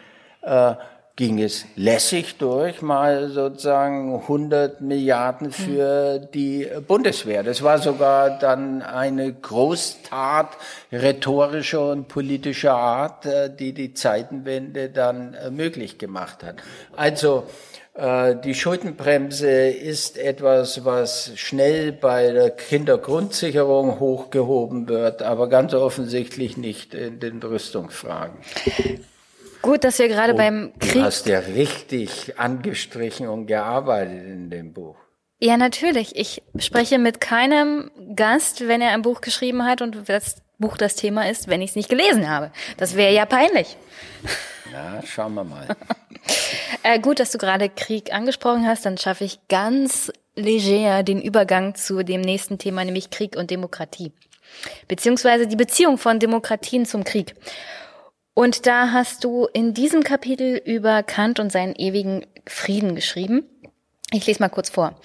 [1.16, 7.42] ging es lässig durch, mal sozusagen 100 Milliarden für die Bundeswehr.
[7.42, 10.50] Das war sogar dann eine Großtat
[10.92, 16.58] rhetorischer und politischer Art, äh, die die Zeitenwende dann äh, möglich gemacht hat.
[16.98, 17.46] Also
[17.94, 26.58] äh, die Schuldenbremse ist etwas, was schnell bei der Kindergrundsicherung hochgehoben wird, aber ganz offensichtlich
[26.58, 28.36] nicht in den Rüstungsfragen.
[29.66, 30.94] Gut, dass wir gerade beim Krieg.
[30.94, 34.96] Du hast ja richtig angestrichen und gearbeitet in dem Buch.
[35.40, 36.16] Ja, natürlich.
[36.16, 40.96] Ich spreche mit keinem Gast, wenn er ein Buch geschrieben hat und das Buch das
[40.96, 42.52] Thema ist, wenn ich es nicht gelesen habe.
[42.78, 43.76] Das wäre ja peinlich.
[44.72, 45.66] Ja, schauen wir mal.
[46.84, 51.74] äh, gut, dass du gerade Krieg angesprochen hast, dann schaffe ich ganz leger den Übergang
[51.74, 54.12] zu dem nächsten Thema, nämlich Krieg und Demokratie.
[54.88, 57.34] Beziehungsweise die Beziehung von Demokratien zum Krieg.
[58.36, 63.46] Und da hast du in diesem Kapitel über Kant und seinen ewigen Frieden geschrieben.
[64.12, 65.00] Ich lese mal kurz vor.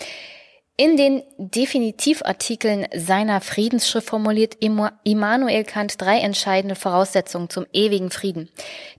[0.76, 4.56] In den Definitivartikeln seiner Friedensschrift formuliert
[5.04, 8.48] Immanuel Kant drei entscheidende Voraussetzungen zum ewigen Frieden.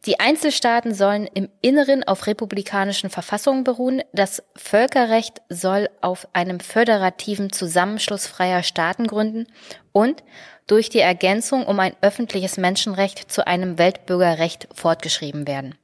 [0.06, 7.52] Die Einzelstaaten sollen im Inneren auf republikanischen Verfassungen beruhen, das Völkerrecht soll auf einem föderativen
[7.52, 9.48] Zusammenschluss freier Staaten gründen
[9.92, 10.24] und
[10.68, 15.76] durch die Ergänzung um ein öffentliches Menschenrecht zu einem Weltbürgerrecht fortgeschrieben werden.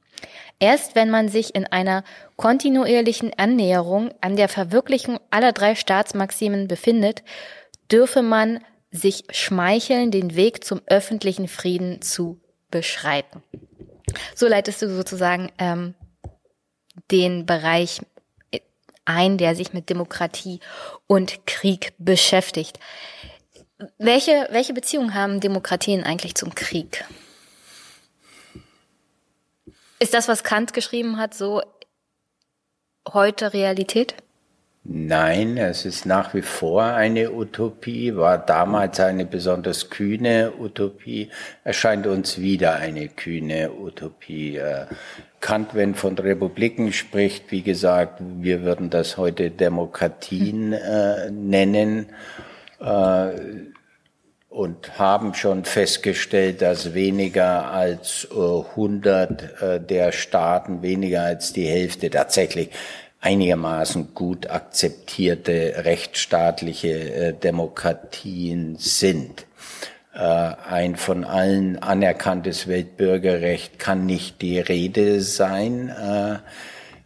[0.60, 2.02] Erst wenn man sich in einer
[2.36, 7.22] kontinuierlichen Annäherung an der Verwirklichung aller drei Staatsmaximen befindet,
[7.90, 8.60] dürfe man
[8.90, 12.40] sich schmeicheln, den Weg zum öffentlichen Frieden zu
[12.70, 13.42] beschreiten.
[14.34, 15.94] So leitest du sozusagen ähm,
[17.10, 18.00] den Bereich
[19.04, 20.60] ein, der sich mit Demokratie
[21.06, 22.78] und Krieg beschäftigt.
[23.98, 27.04] Welche, welche Beziehung haben Demokratien eigentlich zum Krieg?
[30.00, 31.62] Ist das, was Kant geschrieben hat, so
[33.12, 34.14] heute Realität?
[34.90, 41.30] Nein, es ist nach wie vor eine Utopie, war damals eine besonders kühne Utopie,
[41.62, 44.56] erscheint uns wieder eine kühne Utopie.
[44.56, 44.86] Äh,
[45.40, 52.06] Kant, wenn von Republiken spricht, wie gesagt, wir würden das heute Demokratien äh, nennen
[54.48, 58.34] und haben schon festgestellt, dass weniger als äh,
[58.70, 62.70] 100 äh, der Staaten, weniger als die Hälfte tatsächlich
[63.20, 69.46] einigermaßen gut akzeptierte rechtsstaatliche äh, Demokratien sind.
[70.14, 75.88] Äh, ein von allen anerkanntes Weltbürgerrecht kann nicht die Rede sein.
[75.90, 76.38] Äh,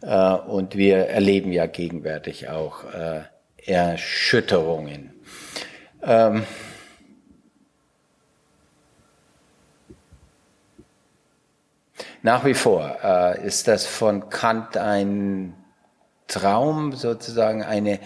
[0.01, 2.83] äh, und wir erleben ja gegenwärtig auch
[3.65, 5.12] Erschütterungen.
[6.05, 6.43] Ähm,
[12.25, 15.53] Nach wie vor äh, ist das von Kant ein
[16.29, 17.99] Traum, sozusagen eine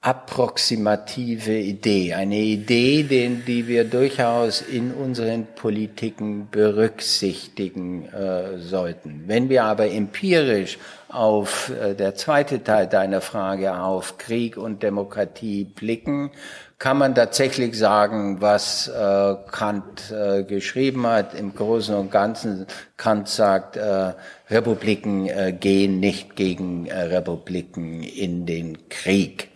[0.00, 9.24] approximative Idee, eine Idee, den, die wir durchaus in unseren Politiken berücksichtigen äh, sollten.
[9.26, 10.78] Wenn wir aber empirisch
[11.08, 16.30] auf äh, der zweite Teil deiner Frage auf Krieg und Demokratie blicken,
[16.78, 21.34] kann man tatsächlich sagen, was äh, Kant äh, geschrieben hat.
[21.34, 22.66] Im Großen und Ganzen,
[22.96, 24.12] Kant sagt, äh,
[24.48, 29.50] Republiken äh, gehen nicht gegen äh, Republiken in den Krieg.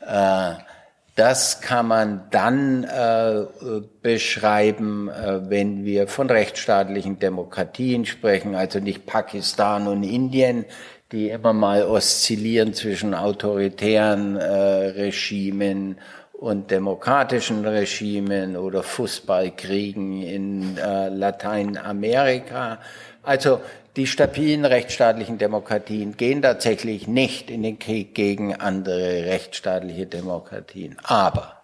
[0.00, 0.54] Äh,
[1.16, 3.44] das kann man dann äh,
[4.02, 10.64] beschreiben, äh, wenn wir von rechtsstaatlichen Demokratien sprechen, also nicht Pakistan und Indien,
[11.12, 15.98] die immer mal oszillieren zwischen autoritären äh, Regimen
[16.32, 22.80] und demokratischen Regimen oder Fußballkriegen in äh, Lateinamerika.
[23.22, 23.60] Also
[23.96, 30.96] die stabilen rechtsstaatlichen Demokratien gehen tatsächlich nicht in den Krieg gegen andere rechtsstaatliche Demokratien.
[31.04, 31.54] Aber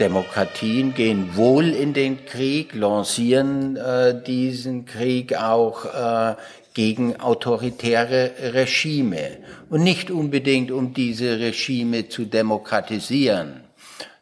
[0.00, 6.34] Demokratien gehen wohl in den Krieg, lancieren äh, diesen Krieg auch äh,
[6.74, 9.38] gegen autoritäre Regime.
[9.70, 13.63] Und nicht unbedingt, um diese Regime zu demokratisieren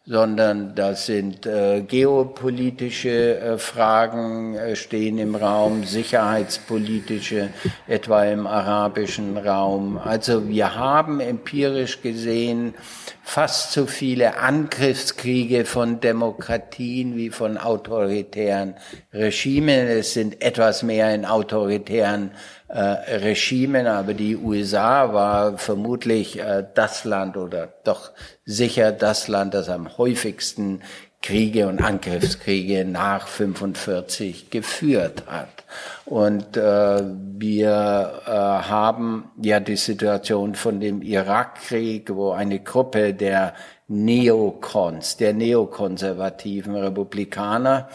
[0.04, 7.50] sondern das sind äh, geopolitische äh, Fragen äh, stehen im Raum, sicherheitspolitische,
[7.86, 9.98] etwa im arabischen Raum.
[9.98, 12.74] Also wir haben empirisch gesehen
[13.22, 18.74] fast so viele Angriffskriege von Demokratien wie von autoritären
[19.12, 19.86] Regimen.
[19.86, 22.32] Es sind etwas mehr in autoritären
[22.72, 28.12] äh, Regimen, aber die USA war vermutlich äh, das Land oder doch
[28.46, 30.80] sicher das Land, das am häufigsten
[31.20, 35.64] Kriege und Angriffskriege nach 45 geführt hat.
[36.06, 37.02] Und äh,
[37.38, 43.54] wir äh, haben ja die Situation von dem Irakkrieg, wo eine Gruppe der
[43.86, 47.88] Neokons, der neokonservativen Republikaner,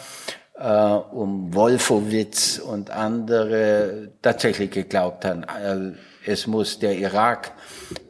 [0.59, 5.91] äh, um Wolfowitz und andere tatsächlich geglaubt haben, äh,
[6.25, 7.51] es muss der Irak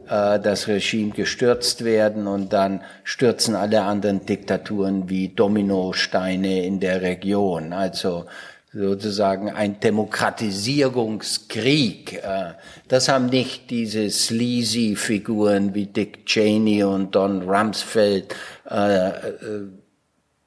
[0.08, 7.02] äh, das Regime gestürzt werden und dann stürzen alle anderen Diktaturen wie Dominosteine in der
[7.02, 7.74] Region.
[7.74, 8.26] Also
[8.74, 12.24] sozusagen ein Demokratisierungskrieg.
[12.24, 12.54] Äh,
[12.88, 18.34] das haben nicht diese sleazy Figuren wie Dick Cheney und Don Rumsfeld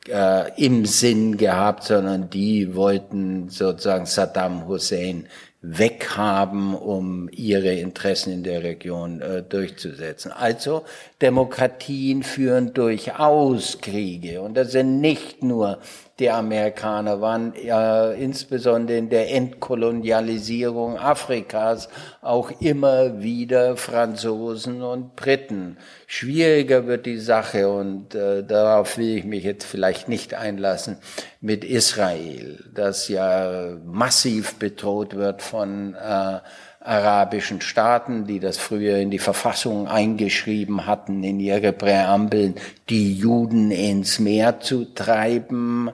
[0.08, 5.26] äh, im Sinn gehabt, sondern die wollten sozusagen Saddam Hussein
[5.62, 10.32] weghaben, um ihre Interessen in der Region äh, durchzusetzen.
[10.32, 10.84] Also
[11.20, 15.78] Demokratien führen durchaus Kriege und das sind nicht nur
[16.20, 21.88] die Amerikaner waren ja insbesondere in der Entkolonialisierung Afrikas
[22.20, 25.78] auch immer wieder Franzosen und Briten.
[26.06, 30.98] Schwieriger wird die Sache und äh, darauf will ich mich jetzt vielleicht nicht einlassen
[31.40, 36.40] mit Israel, das ja massiv bedroht wird von äh,
[36.80, 42.54] arabischen Staaten, die das früher in die Verfassung eingeschrieben hatten, in ihre Präambeln,
[42.88, 45.90] die Juden ins Meer zu treiben.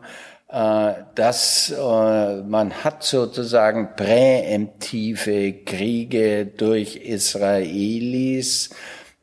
[0.49, 8.71] Äh, dass äh, man hat sozusagen präemptive Kriege durch Israelis,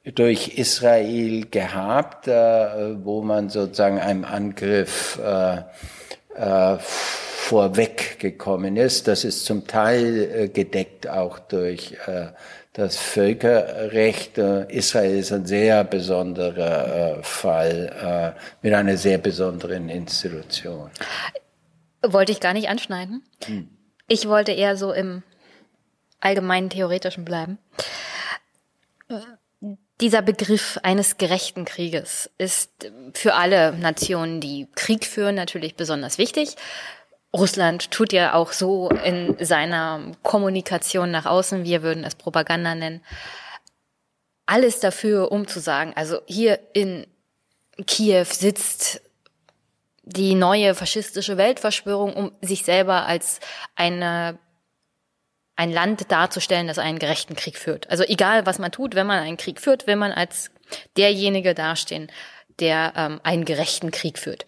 [0.03, 5.17] durch Israel gehabt, äh, wo man sozusagen einem Angriff
[7.43, 9.07] vorweggekommen ist.
[9.09, 12.27] Das ist zum Teil äh, gedeckt auch durch äh,
[12.71, 14.37] das Völkerrecht.
[14.37, 20.89] Äh, Israel ist ein sehr besonderer Fall mit einer sehr besonderen Institution.
[22.01, 23.23] Wollte ich gar nicht anschneiden.
[23.45, 23.69] Hm.
[24.07, 25.21] Ich wollte eher so im
[26.21, 27.57] allgemeinen Theoretischen bleiben.
[30.01, 32.71] Dieser Begriff eines gerechten Krieges ist
[33.13, 36.55] für alle Nationen, die Krieg führen, natürlich besonders wichtig.
[37.35, 43.03] Russland tut ja auch so in seiner Kommunikation nach außen, wir würden es Propaganda nennen,
[44.45, 47.07] alles dafür, um zu sagen, also hier in
[47.87, 49.01] Kiew sitzt
[50.03, 53.39] die neue faschistische Weltverschwörung, um sich selber als
[53.75, 54.37] eine
[55.55, 57.89] ein Land darzustellen, das einen gerechten Krieg führt.
[57.89, 60.49] Also egal, was man tut, wenn man einen Krieg führt, will man als
[60.97, 62.11] derjenige dastehen,
[62.59, 64.45] der ähm, einen gerechten Krieg führt.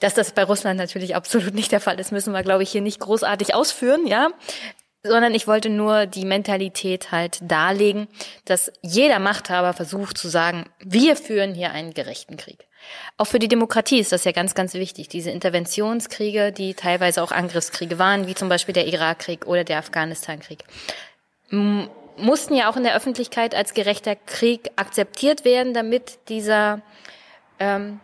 [0.00, 2.82] Dass das bei Russland natürlich absolut nicht der Fall ist, müssen wir, glaube ich, hier
[2.82, 4.28] nicht großartig ausführen, ja.
[5.02, 8.08] Sondern ich wollte nur die Mentalität halt darlegen,
[8.44, 12.66] dass jeder Machthaber versucht zu sagen, wir führen hier einen gerechten Krieg.
[13.16, 15.08] Auch für die Demokratie ist das ja ganz, ganz wichtig.
[15.08, 20.64] Diese Interventionskriege, die teilweise auch Angriffskriege waren, wie zum Beispiel der Irakkrieg oder der Afghanistankrieg,
[21.50, 26.82] mussten ja auch in der Öffentlichkeit als gerechter Krieg akzeptiert werden, damit dieser
[27.58, 28.00] ähm,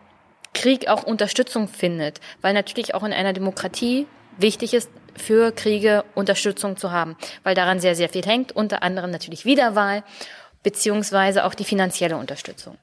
[0.55, 2.19] Krieg auch Unterstützung findet.
[2.41, 4.07] Weil natürlich auch in einer Demokratie
[4.37, 9.11] wichtig ist, für Kriege Unterstützung zu haben, weil daran sehr, sehr viel hängt, unter anderem
[9.11, 10.03] natürlich Wiederwahl,
[10.63, 12.77] beziehungsweise auch die finanzielle Unterstützung.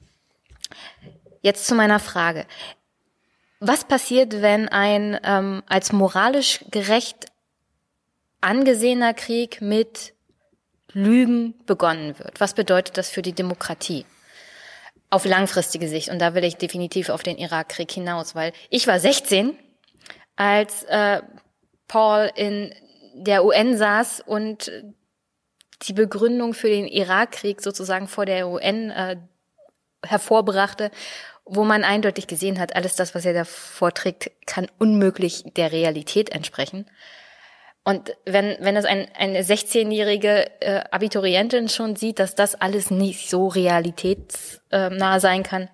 [1.42, 2.46] Jetzt zu meiner Frage.
[3.60, 7.26] Was passiert, wenn ein ähm, als moralisch gerecht
[8.40, 10.14] angesehener Krieg mit
[10.92, 12.40] Lügen begonnen wird?
[12.40, 14.04] Was bedeutet das für die Demokratie?
[15.12, 16.08] Auf langfristige Sicht.
[16.08, 19.56] Und da will ich definitiv auf den Irakkrieg hinaus, weil ich war 16,
[20.36, 21.20] als äh,
[21.86, 22.74] Paul in
[23.14, 24.72] der UN saß und
[25.82, 29.16] die Begründung für den Irakkrieg sozusagen vor der UN äh,
[30.04, 30.90] hervorbrachte
[31.44, 36.30] wo man eindeutig gesehen hat, alles das, was er da vorträgt, kann unmöglich der Realität
[36.30, 36.86] entsprechen.
[37.84, 43.28] Und wenn, wenn das ein, eine 16-jährige äh, Abiturientin schon sieht, dass das alles nicht
[43.28, 45.68] so realitätsnah sein kann,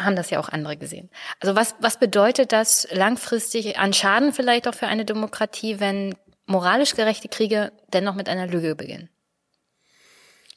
[0.00, 1.10] haben das ja auch andere gesehen.
[1.40, 6.14] Also was, was bedeutet das langfristig an Schaden vielleicht auch für eine Demokratie, wenn
[6.46, 9.10] moralisch gerechte Kriege dennoch mit einer Lüge beginnen?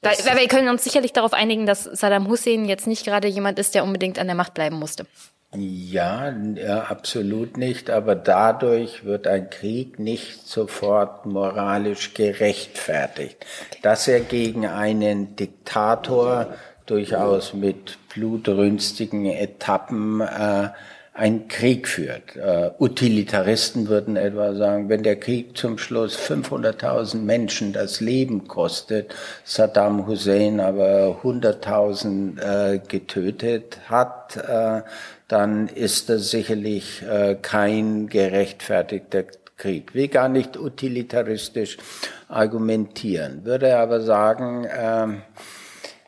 [0.04, 3.60] Weil, weil wir können uns sicherlich darauf einigen, dass Saddam Hussein jetzt nicht gerade jemand
[3.60, 5.06] ist, der unbedingt an der Macht bleiben musste.
[5.54, 7.90] Ja, ja, absolut nicht.
[7.90, 13.46] Aber dadurch wird ein Krieg nicht sofort moralisch gerechtfertigt.
[13.82, 16.54] Dass er gegen einen Diktator
[16.86, 20.70] durchaus mit blutrünstigen Etappen äh,
[21.14, 22.38] einen Krieg führt.
[22.38, 29.14] Uh, Utilitaristen würden etwa sagen, wenn der Krieg zum Schluss 500.000 Menschen das Leben kostet,
[29.44, 34.82] Saddam Hussein aber 100.000 uh, getötet hat, uh,
[35.32, 37.04] dann ist das sicherlich
[37.42, 39.24] kein gerechtfertigter
[39.58, 39.94] Krieg.
[39.94, 41.78] Will gar nicht utilitaristisch
[42.28, 45.22] argumentieren, würde aber sagen, ähm,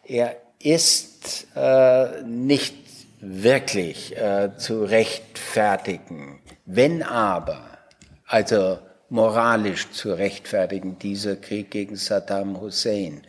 [0.06, 1.48] er ist
[2.26, 2.76] nicht
[3.24, 6.40] wirklich äh, zu rechtfertigen.
[6.66, 7.62] Wenn aber,
[8.26, 8.80] also
[9.10, 13.22] moralisch zu rechtfertigen, dieser Krieg gegen Saddam Hussein,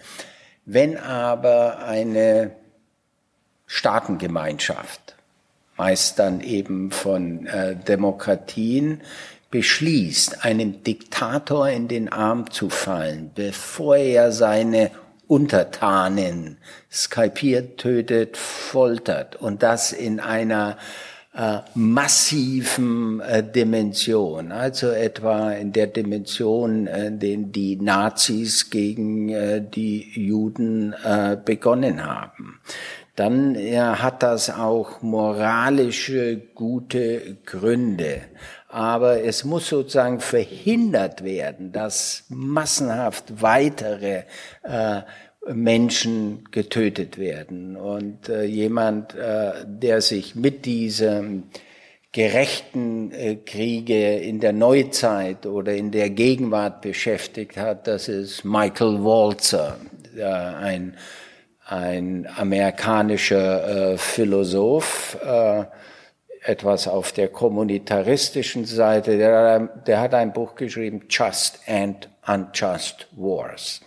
[0.65, 2.53] wenn aber eine
[3.67, 5.14] Staatengemeinschaft,
[5.77, 9.01] meist dann eben von äh, Demokratien,
[9.51, 14.91] beschließt, einem Diktator in den Arm zu fallen, bevor er seine
[15.29, 16.59] Untertanen
[16.91, 20.77] skalpiert, tötet, foltert und das in einer
[21.37, 29.61] äh, massiven äh, Dimension, also etwa in der Dimension, äh, den die Nazis gegen äh,
[29.61, 32.61] die Juden äh, begonnen haben.
[33.17, 38.23] Dann hat das auch moralische gute Gründe
[38.75, 44.25] aber es muss sozusagen verhindert werden, dass massenhaft weitere
[44.65, 45.03] äh,
[45.47, 47.77] Menschen getötet werden.
[47.77, 51.45] Und äh, jemand, äh, der sich mit diesem
[52.11, 59.05] gerechten äh, Kriege in der Neuzeit oder in der Gegenwart beschäftigt hat, das ist Michael
[59.05, 59.77] Walzer,
[60.17, 60.97] äh, ein,
[61.67, 65.65] ein amerikanischer äh, Philosoph, äh,
[66.43, 73.81] etwas auf der kommunitaristischen Seite, der, der hat ein Buch geschrieben, Just and Unjust Wars.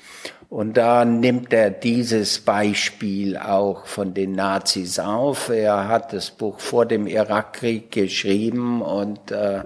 [0.49, 5.49] Und da nimmt er dieses Beispiel auch von den Nazis auf.
[5.49, 9.63] Er hat das Buch vor dem Irakkrieg geschrieben und äh,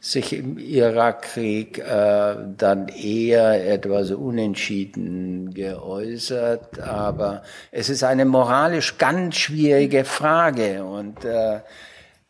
[0.00, 6.78] sich im Irakkrieg äh, dann eher etwas unentschieden geäußert.
[6.78, 7.42] Aber
[7.72, 11.58] es ist eine moralisch ganz schwierige Frage und äh,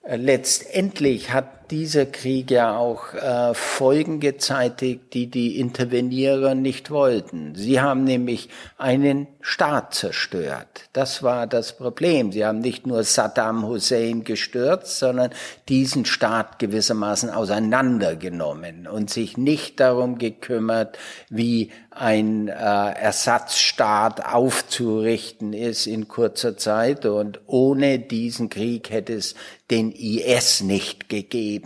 [0.09, 7.55] letztendlich hat dieser Krieg ja auch äh, Folgen gezeitigt, die die Intervenierer nicht wollten.
[7.55, 10.89] Sie haben nämlich einen Staat zerstört.
[10.93, 12.33] Das war das Problem.
[12.33, 15.31] Sie haben nicht nur Saddam Hussein gestürzt, sondern
[15.69, 20.99] diesen Staat gewissermaßen auseinandergenommen und sich nicht darum gekümmert,
[21.29, 27.07] wie ein äh, Ersatzstaat aufzurichten ist in kurzer Zeit.
[27.07, 29.35] Und ohne diesen Krieg hätte es
[29.71, 31.60] den IS nicht gegeben,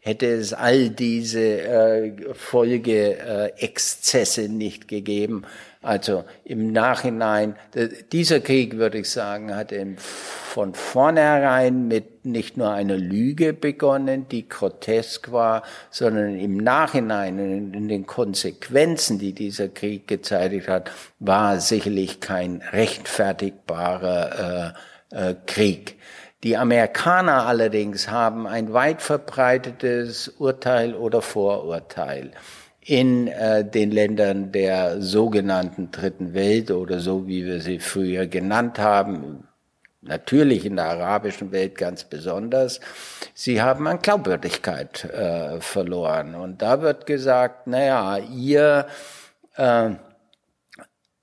[0.00, 5.44] hätte es all diese äh, Folgeexzesse äh, nicht gegeben.
[5.84, 7.54] Also im Nachhinein,
[8.10, 14.48] dieser Krieg, würde ich sagen, hat von vornherein mit nicht nur einer Lüge begonnen, die
[14.48, 17.38] grotesk war, sondern im Nachhinein,
[17.74, 24.74] in den Konsequenzen, die dieser Krieg gezeitigt hat, war sicherlich kein rechtfertigbarer
[25.12, 25.96] äh, äh, Krieg.
[26.44, 32.32] Die Amerikaner allerdings haben ein weit verbreitetes Urteil oder Vorurteil
[32.82, 38.78] in äh, den Ländern der sogenannten Dritten Welt oder so wie wir sie früher genannt
[38.78, 39.48] haben,
[40.02, 42.78] natürlich in der arabischen Welt ganz besonders,
[43.32, 46.34] sie haben an Glaubwürdigkeit äh, verloren.
[46.34, 48.86] Und da wird gesagt, naja, ihr,
[49.56, 49.92] äh,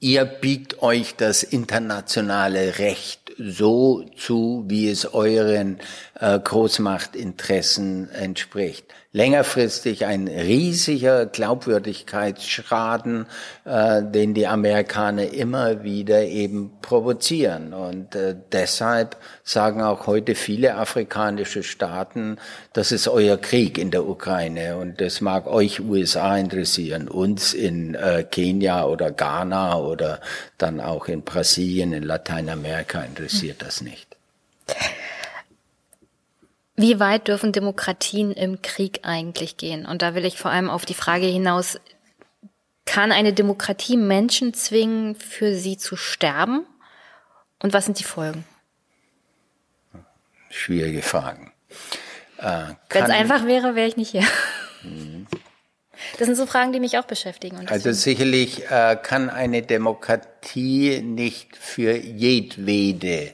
[0.02, 5.80] ihr biegt euch das internationale Recht so zu, wie es euren
[6.19, 13.25] äh, Großmachtinteressen entspricht längerfristig ein riesiger Glaubwürdigkeitsschaden,
[13.65, 17.73] äh, den die Amerikaner immer wieder eben provozieren.
[17.73, 22.38] Und äh, deshalb sagen auch heute viele afrikanische Staaten,
[22.73, 27.95] das ist euer Krieg in der Ukraine und das mag euch USA interessieren, uns in
[27.95, 30.21] äh, Kenia oder Ghana oder
[30.57, 34.15] dann auch in Brasilien, in Lateinamerika interessiert das nicht.
[36.82, 39.86] Wie weit dürfen Demokratien im Krieg eigentlich gehen?
[39.86, 41.80] Und da will ich vor allem auf die Frage hinaus,
[42.86, 46.66] kann eine Demokratie Menschen zwingen, für sie zu sterben?
[47.62, 48.44] Und was sind die Folgen?
[50.49, 51.53] Schwierige Fragen.
[52.40, 54.26] Äh, Wenn es einfach wäre, wäre ich nicht hier.
[54.84, 55.28] Mhm.
[56.18, 57.68] Das sind so Fragen, die mich auch beschäftigen.
[57.68, 63.34] also sicherlich äh, kann eine Demokratie nicht für jedwede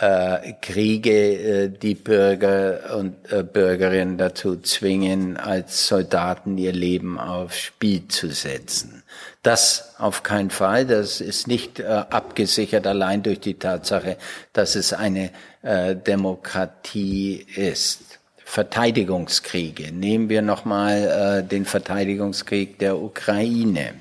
[0.00, 7.58] äh, Kriege äh, die Bürger und äh, Bürgerinnen dazu zwingen, als Soldaten ihr Leben aufs
[7.58, 9.02] Spiel zu setzen.
[9.42, 10.86] Das auf keinen Fall.
[10.86, 14.16] Das ist nicht äh, abgesichert allein durch die Tatsache,
[14.52, 15.30] dass es eine
[15.64, 18.18] Demokratie ist.
[18.44, 19.92] Verteidigungskriege.
[19.92, 23.94] Nehmen wir nochmal den Verteidigungskrieg der Ukraine.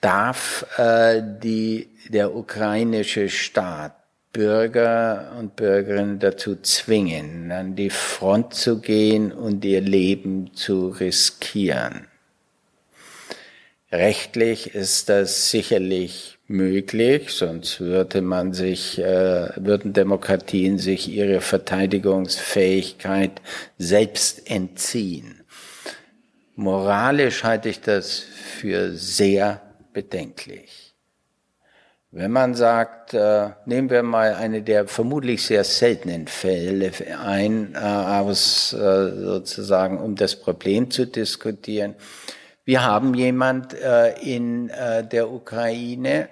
[0.00, 3.95] Darf äh, die, der ukrainische Staat
[4.36, 12.06] Bürger und Bürgerinnen dazu zwingen, an die Front zu gehen und ihr Leben zu riskieren.
[13.90, 23.40] Rechtlich ist das sicherlich möglich, sonst würde man sich, äh, würden Demokratien sich ihre Verteidigungsfähigkeit
[23.78, 25.44] selbst entziehen.
[26.56, 29.62] Moralisch halte ich das für sehr
[29.94, 30.85] bedenklich.
[32.12, 36.92] Wenn man sagt, äh, nehmen wir mal eine der vermutlich sehr seltenen Fälle
[37.22, 41.96] ein, äh, aus, äh, sozusagen, um das Problem zu diskutieren.
[42.64, 46.28] Wir haben jemand äh, in äh, der Ukraine,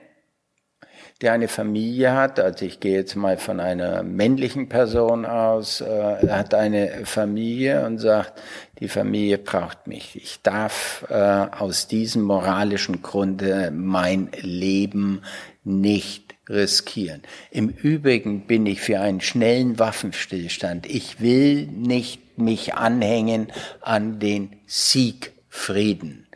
[1.20, 6.28] der eine Familie hat, also ich gehe jetzt mal von einer männlichen Person aus, äh,
[6.28, 8.40] hat eine Familie und sagt,
[8.80, 10.16] die Familie braucht mich.
[10.16, 15.22] Ich darf äh, aus diesem moralischen Grunde mein Leben
[15.64, 17.22] nicht riskieren.
[17.50, 20.86] Im Übrigen bin ich für einen schnellen Waffenstillstand.
[20.86, 23.48] Ich will nicht mich anhängen
[23.80, 26.26] an den Siegfrieden.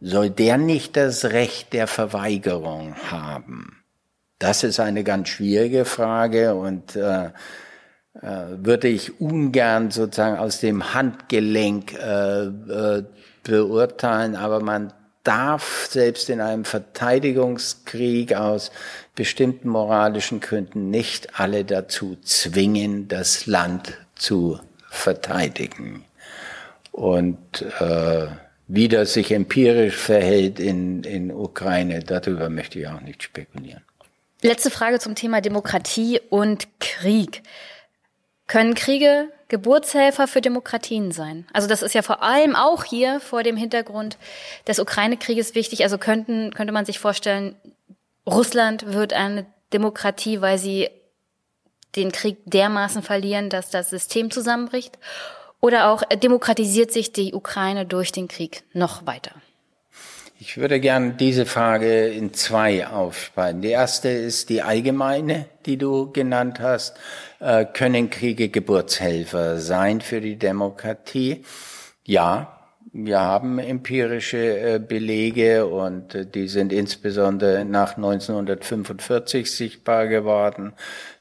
[0.00, 3.84] Soll der nicht das Recht der Verweigerung haben?
[4.38, 7.30] Das ist eine ganz schwierige Frage und äh, äh,
[8.56, 13.04] würde ich ungern sozusagen aus dem Handgelenk äh, äh,
[13.44, 14.92] beurteilen, aber man
[15.24, 18.72] darf selbst in einem Verteidigungskrieg aus
[19.14, 24.58] bestimmten moralischen Gründen nicht alle dazu zwingen, das Land zu
[24.90, 26.04] verteidigen.
[26.90, 28.26] Und äh,
[28.68, 33.82] wie das sich empirisch verhält in, in Ukraine, darüber möchte ich auch nicht spekulieren.
[34.42, 37.42] Letzte Frage zum Thema Demokratie und Krieg.
[38.48, 41.46] Können Kriege Geburtshelfer für Demokratien sein?
[41.52, 44.16] Also das ist ja vor allem auch hier vor dem Hintergrund
[44.66, 45.84] des Ukraine-Krieges wichtig.
[45.84, 47.54] Also könnten, könnte man sich vorstellen,
[48.26, 50.88] Russland wird eine Demokratie, weil sie
[51.96, 54.98] den Krieg dermaßen verlieren, dass das System zusammenbricht?
[55.60, 59.32] Oder auch demokratisiert sich die Ukraine durch den Krieg noch weiter?
[60.44, 63.62] Ich würde gerne diese Frage in zwei aufspalten.
[63.62, 66.96] Die erste ist die allgemeine, die du genannt hast.
[67.38, 71.44] Äh, können Kriege Geburtshelfer sein für die Demokratie?
[72.04, 72.58] Ja,
[72.92, 80.72] wir haben empirische äh, Belege und äh, die sind insbesondere nach 1945 sichtbar geworden.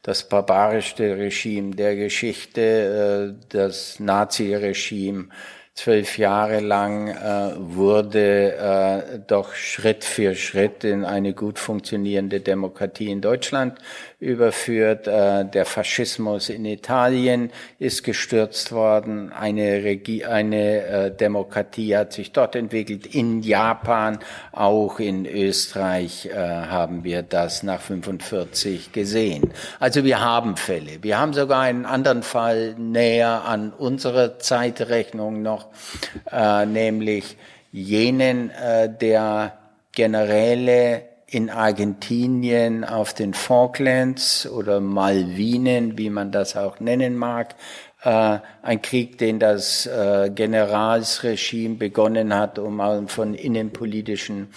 [0.02, 5.27] Das barbarischste Regime der Geschichte, das Nazi-Regime,
[5.73, 13.10] zwölf Jahre lang äh, wurde äh, doch Schritt für Schritt in eine gut funktionierende Demokratie
[13.10, 13.80] in Deutschland
[14.22, 15.07] überführt.
[15.07, 19.34] Äh, der Faschismus in Italien ist gestürzt worden.
[19.34, 23.07] Eine, Regie, eine äh, Demokratie hat sich dort entwickelt.
[23.07, 24.19] In Japan,
[24.52, 29.52] auch in Österreich äh, haben wir das nach 45 gesehen.
[29.80, 31.02] Also wir haben Fälle.
[31.02, 35.68] Wir haben sogar einen anderen Fall näher an unserer Zeitrechnung noch,
[36.68, 37.38] nämlich
[37.72, 38.52] jenen
[38.99, 39.57] der
[39.93, 47.56] Generäle in Argentinien auf den Falklands oder Malvinen, wie man das auch nennen mag,
[48.03, 54.49] äh, ein Krieg, den das äh, Generalsregime begonnen hat, um von innenpolitischen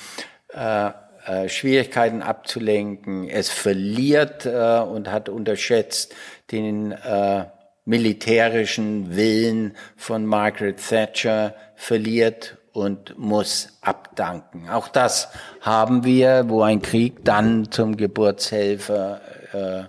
[0.52, 0.90] äh,
[1.26, 3.28] äh, Schwierigkeiten abzulenken.
[3.28, 6.12] Es verliert äh, und hat unterschätzt
[6.51, 7.44] den äh,
[7.84, 14.68] militärischen Willen von Margaret Thatcher, verliert und muss abdanken.
[14.68, 15.28] Auch das
[15.60, 19.20] haben wir, wo ein Krieg dann zum Geburtshelfer
[19.52, 19.84] äh,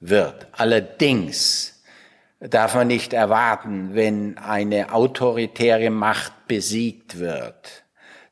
[0.00, 0.48] wird.
[0.50, 1.80] Allerdings
[2.40, 7.84] darf man nicht erwarten, wenn eine autoritäre Macht besiegt wird,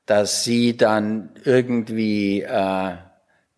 [0.04, 2.92] dass sie dann irgendwie äh,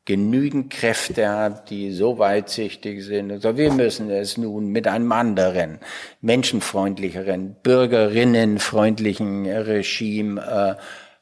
[0.08, 3.30] genügend Kräfte hat, die so weitsichtig sind.
[3.30, 5.80] Also wir müssen es nun mit einem anderen,
[6.22, 10.76] menschenfreundlicheren, bürgerinnenfreundlichen Regime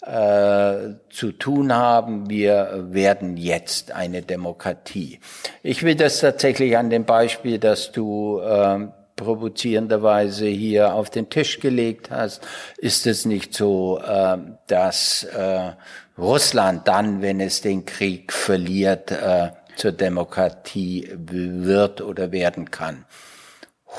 [0.05, 2.31] äh, äh, zu tun haben.
[2.31, 5.19] Wir werden jetzt eine Demokratie.
[5.65, 8.87] Ich will das tatsächlich an dem Beispiel, dass du äh,
[9.17, 12.47] provozierenderweise hier auf den Tisch gelegt hast,
[12.79, 14.37] ist es nicht so, äh,
[14.69, 15.73] dass äh,
[16.19, 23.05] Russland dann, wenn es den Krieg verliert, äh, zur Demokratie wird oder werden kann.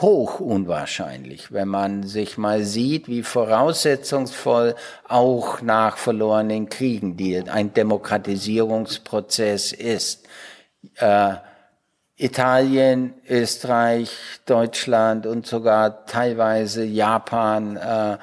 [0.01, 4.75] Hoch unwahrscheinlich, wenn man sich mal sieht, wie voraussetzungsvoll
[5.07, 10.27] auch nach verlorenen Kriegen die, ein Demokratisierungsprozess ist.
[10.95, 11.35] Äh,
[12.15, 14.11] Italien, Österreich,
[14.45, 18.17] Deutschland und sogar teilweise Japan äh,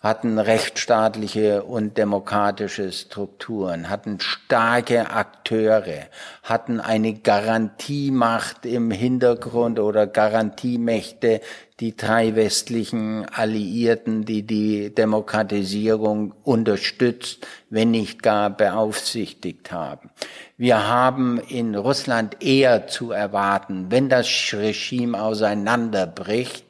[0.00, 6.06] hatten rechtsstaatliche und demokratische Strukturen, hatten starke Akteure,
[6.44, 11.40] hatten eine Garantiemacht im Hintergrund oder Garantiemächte,
[11.80, 20.10] die drei westlichen Alliierten, die die Demokratisierung unterstützt, wenn nicht gar beaufsichtigt haben.
[20.56, 26.64] Wir haben in Russland eher zu erwarten, wenn das Regime auseinanderbricht,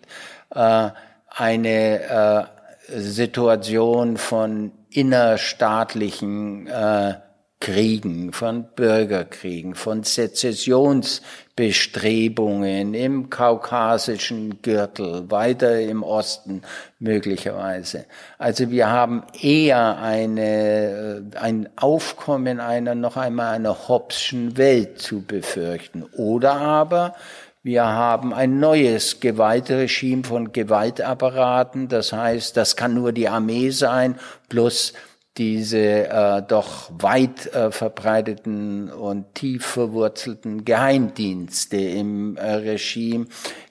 [0.54, 0.90] äh,
[1.30, 2.57] eine äh,
[2.88, 7.14] Situation von innerstaatlichen äh,
[7.60, 16.62] Kriegen, von Bürgerkriegen, von Sezessionsbestrebungen im kaukasischen Gürtel, weiter im Osten
[17.00, 18.04] möglicherweise.
[18.38, 25.22] Also wir haben eher eine, äh, ein Aufkommen einer noch einmal einer Hobbschen Welt zu
[25.22, 26.04] befürchten.
[26.16, 27.16] Oder aber
[27.62, 31.88] wir haben ein neues Gewaltregime von Gewaltapparaten.
[31.88, 34.18] Das heißt, das kann nur die Armee sein,
[34.48, 34.92] plus
[35.36, 43.26] diese äh, doch weit äh, verbreiteten und tief verwurzelten Geheimdienste im äh, Regime,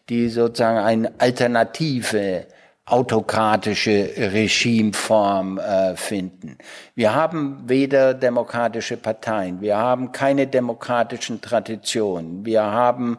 [0.09, 2.47] die sozusagen eine alternative
[2.87, 6.57] autokratische Regimeform äh, finden.
[6.95, 13.17] Wir haben weder demokratische Parteien, wir haben keine demokratischen Traditionen, wir haben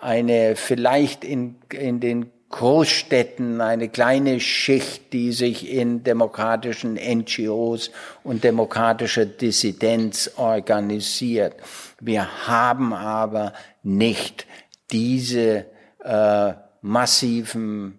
[0.00, 7.92] eine vielleicht in, in den Großstädten eine kleine Schicht, die sich in demokratischen NGOs
[8.24, 11.54] und demokratischer Dissidenz organisiert.
[12.00, 13.52] Wir haben aber
[13.84, 14.46] nicht
[14.90, 15.66] diese
[16.02, 16.52] äh,
[16.82, 17.98] massiven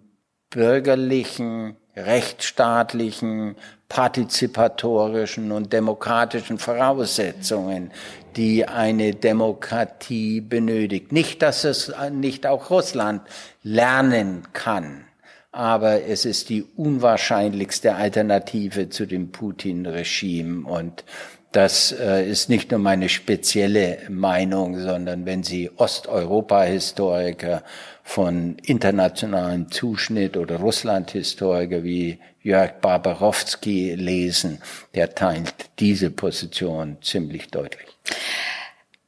[0.50, 3.56] bürgerlichen, rechtsstaatlichen,
[3.88, 7.90] partizipatorischen und demokratischen Voraussetzungen,
[8.36, 11.12] die eine Demokratie benötigt.
[11.12, 13.22] Nicht, dass es nicht auch Russland
[13.62, 15.04] lernen kann,
[15.52, 21.04] aber es ist die unwahrscheinlichste Alternative zu dem Putin-Regime und
[21.52, 27.62] das äh, ist nicht nur meine spezielle Meinung, sondern wenn Sie Osteuropa-Historiker
[28.02, 34.60] von internationalem Zuschnitt oder Russland-Historiker wie Jörg Barbarowski lesen,
[34.94, 37.86] der teilt diese Position ziemlich deutlich.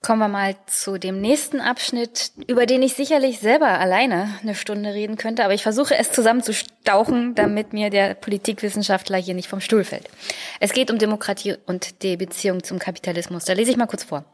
[0.05, 4.93] Kommen wir mal zu dem nächsten Abschnitt, über den ich sicherlich selber alleine eine Stunde
[4.93, 9.83] reden könnte, aber ich versuche es zusammenzustauchen, damit mir der Politikwissenschaftler hier nicht vom Stuhl
[9.83, 10.11] fällt.
[10.61, 13.47] Es geht um Demokratie und die Beziehung zum Kapitalismus.
[13.47, 14.27] Da lese ich mal kurz vor.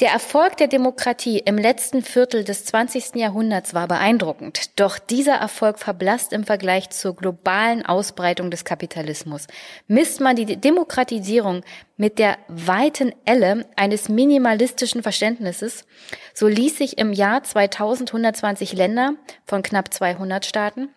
[0.00, 3.16] Der Erfolg der Demokratie im letzten Viertel des 20.
[3.16, 9.46] Jahrhunderts war beeindruckend, doch dieser Erfolg verblasst im Vergleich zur globalen Ausbreitung des Kapitalismus.
[9.88, 11.64] Misst man die Demokratisierung
[11.98, 15.84] mit der weiten Elle eines minimalistischen Verständnisses,
[16.32, 20.88] so ließ sich im Jahr 2120 Länder von knapp 200 Staaten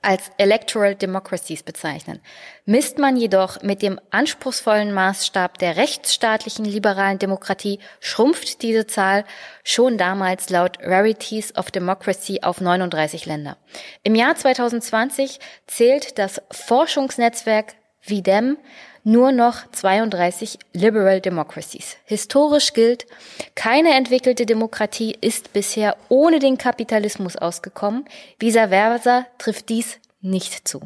[0.00, 2.20] als Electoral Democracies bezeichnen.
[2.64, 9.24] Misst man jedoch mit dem anspruchsvollen Maßstab der rechtsstaatlichen liberalen Demokratie, schrumpft diese Zahl
[9.64, 13.56] schon damals laut Rarities of Democracy auf 39 Länder.
[14.02, 17.74] Im Jahr 2020 zählt das Forschungsnetzwerk
[18.04, 18.58] VIDEM
[19.04, 21.96] nur noch 32 Liberal Democracies.
[22.04, 23.06] Historisch gilt,
[23.54, 28.04] keine entwickelte Demokratie ist bisher ohne den Kapitalismus ausgekommen.
[28.38, 30.82] Vice versa trifft dies nicht zu.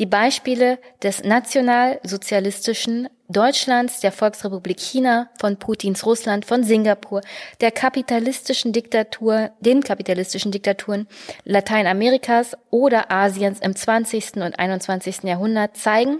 [0.00, 7.20] Die Beispiele des nationalsozialistischen Deutschlands, der Volksrepublik China, von Putins Russland, von Singapur,
[7.60, 11.06] der kapitalistischen Diktatur, den kapitalistischen Diktaturen
[11.44, 14.34] Lateinamerikas oder Asiens im 20.
[14.36, 15.22] und 21.
[15.22, 16.18] Jahrhundert zeigen,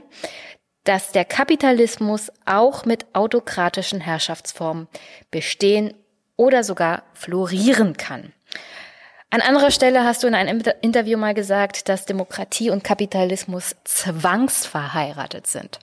[0.85, 4.86] dass der Kapitalismus auch mit autokratischen Herrschaftsformen
[5.31, 5.94] bestehen
[6.36, 8.32] oder sogar florieren kann.
[9.31, 15.47] An anderer Stelle hast du in einem Interview mal gesagt, dass Demokratie und Kapitalismus zwangsverheiratet
[15.47, 15.81] sind.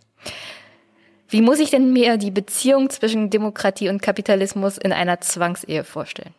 [1.27, 6.33] Wie muss ich denn mir die Beziehung zwischen Demokratie und Kapitalismus in einer Zwangsehe vorstellen?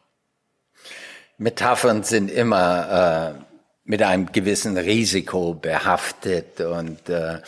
[1.38, 3.44] Metaphern sind immer äh,
[3.84, 7.38] mit einem gewissen Risiko behaftet und äh,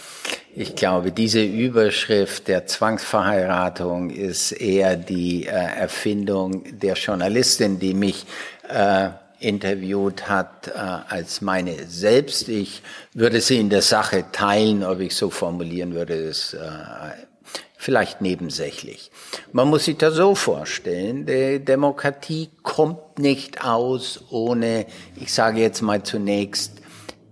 [0.57, 8.25] ich glaube, diese Überschrift der Zwangsverheiratung ist eher die äh, Erfindung der Journalistin, die mich
[8.69, 9.09] äh,
[9.41, 12.49] interviewt hat, äh, als meine selbst.
[12.49, 12.83] Ich
[13.15, 16.59] würde sie in der Sache teilen, ob ich so formulieren würde, ist äh,
[17.77, 19.11] vielleicht nebensächlich.
[19.53, 24.87] Man muss sich das so vorstellen, die Demokratie kommt nicht aus ohne,
[25.17, 26.84] ich sage jetzt mal zunächst,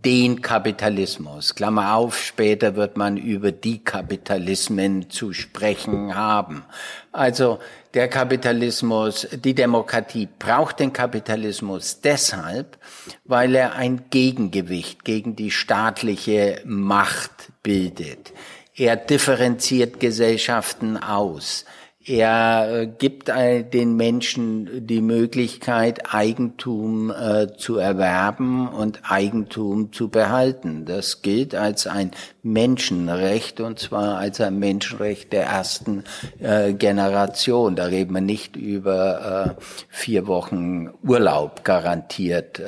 [0.05, 1.55] den Kapitalismus.
[1.55, 6.65] Klammer auf, später wird man über die Kapitalismen zu sprechen haben.
[7.13, 7.59] Also
[7.95, 12.79] der Kapitalismus, die Demokratie braucht den Kapitalismus deshalb,
[13.25, 18.33] weil er ein Gegengewicht gegen die staatliche Macht bildet.
[18.75, 21.67] Er differenziert Gesellschaften aus.
[22.05, 30.85] Er äh, gibt den Menschen die Möglichkeit, Eigentum äh, zu erwerben und Eigentum zu behalten.
[30.85, 32.11] Das gilt als ein
[32.43, 36.03] Menschenrecht und zwar als ein Menschenrecht der ersten
[36.41, 37.77] äh, Generation.
[37.77, 39.57] Da reden wir nicht über
[39.89, 42.61] vier Wochen Urlaub garantiert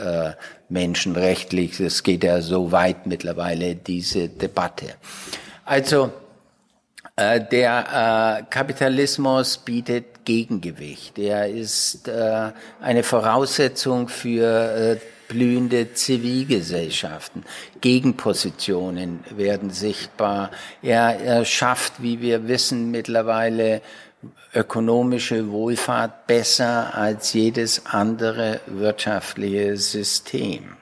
[0.68, 1.80] menschenrechtlich.
[1.80, 4.86] Es geht ja so weit mittlerweile, diese Debatte.
[5.64, 6.10] Also,
[7.16, 11.18] der äh, Kapitalismus bietet Gegengewicht.
[11.18, 12.50] Er ist äh,
[12.80, 14.96] eine Voraussetzung für äh,
[15.28, 17.44] blühende Zivilgesellschaften.
[17.80, 20.50] Gegenpositionen werden sichtbar.
[20.82, 23.80] Er, er schafft, wie wir wissen, mittlerweile
[24.54, 30.76] ökonomische Wohlfahrt besser als jedes andere wirtschaftliche System.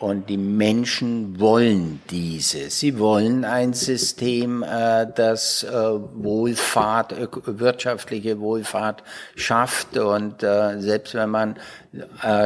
[0.00, 2.70] Und die Menschen wollen diese.
[2.70, 7.14] Sie wollen ein System, äh, das äh, Wohlfahrt,
[7.44, 9.02] wirtschaftliche Wohlfahrt
[9.36, 9.98] schafft.
[9.98, 11.56] Und äh, selbst wenn man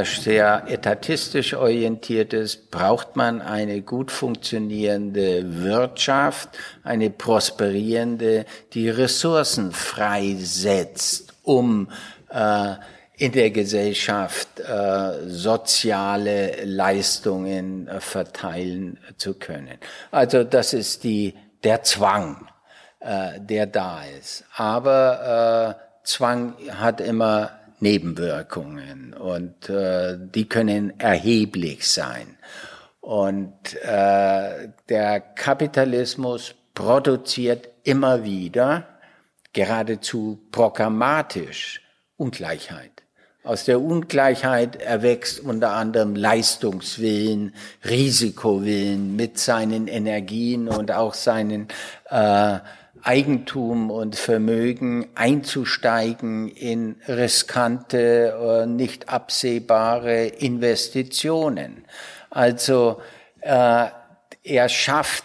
[0.04, 6.48] sehr etatistisch orientiert ist, braucht man eine gut funktionierende Wirtschaft,
[6.82, 11.88] eine prosperierende, die Ressourcen freisetzt, um
[13.16, 19.78] in der Gesellschaft äh, soziale Leistungen äh, verteilen zu können.
[20.10, 22.48] Also das ist die, der Zwang,
[23.00, 24.44] äh, der da ist.
[24.56, 32.36] Aber äh, Zwang hat immer Nebenwirkungen und äh, die können erheblich sein.
[33.00, 38.88] Und äh, der Kapitalismus produziert immer wieder
[39.52, 41.80] geradezu programmatisch
[42.16, 42.93] Ungleichheit.
[43.44, 47.54] Aus der Ungleichheit erwächst unter anderem Leistungswillen,
[47.84, 51.68] Risikowillen mit seinen Energien und auch seinen
[52.08, 52.60] äh,
[53.02, 61.84] Eigentum und Vermögen einzusteigen in riskante, äh, nicht absehbare Investitionen.
[62.30, 63.02] Also
[63.42, 63.88] äh,
[64.42, 65.24] er schafft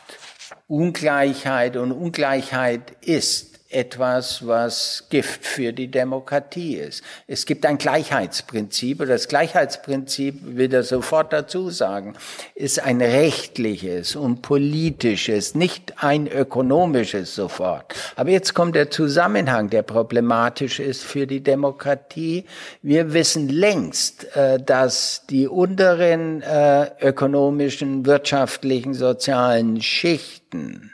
[0.68, 7.04] Ungleichheit und Ungleichheit ist etwas, was Gift für die Demokratie ist.
[7.28, 12.16] Es gibt ein Gleichheitsprinzip, und das Gleichheitsprinzip, will er sofort dazu sagen,
[12.56, 17.94] ist ein rechtliches und politisches, nicht ein ökonomisches sofort.
[18.16, 22.46] Aber jetzt kommt der Zusammenhang, der problematisch ist für die Demokratie.
[22.82, 30.89] Wir wissen längst, äh, dass die unteren äh, ökonomischen, wirtschaftlichen, sozialen Schichten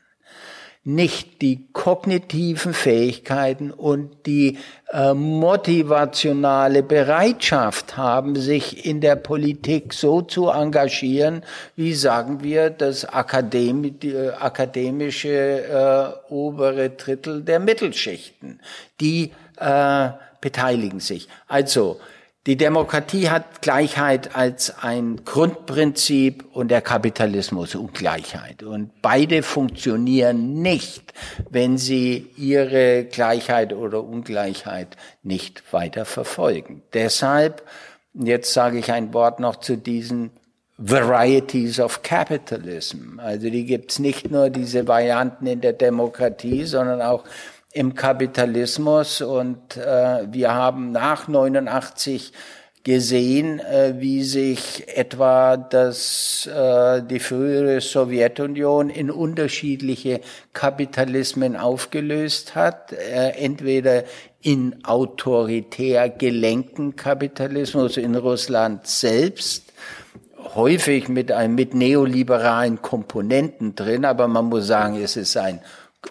[0.88, 4.60] nicht die kognitiven Fähigkeiten und die
[4.92, 11.42] äh, motivationale Bereitschaft haben, sich in der Politik so zu engagieren,
[11.76, 18.60] wie sagen wir, das Akademi äh, akademische äh, obere Drittel der Mittelschichten.
[19.02, 20.10] Die äh,
[20.40, 21.28] beteiligen sich.
[21.48, 22.00] Also
[22.48, 28.62] die Demokratie hat Gleichheit als ein Grundprinzip und der Kapitalismus Ungleichheit.
[28.62, 31.14] Und beide funktionieren nicht,
[31.50, 36.84] wenn sie ihre Gleichheit oder Ungleichheit nicht weiter verfolgen.
[36.94, 37.64] Deshalb,
[38.14, 40.30] jetzt sage ich ein Wort noch zu diesen
[40.78, 43.20] Varieties of Capitalism.
[43.20, 47.24] Also die gibt's nicht nur diese Varianten in der Demokratie, sondern auch
[47.76, 52.32] im Kapitalismus und äh, wir haben nach 89
[52.86, 60.22] gesehen, äh, wie sich etwa das, äh, die frühere Sowjetunion in unterschiedliche
[60.54, 64.06] Kapitalismen aufgelöst hat, äh, entweder
[64.42, 69.74] in autoritär gelenkten Kapitalismus in Russland selbst,
[70.56, 75.60] häufig mit einem, mit neoliberalen Komponenten drin, aber man muss sagen, es ist ein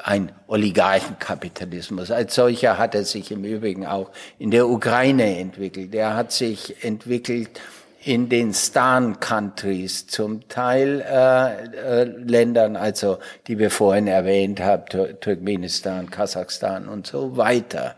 [0.03, 2.11] ein Oligarchenkapitalismus.
[2.11, 5.95] Als solcher hat er sich im Übrigen auch in der Ukraine entwickelt.
[5.95, 7.61] Er hat sich entwickelt
[8.05, 15.19] in den Stan-Countries, zum Teil äh, äh, Ländern, also die wir vorhin erwähnt haben, Tur
[15.21, 17.95] Turkmenistan, Kasachstan und so weiter.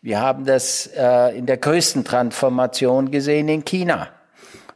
[0.00, 4.08] Wir haben das äh, in der größten Transformation gesehen in China,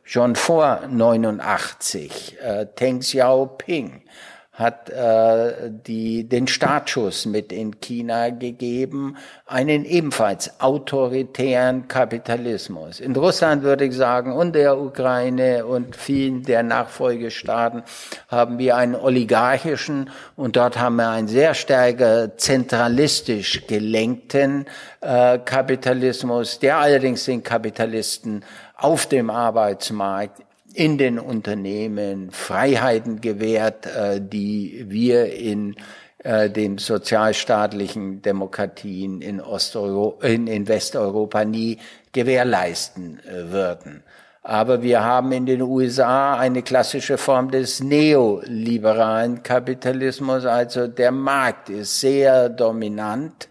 [0.03, 2.39] schon vor 89.
[2.40, 4.03] Äh, Teng Xiaoping
[4.52, 9.16] hat äh, die, den Startschuss mit in China gegeben,
[9.46, 13.00] einen ebenfalls autoritären Kapitalismus.
[13.00, 17.82] In Russland würde ich sagen und der Ukraine und vielen der Nachfolgestaaten
[18.28, 24.66] haben wir einen oligarchischen und dort haben wir einen sehr stärker zentralistisch gelenkten
[25.00, 28.44] äh, Kapitalismus, der allerdings den Kapitalisten
[28.76, 30.42] auf dem Arbeitsmarkt
[30.74, 35.77] in den Unternehmen Freiheiten gewährt, äh, die wir in
[36.19, 41.78] äh, den sozialstaatlichen Demokratien in, Osteuropa, in, in Westeuropa nie
[42.12, 44.03] gewährleisten äh, würden.
[44.43, 51.70] Aber wir haben in den USA eine klassische Form des neoliberalen Kapitalismus, also der Markt
[51.70, 53.49] ist sehr dominant.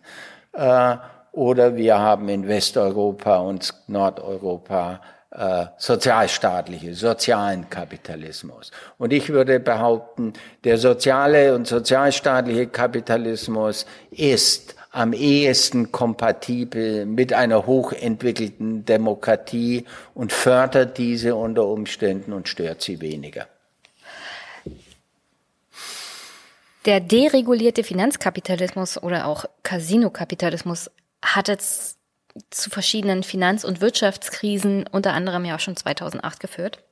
[1.32, 5.00] Oder wir haben in Westeuropa und Nordeuropa
[5.32, 8.72] äh, sozialstaatliche, sozialen Kapitalismus.
[8.98, 10.34] Und ich würde behaupten,
[10.66, 20.98] der soziale und sozialstaatliche Kapitalismus ist am ehesten kompatibel mit einer hochentwickelten Demokratie und fördert
[20.98, 23.48] diese unter Umständen und stört sie weniger.
[26.86, 30.92] Der deregulierte Finanzkapitalismus oder auch Casino-Kapitalismus
[31.24, 32.01] hat jetzt
[32.50, 36.84] zu verschiedenen Finanz- und Wirtschaftskrisen, unter anderem ja auch schon 2008 geführt.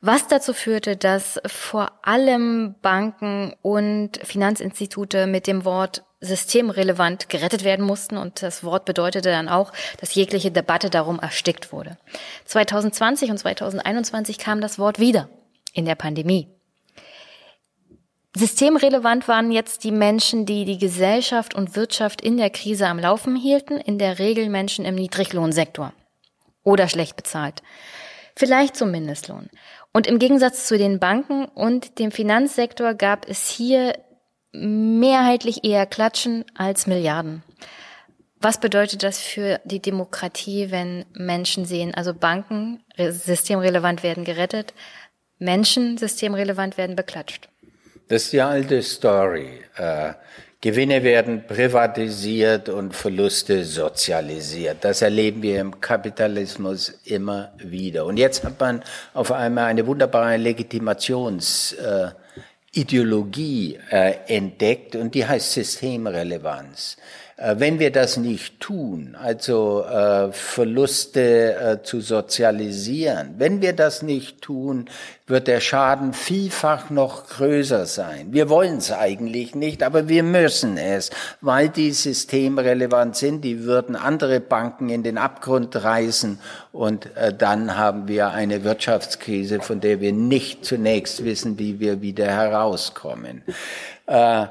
[0.00, 7.84] Was dazu führte, dass vor allem Banken und Finanzinstitute mit dem Wort systemrelevant gerettet werden
[7.84, 11.98] mussten und das Wort bedeutete dann auch, dass jegliche Debatte darum erstickt wurde.
[12.46, 15.28] 2020 und 2021 kam das Wort wieder
[15.72, 16.55] in der Pandemie.
[18.36, 23.34] Systemrelevant waren jetzt die Menschen, die die Gesellschaft und Wirtschaft in der Krise am Laufen
[23.34, 25.94] hielten, in der Regel Menschen im Niedriglohnsektor
[26.62, 27.62] oder schlecht bezahlt.
[28.36, 29.48] Vielleicht zum Mindestlohn.
[29.94, 33.98] Und im Gegensatz zu den Banken und dem Finanzsektor gab es hier
[34.52, 37.42] mehrheitlich eher Klatschen als Milliarden.
[38.38, 44.74] Was bedeutet das für die Demokratie, wenn Menschen sehen, also Banken systemrelevant werden gerettet,
[45.38, 47.48] Menschen systemrelevant werden beklatscht?
[48.08, 49.60] Das ist die alte Story.
[49.76, 50.12] Äh,
[50.60, 54.78] Gewinne werden privatisiert und Verluste sozialisiert.
[54.80, 58.04] Das erleben wir im Kapitalismus immer wieder.
[58.04, 62.12] Und jetzt hat man auf einmal eine wunderbare Legitimations- äh,
[63.90, 66.98] äh, entdeckt und die heißt Systemrelevanz.
[67.38, 74.02] Äh, wenn wir das nicht tun, also äh, Verluste äh, zu sozialisieren, wenn wir das
[74.02, 74.88] nicht tun,
[75.26, 78.28] wird der Schaden vielfach noch größer sein.
[78.30, 81.10] Wir wollen es eigentlich nicht, aber wir müssen es,
[81.42, 83.42] weil die systemrelevant sind.
[83.42, 86.38] Die würden andere Banken in den Abgrund reißen
[86.70, 92.26] und dann haben wir eine Wirtschaftskrise, von der wir nicht zunächst wissen, wie wir wieder
[92.26, 93.42] herauskommen.
[94.06, 94.46] Äh,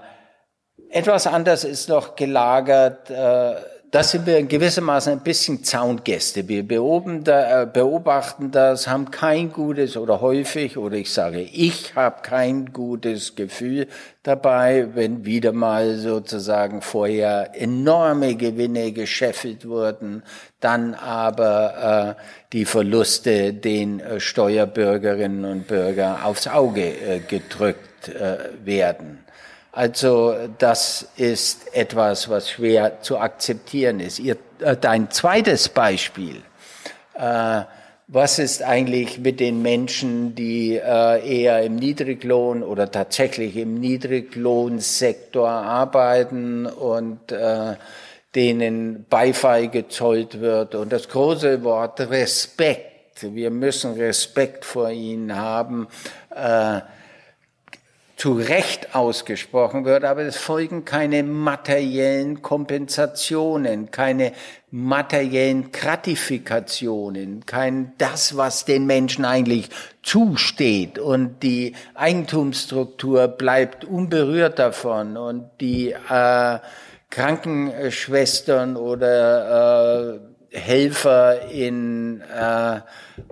[0.95, 3.55] etwas anders ist noch gelagert, äh,
[3.91, 6.47] das sind wir in gewissermaßen ein bisschen Zaungäste.
[6.47, 12.71] Wir äh, beobachten das, haben kein gutes oder häufig, oder ich sage, ich habe kein
[12.71, 13.87] gutes Gefühl
[14.23, 20.23] dabei, wenn wieder mal sozusagen vorher enorme Gewinne gescheffelt wurden,
[20.61, 22.21] dann aber äh,
[22.53, 27.81] die Verluste den äh, Steuerbürgerinnen und Bürgern aufs Auge äh, gedrückt
[28.63, 29.24] werden.
[29.75, 34.19] Also das ist etwas, was schwer zu akzeptieren ist.
[34.19, 36.41] Ihr, äh, dein zweites Beispiel,
[37.13, 37.63] äh,
[38.07, 45.49] was ist eigentlich mit den Menschen, die äh, eher im Niedriglohn oder tatsächlich im Niedriglohnsektor
[45.49, 47.75] arbeiten und äh,
[48.33, 50.75] denen Beifall gezollt wird?
[50.75, 53.23] Und das große Wort Respekt.
[53.23, 55.89] Wir müssen Respekt vor ihnen haben.
[56.29, 56.79] Äh,
[58.15, 64.31] zu Recht ausgesprochen wird, aber es folgen keine materiellen Kompensationen, keine
[64.71, 69.69] materiellen Gratifikationen, kein das, was den Menschen eigentlich
[70.01, 70.97] zusteht.
[70.97, 75.17] Und die Eigentumsstruktur bleibt unberührt davon.
[75.17, 76.59] Und die äh,
[77.09, 80.19] Krankenschwestern oder äh,
[80.57, 82.79] Helfer in äh,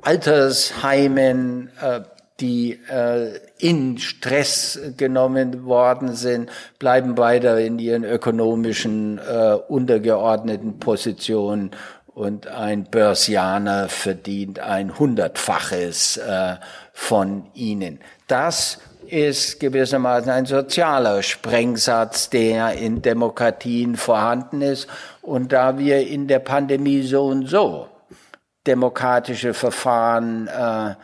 [0.02, 2.02] Altersheimen äh,
[2.40, 6.50] die äh, in Stress genommen worden sind,
[6.80, 11.72] bleiben weiter in ihren ökonomischen äh, untergeordneten Positionen
[12.08, 16.56] und ein Börsianer verdient ein Hundertfaches äh,
[16.92, 18.00] von ihnen.
[18.28, 24.88] Das ist gewissermaßen ein sozialer Sprengsatz, der in Demokratien vorhanden ist.
[25.22, 27.88] Und da wir in der Pandemie so und so
[28.66, 30.96] demokratische Verfahren äh,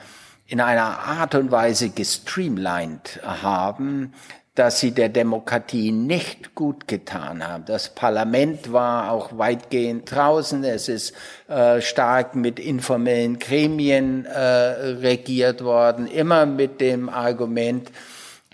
[0.50, 4.14] in einer Art und Weise gestreamlined haben,
[4.56, 7.66] dass sie der Demokratie nicht gut getan haben.
[7.66, 10.64] Das Parlament war auch weitgehend draußen.
[10.64, 11.14] Es ist
[11.48, 17.92] äh, stark mit informellen Gremien äh, regiert worden, immer mit dem Argument,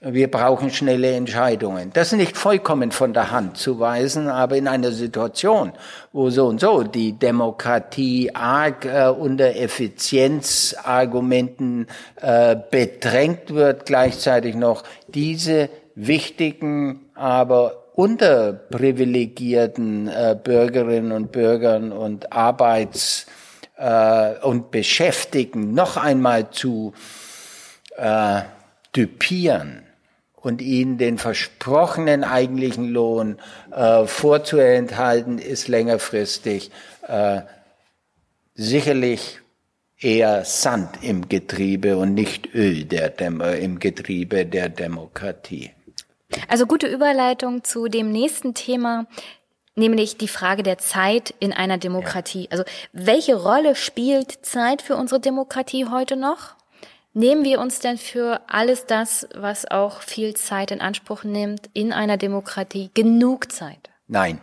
[0.07, 1.89] wir brauchen schnelle Entscheidungen.
[1.91, 5.71] Das ist nicht vollkommen von der Hand zu weisen, aber in einer Situation,
[6.13, 11.87] wo so und so die Demokratie arg äh, unter Effizienzargumenten
[12.21, 23.25] äh, bedrängt wird, gleichzeitig noch diese wichtigen, aber unterprivilegierten äh, Bürgerinnen und Bürgern und Arbeits-
[23.75, 26.93] äh, und Beschäftigten noch einmal zu
[27.97, 28.41] äh,
[28.93, 29.84] typieren
[30.45, 33.39] und ihnen den versprochenen eigentlichen Lohn
[33.71, 36.71] äh, vorzuenthalten, ist längerfristig
[37.07, 37.41] äh,
[38.53, 39.39] sicherlich
[39.99, 45.71] eher Sand im Getriebe und nicht Öl der Dem im Getriebe der Demokratie.
[46.47, 49.07] Also gute Überleitung zu dem nächsten Thema,
[49.75, 52.43] nämlich die Frage der Zeit in einer Demokratie.
[52.43, 52.51] Ja.
[52.51, 56.54] Also welche Rolle spielt Zeit für unsere Demokratie heute noch?
[57.17, 61.93] Nehmen wir uns denn für alles das, was auch viel Zeit in Anspruch nimmt, in
[61.93, 63.89] einer Demokratie genug Zeit?
[64.09, 64.41] Nein.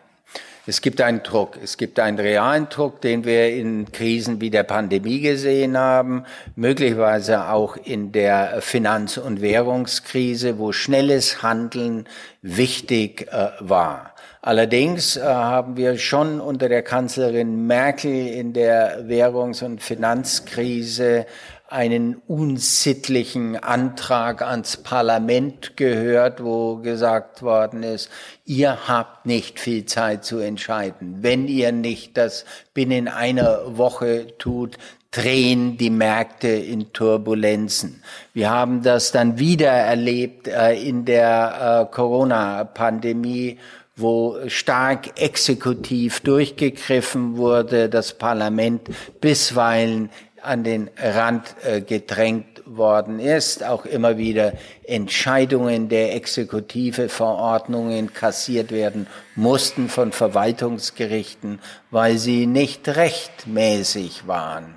[0.65, 1.59] Es gibt einen Druck.
[1.63, 6.25] Es gibt einen realen Druck, den wir in Krisen wie der Pandemie gesehen haben,
[6.57, 12.09] möglicherweise auch in der Finanz- und Währungskrise, wo schnelles Handeln
[12.41, 14.15] wichtig äh, war.
[14.45, 21.27] Allerdings äh, haben wir schon unter der Kanzlerin Merkel in der Währungs- und Finanzkrise
[21.73, 28.11] einen unsittlichen Antrag ans Parlament gehört, wo gesagt worden ist,
[28.45, 31.17] ihr habt nicht viel Zeit zu entscheiden.
[31.23, 32.45] Wenn ihr nicht das
[32.75, 34.77] binnen einer Woche tut,
[35.11, 38.03] drehen die Märkte in Turbulenzen.
[38.33, 43.59] Wir haben das dann wieder erlebt äh, in der äh, Corona-Pandemie,
[43.95, 48.89] wo stark exekutiv durchgegriffen wurde, das Parlament
[49.21, 50.09] bisweilen
[50.43, 54.53] an den Rand äh, gedrängt worden ist, auch immer wieder
[54.85, 61.61] Entscheidungen der Exekutive, Verordnungen kassiert werden mussten von Verwaltungsgerichten,
[61.91, 64.75] weil sie nicht rechtmäßig waren.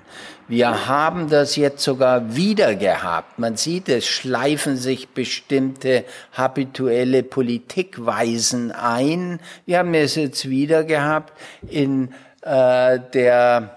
[0.48, 3.40] Wir haben das jetzt sogar wieder gehabt.
[3.40, 9.40] Man sieht, es schleifen sich bestimmte habituelle Politikweisen ein.
[9.64, 11.32] Wir haben es jetzt wieder gehabt
[11.68, 13.75] in äh, der,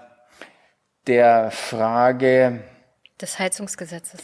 [1.06, 2.60] der Frage
[3.20, 4.20] des Heizungsgesetzes.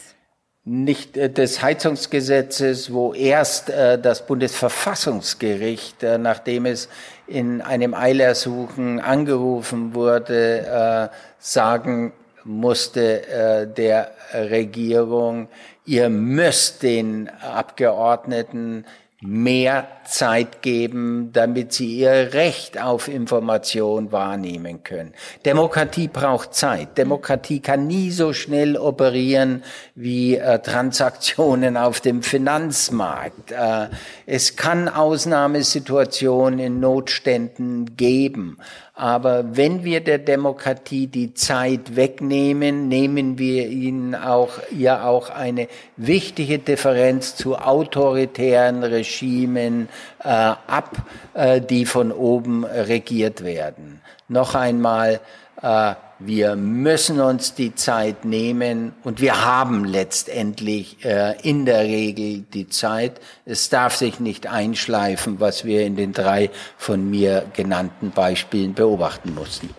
[0.63, 6.89] Nicht äh, des Heizungsgesetzes, wo erst äh, das Bundesverfassungsgericht, äh, nachdem es
[7.27, 12.13] in einem Eilersuchen angerufen wurde, äh, sagen
[12.43, 15.49] musste äh, der Regierung,
[15.85, 18.85] ihr müsst den Abgeordneten
[19.21, 25.13] mehr Zeit geben, damit sie ihr Recht auf Information wahrnehmen können.
[25.43, 26.99] Demokratie braucht Zeit.
[26.99, 29.63] Demokratie kann nie so schnell operieren
[29.95, 33.51] wie äh, Transaktionen auf dem Finanzmarkt.
[33.51, 33.87] Äh,
[34.27, 38.59] es kann Ausnahmesituationen in Notständen geben.
[38.99, 45.67] Aber wenn wir der Demokratie die Zeit wegnehmen, nehmen wir ihnen auch, ihr auch eine
[45.97, 49.87] wichtige Differenz zu autoritären Regimen
[50.23, 50.97] äh, ab,
[51.35, 54.01] äh, die von oben regiert werden.
[54.29, 55.19] Noch einmal,
[55.61, 62.41] äh, wir müssen uns die Zeit nehmen und wir haben letztendlich äh, in der Regel
[62.53, 63.21] die Zeit.
[63.45, 69.35] Es darf sich nicht einschleifen, was wir in den drei von mir genannten Beispielen beobachten
[69.35, 69.69] mussten.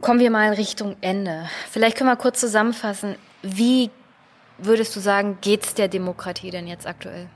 [0.00, 1.48] Kommen wir mal Richtung Ende.
[1.70, 3.90] Vielleicht können wir kurz zusammenfassen, wie
[4.58, 7.28] würdest du sagen, geht es der Demokratie denn jetzt aktuell?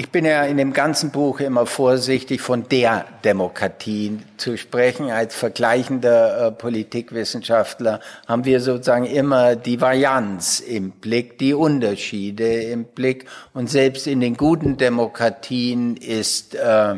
[0.00, 5.10] Ich bin ja in dem ganzen Buch immer vorsichtig, von der Demokratie zu sprechen.
[5.10, 12.84] Als vergleichender äh, Politikwissenschaftler haben wir sozusagen immer die Varianz im Blick, die Unterschiede im
[12.84, 13.26] Blick.
[13.52, 16.94] Und selbst in den guten Demokratien ist äh,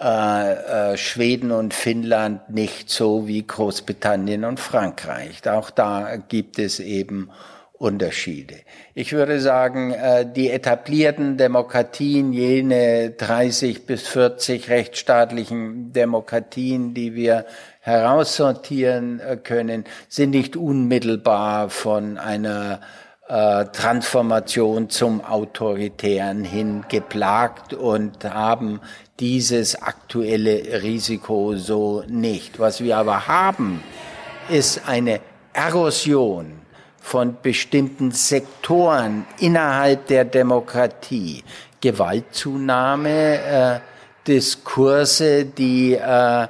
[0.00, 5.48] äh, äh, Schweden und Finnland nicht so wie Großbritannien und Frankreich.
[5.48, 7.30] Auch da gibt es eben
[7.78, 8.56] Unterschiede.
[8.94, 17.46] Ich würde sagen, äh, die etablierten Demokratien, jene 30 bis 40 rechtsstaatlichen Demokratien, die wir
[17.80, 22.80] heraussortieren äh, können, sind nicht unmittelbar von einer
[23.28, 28.80] äh, Transformation zum Autoritären hin geplagt und haben
[29.20, 32.58] dieses aktuelle Risiko so nicht.
[32.58, 33.84] Was wir aber haben,
[34.48, 35.20] ist eine
[35.52, 36.57] Erosion
[37.08, 41.42] von bestimmten Sektoren innerhalb der Demokratie.
[41.80, 43.80] Gewaltzunahme, äh,
[44.26, 46.48] Diskurse, die äh,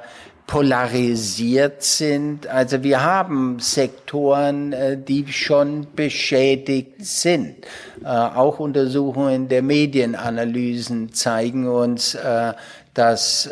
[0.49, 2.47] polarisiert sind.
[2.47, 7.55] Also wir haben Sektoren, äh, die schon beschädigt sind.
[8.03, 12.53] Äh, auch Untersuchungen der Medienanalysen zeigen uns, äh,
[12.95, 13.49] dass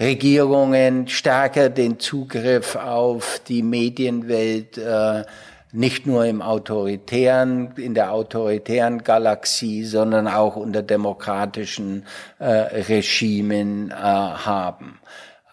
[0.00, 4.80] Regierungen stärker den Zugriff auf die Medienwelt
[5.74, 12.06] nicht nur im autoritären, in der autoritären Galaxie, sondern auch unter demokratischen
[12.38, 15.00] äh, Regimen äh, haben.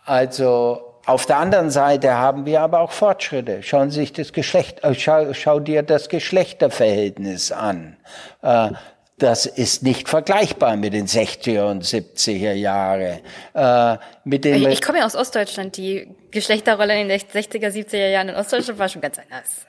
[0.05, 3.63] Also auf der anderen Seite haben wir aber auch Fortschritte.
[3.63, 7.97] Schauen Sie sich das Geschlecht, äh, schau, schau dir das Geschlechterverhältnis an.
[8.43, 8.69] Äh,
[9.17, 13.21] das ist nicht vergleichbar mit den 60er und 70er Jahre.
[13.53, 15.77] Äh, mit den ich, ich komme ja aus Ostdeutschland.
[15.77, 19.65] Die Geschlechterrolle in den 60er, 70er Jahren in Ostdeutschland war schon ganz anders.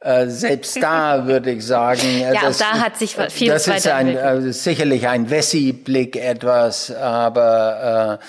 [0.00, 4.16] Äh, selbst da würde ich sagen, ja, das, da hat sich viel Das ist ein,
[4.16, 8.24] äh, sicherlich ein Wessi-Blick etwas, aber äh,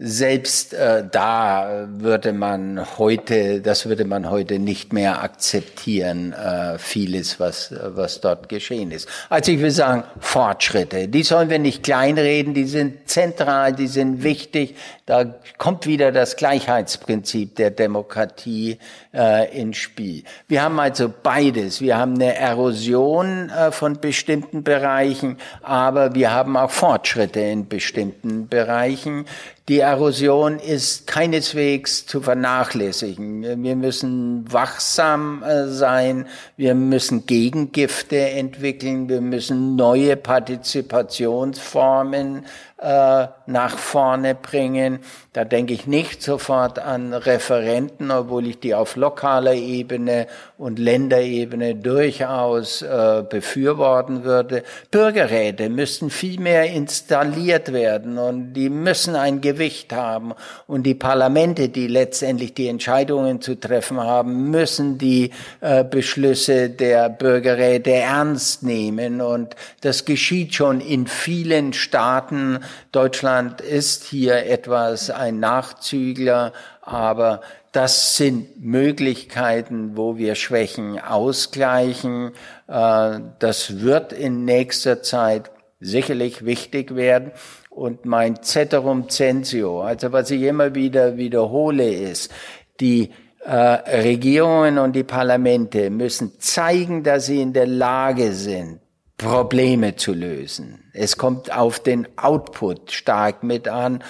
[0.00, 7.40] selbst äh, da würde man heute, das würde man heute nicht mehr akzeptieren, äh, vieles,
[7.40, 9.08] was, was dort geschehen ist.
[9.28, 14.22] Also ich will sagen, Fortschritte, die sollen wir nicht kleinreden, die sind zentral, die sind
[14.22, 14.76] wichtig.
[15.04, 18.78] Da kommt wieder das Gleichheitsprinzip der Demokratie
[19.12, 20.22] äh, ins Spiel.
[20.46, 21.80] Wir haben also beides.
[21.80, 28.46] Wir haben eine Erosion äh, von bestimmten Bereichen, aber wir haben auch Fortschritte in bestimmten
[28.46, 29.24] Bereichen.
[29.68, 33.62] Die Erosion ist keineswegs zu vernachlässigen.
[33.62, 42.44] Wir müssen wachsam äh, sein, wir müssen Gegengifte entwickeln, wir müssen neue Partizipationsformen
[42.78, 45.00] äh, nach vorne bringen.
[45.32, 50.26] Da denke ich nicht sofort an Referenten, obwohl ich die auf lokaler Ebene
[50.58, 54.62] und Länderebene durchaus äh, befürworten würde.
[54.90, 60.34] Bürgerräte müssen viel mehr installiert werden und die müssen ein Gewicht haben.
[60.66, 65.30] Und die Parlamente, die letztendlich die Entscheidungen zu treffen haben, müssen die
[65.60, 69.20] äh, Beschlüsse der Bürgerräte ernst nehmen.
[69.20, 72.60] Und das geschieht schon in vielen Staaten.
[72.92, 77.40] Deutschland ist hier etwas ein Nachzügler, aber
[77.72, 82.32] das sind Möglichkeiten, wo wir Schwächen ausgleichen.
[82.66, 85.50] Äh, das wird in nächster Zeit
[85.80, 87.32] sicherlich wichtig werden.
[87.70, 92.32] Und mein Ceterum Censio, also was ich immer wieder wiederhole, ist,
[92.80, 93.10] die
[93.44, 98.80] äh, Regierungen und die Parlamente müssen zeigen, dass sie in der Lage sind,
[99.18, 100.90] Probleme zu lösen.
[100.92, 104.02] Es kommt auf den Output stark mit an.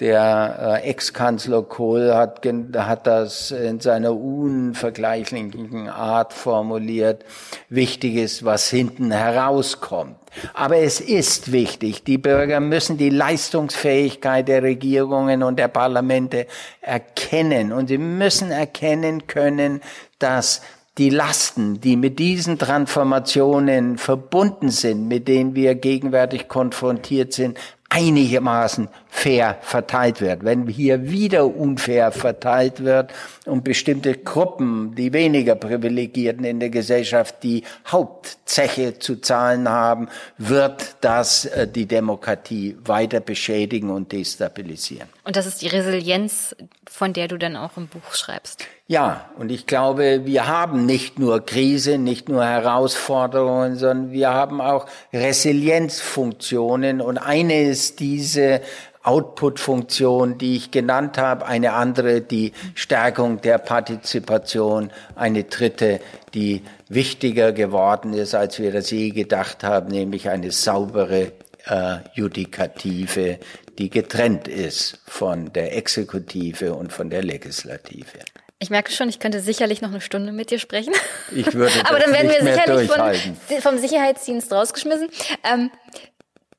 [0.00, 7.24] Der äh, Ex-Kanzler Kohl hat, hat das in seiner unvergleichlichen Art formuliert.
[7.68, 10.16] Wichtig ist, was hinten herauskommt.
[10.54, 16.46] Aber es ist wichtig, die Bürger müssen die Leistungsfähigkeit der Regierungen und der Parlamente
[16.80, 17.72] erkennen.
[17.72, 19.82] Und sie müssen erkennen können,
[20.18, 20.62] dass
[21.00, 27.56] die Lasten, die mit diesen Transformationen verbunden sind, mit denen wir gegenwärtig konfrontiert sind,
[27.88, 30.44] einigermaßen fair verteilt wird.
[30.44, 33.12] Wenn hier wieder unfair verteilt wird
[33.44, 40.08] und bestimmte Gruppen, die weniger Privilegierten in der Gesellschaft, die Hauptzeche zu zahlen haben,
[40.38, 45.08] wird das äh, die Demokratie weiter beschädigen und destabilisieren.
[45.24, 46.54] Und das ist die Resilienz,
[46.88, 48.64] von der du dann auch im Buch schreibst.
[48.86, 54.60] Ja, und ich glaube, wir haben nicht nur Krise, nicht nur Herausforderungen, sondern wir haben
[54.60, 57.00] auch Resilienzfunktionen.
[57.00, 58.62] Und eine ist diese
[59.02, 66.00] Output-Funktion, die ich genannt habe, eine andere die Stärkung der Partizipation, eine dritte,
[66.34, 71.32] die wichtiger geworden ist, als wir das je gedacht haben, nämlich eine saubere
[71.66, 73.38] äh, Judikative,
[73.78, 78.18] die getrennt ist von der Exekutive und von der Legislative.
[78.62, 80.92] Ich merke schon, ich könnte sicherlich noch eine Stunde mit dir sprechen.
[81.34, 85.08] Ich würde Aber dann werden wir sicherlich von, vom Sicherheitsdienst rausgeschmissen.
[85.50, 85.70] Ähm,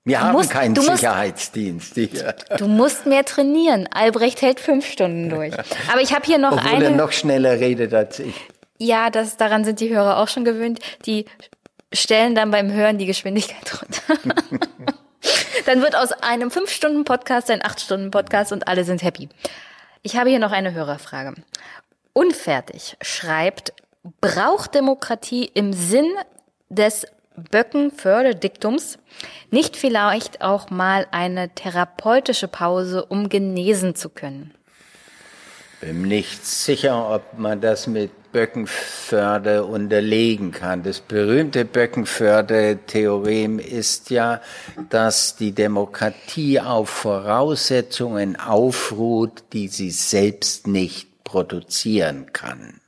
[0.04, 2.36] wir haben musst, keinen Sicherheitsdienst hier.
[2.58, 3.88] Du musst mehr trainieren.
[3.94, 5.54] Albrecht hält fünf Stunden durch.
[5.92, 6.86] Aber ich habe hier noch Obwohl eine.
[6.86, 8.36] Er noch schneller redet als ich.
[8.80, 10.80] Ja, das, daran sind die Hörer auch schon gewöhnt.
[11.06, 11.26] Die
[11.94, 14.36] stellen dann beim Hören die Geschwindigkeit runter.
[15.68, 19.30] dann wird aus einem fünf Stunden Podcast ein acht Stunden Podcast und alle sind happy.
[20.02, 21.36] Ich habe hier noch eine Hörerfrage.
[22.14, 23.74] Unfertig schreibt,
[24.20, 26.10] braucht Demokratie im Sinn
[26.70, 27.06] des
[27.50, 28.98] Böckenförderdiktums
[29.50, 34.54] nicht vielleicht auch mal eine therapeutische Pause, um genesen zu können?
[35.82, 40.84] Bin nicht sicher, ob man das mit Böckenförde unterlegen kann.
[40.84, 44.42] Das berühmte Böckenförde-Theorem ist ja,
[44.90, 52.81] dass die Demokratie auf Voraussetzungen aufruht, die sie selbst nicht produzieren kann.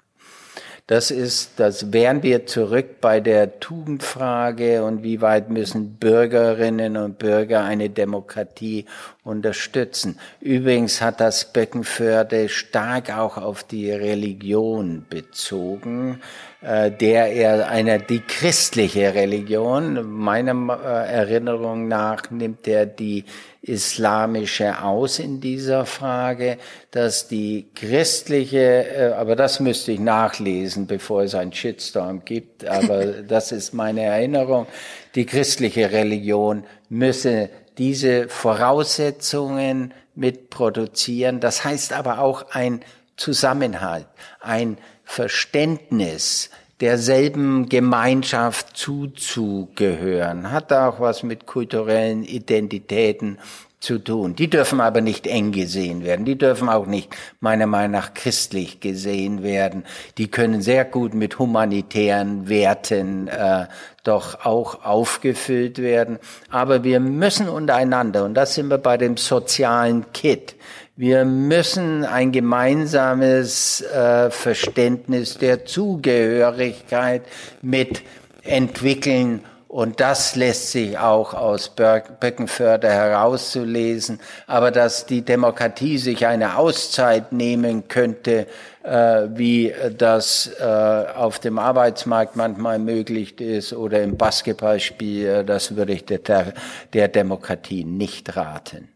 [0.94, 7.18] Das ist, das wären wir zurück bei der Tugendfrage und wie weit müssen Bürgerinnen und
[7.18, 8.86] Bürger eine Demokratie
[9.24, 10.20] unterstützen.
[10.40, 16.22] Übrigens hat das Beckenförde stark auch auf die Religion bezogen,
[16.64, 23.26] der er einer die christliche Religion, meiner äh, Erinnerung nach nimmt er die
[23.62, 26.58] islamische aus in dieser Frage,
[26.92, 33.06] dass die christliche, äh, aber das müsste ich nachlesen, bevor es einen Shitstorm gibt, aber
[33.28, 34.68] das ist meine Erinnerung,
[35.16, 41.40] die christliche Religion müsse diese Voraussetzungen mit produzieren.
[41.40, 42.82] Das heißt aber auch ein
[43.16, 44.08] Zusammenhalt,
[44.40, 46.50] ein Verständnis
[46.80, 53.38] derselben Gemeinschaft zuzugehören, hat auch was mit kulturellen Identitäten
[53.84, 54.34] zu tun.
[54.36, 56.26] Die dürfen aber nicht eng gesehen werden.
[56.26, 59.84] Die dürfen auch nicht meiner Meinung nach christlich gesehen werden.
[60.18, 63.68] Die können sehr gut mit humanitären Werten äh,
[64.04, 66.20] doch auch aufgefüllt werden.
[66.50, 70.56] Aber wir müssen untereinander, und das sind wir bei dem sozialen Kit,
[70.96, 77.24] wir müssen ein gemeinsames äh, Verständnis der Zugehörigkeit
[77.62, 78.04] mit
[78.44, 79.42] entwickeln
[79.74, 84.20] Und das lässt sich auch aus Böckenförder herauszulesen.
[84.46, 88.46] Aber dass die Demokratie sich eine Auszeit nehmen könnte,
[88.84, 95.76] äh, wie das äh, auf dem Arbeitsmarkt manchmal möglich ist oder im Basketballspiel, äh, das
[95.76, 96.54] würde ich der,
[96.94, 98.93] der Demokratie nicht raten.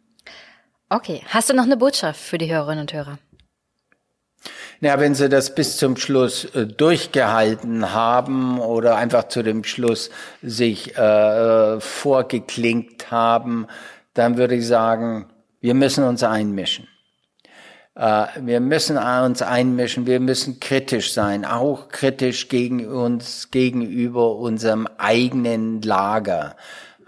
[0.90, 3.20] Okay, hast du noch eine Botschaft für die Hörerinnen und Hörer?
[4.80, 10.12] Ja, wenn Sie das bis zum Schluss äh, durchgehalten haben oder einfach zu dem Schluss
[10.42, 13.68] sich äh, vorgeklinkt haben,
[14.14, 15.28] dann würde ich sagen,
[15.60, 16.88] wir müssen uns einmischen.
[17.96, 24.88] Äh, wir müssen uns einmischen, wir müssen kritisch sein, auch kritisch gegen uns, gegenüber unserem
[24.98, 26.56] eigenen Lager.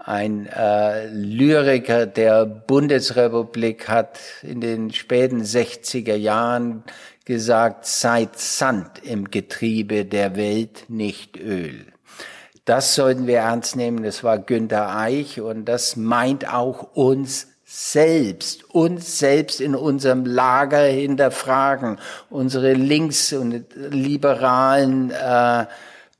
[0.02, 6.84] Ein äh, Lyriker der Bundesrepublik hat in den späten 60er Jahren
[7.26, 11.84] gesagt, seid Sand im Getriebe der Welt, nicht Öl.
[12.64, 14.02] Das sollten wir ernst nehmen.
[14.02, 20.82] Das war Günter Eich und das meint auch uns selbst, uns selbst in unserem Lager
[20.82, 21.98] hinterfragen,
[22.30, 25.66] unsere links- und liberalen äh,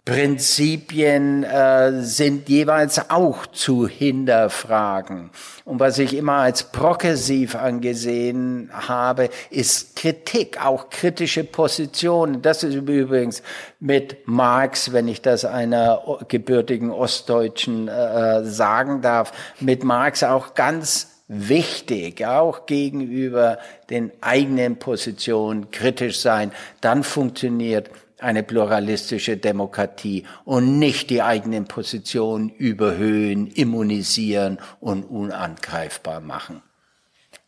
[0.05, 5.31] Prinzipien äh, sind jeweils auch zu hinterfragen.
[5.65, 12.41] Und was ich immer als progressiv angesehen habe, ist Kritik, auch kritische Positionen.
[12.41, 13.43] Das ist übrigens
[13.79, 21.09] mit Marx, wenn ich das einer gebürtigen Ostdeutschen äh, sagen darf, mit Marx auch ganz
[21.29, 23.59] wichtig, auch gegenüber
[23.89, 26.51] den eigenen Positionen kritisch sein.
[26.81, 27.91] Dann funktioniert
[28.23, 36.63] eine pluralistische Demokratie und nicht die eigenen Positionen überhöhen, immunisieren und unangreifbar machen.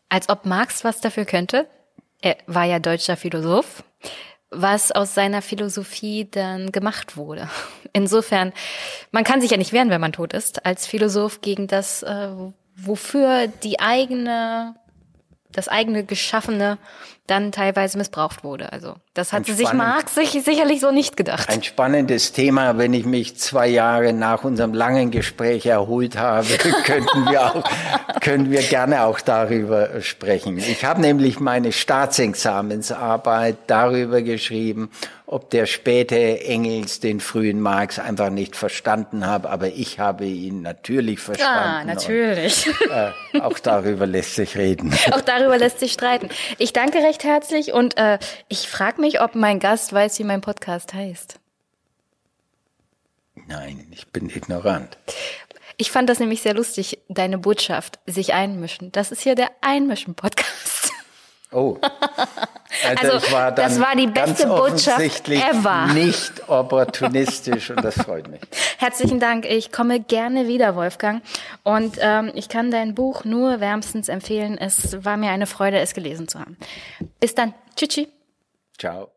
[0.09, 1.67] Als ob Marx was dafür könnte.
[2.21, 3.83] Er war ja deutscher Philosoph,
[4.49, 7.49] was aus seiner Philosophie dann gemacht wurde.
[7.93, 8.53] Insofern,
[9.11, 12.29] man kann sich ja nicht wehren, wenn man tot ist, als Philosoph gegen das, äh,
[12.75, 14.75] wofür die eigene
[15.53, 16.77] das eigene Geschaffene
[17.27, 18.73] dann teilweise missbraucht wurde.
[18.73, 21.47] Also das hat sich Marx sich sicherlich so nicht gedacht.
[21.49, 26.47] Ein spannendes Thema, wenn ich mich zwei Jahre nach unserem langen Gespräch erholt habe,
[26.83, 27.63] könnten wir auch,
[28.19, 30.57] können wir gerne auch darüber sprechen.
[30.57, 34.89] Ich habe nämlich meine Staatsexamensarbeit darüber geschrieben,
[35.33, 40.61] ob der späte Engels den frühen Marx einfach nicht verstanden hat, aber ich habe ihn
[40.61, 41.59] natürlich verstanden.
[41.59, 42.67] Ah, natürlich.
[42.67, 44.93] Und, äh, auch darüber lässt sich reden.
[45.11, 46.29] Auch darüber lässt sich streiten.
[46.59, 48.17] Ich danke recht herzlich und äh,
[48.49, 51.39] ich frage mich, ob mein Gast weiß, wie mein Podcast heißt.
[53.47, 54.97] Nein, ich bin ignorant.
[55.77, 58.91] Ich fand das nämlich sehr lustig, deine Botschaft, sich einmischen.
[58.91, 60.91] Das ist hier der Einmischen-Podcast.
[61.53, 61.77] Oh.
[62.83, 65.93] Also, also war das war die beste Botschaft ever.
[65.93, 68.41] Nicht opportunistisch und das freut mich.
[68.79, 69.45] Herzlichen Dank.
[69.45, 71.21] Ich komme gerne wieder, Wolfgang.
[71.61, 74.57] Und ähm, ich kann dein Buch nur wärmstens empfehlen.
[74.57, 76.57] Es war mir eine Freude, es gelesen zu haben.
[77.19, 77.53] Bis dann.
[77.75, 78.09] Tschüssi.
[78.79, 79.12] Ciao.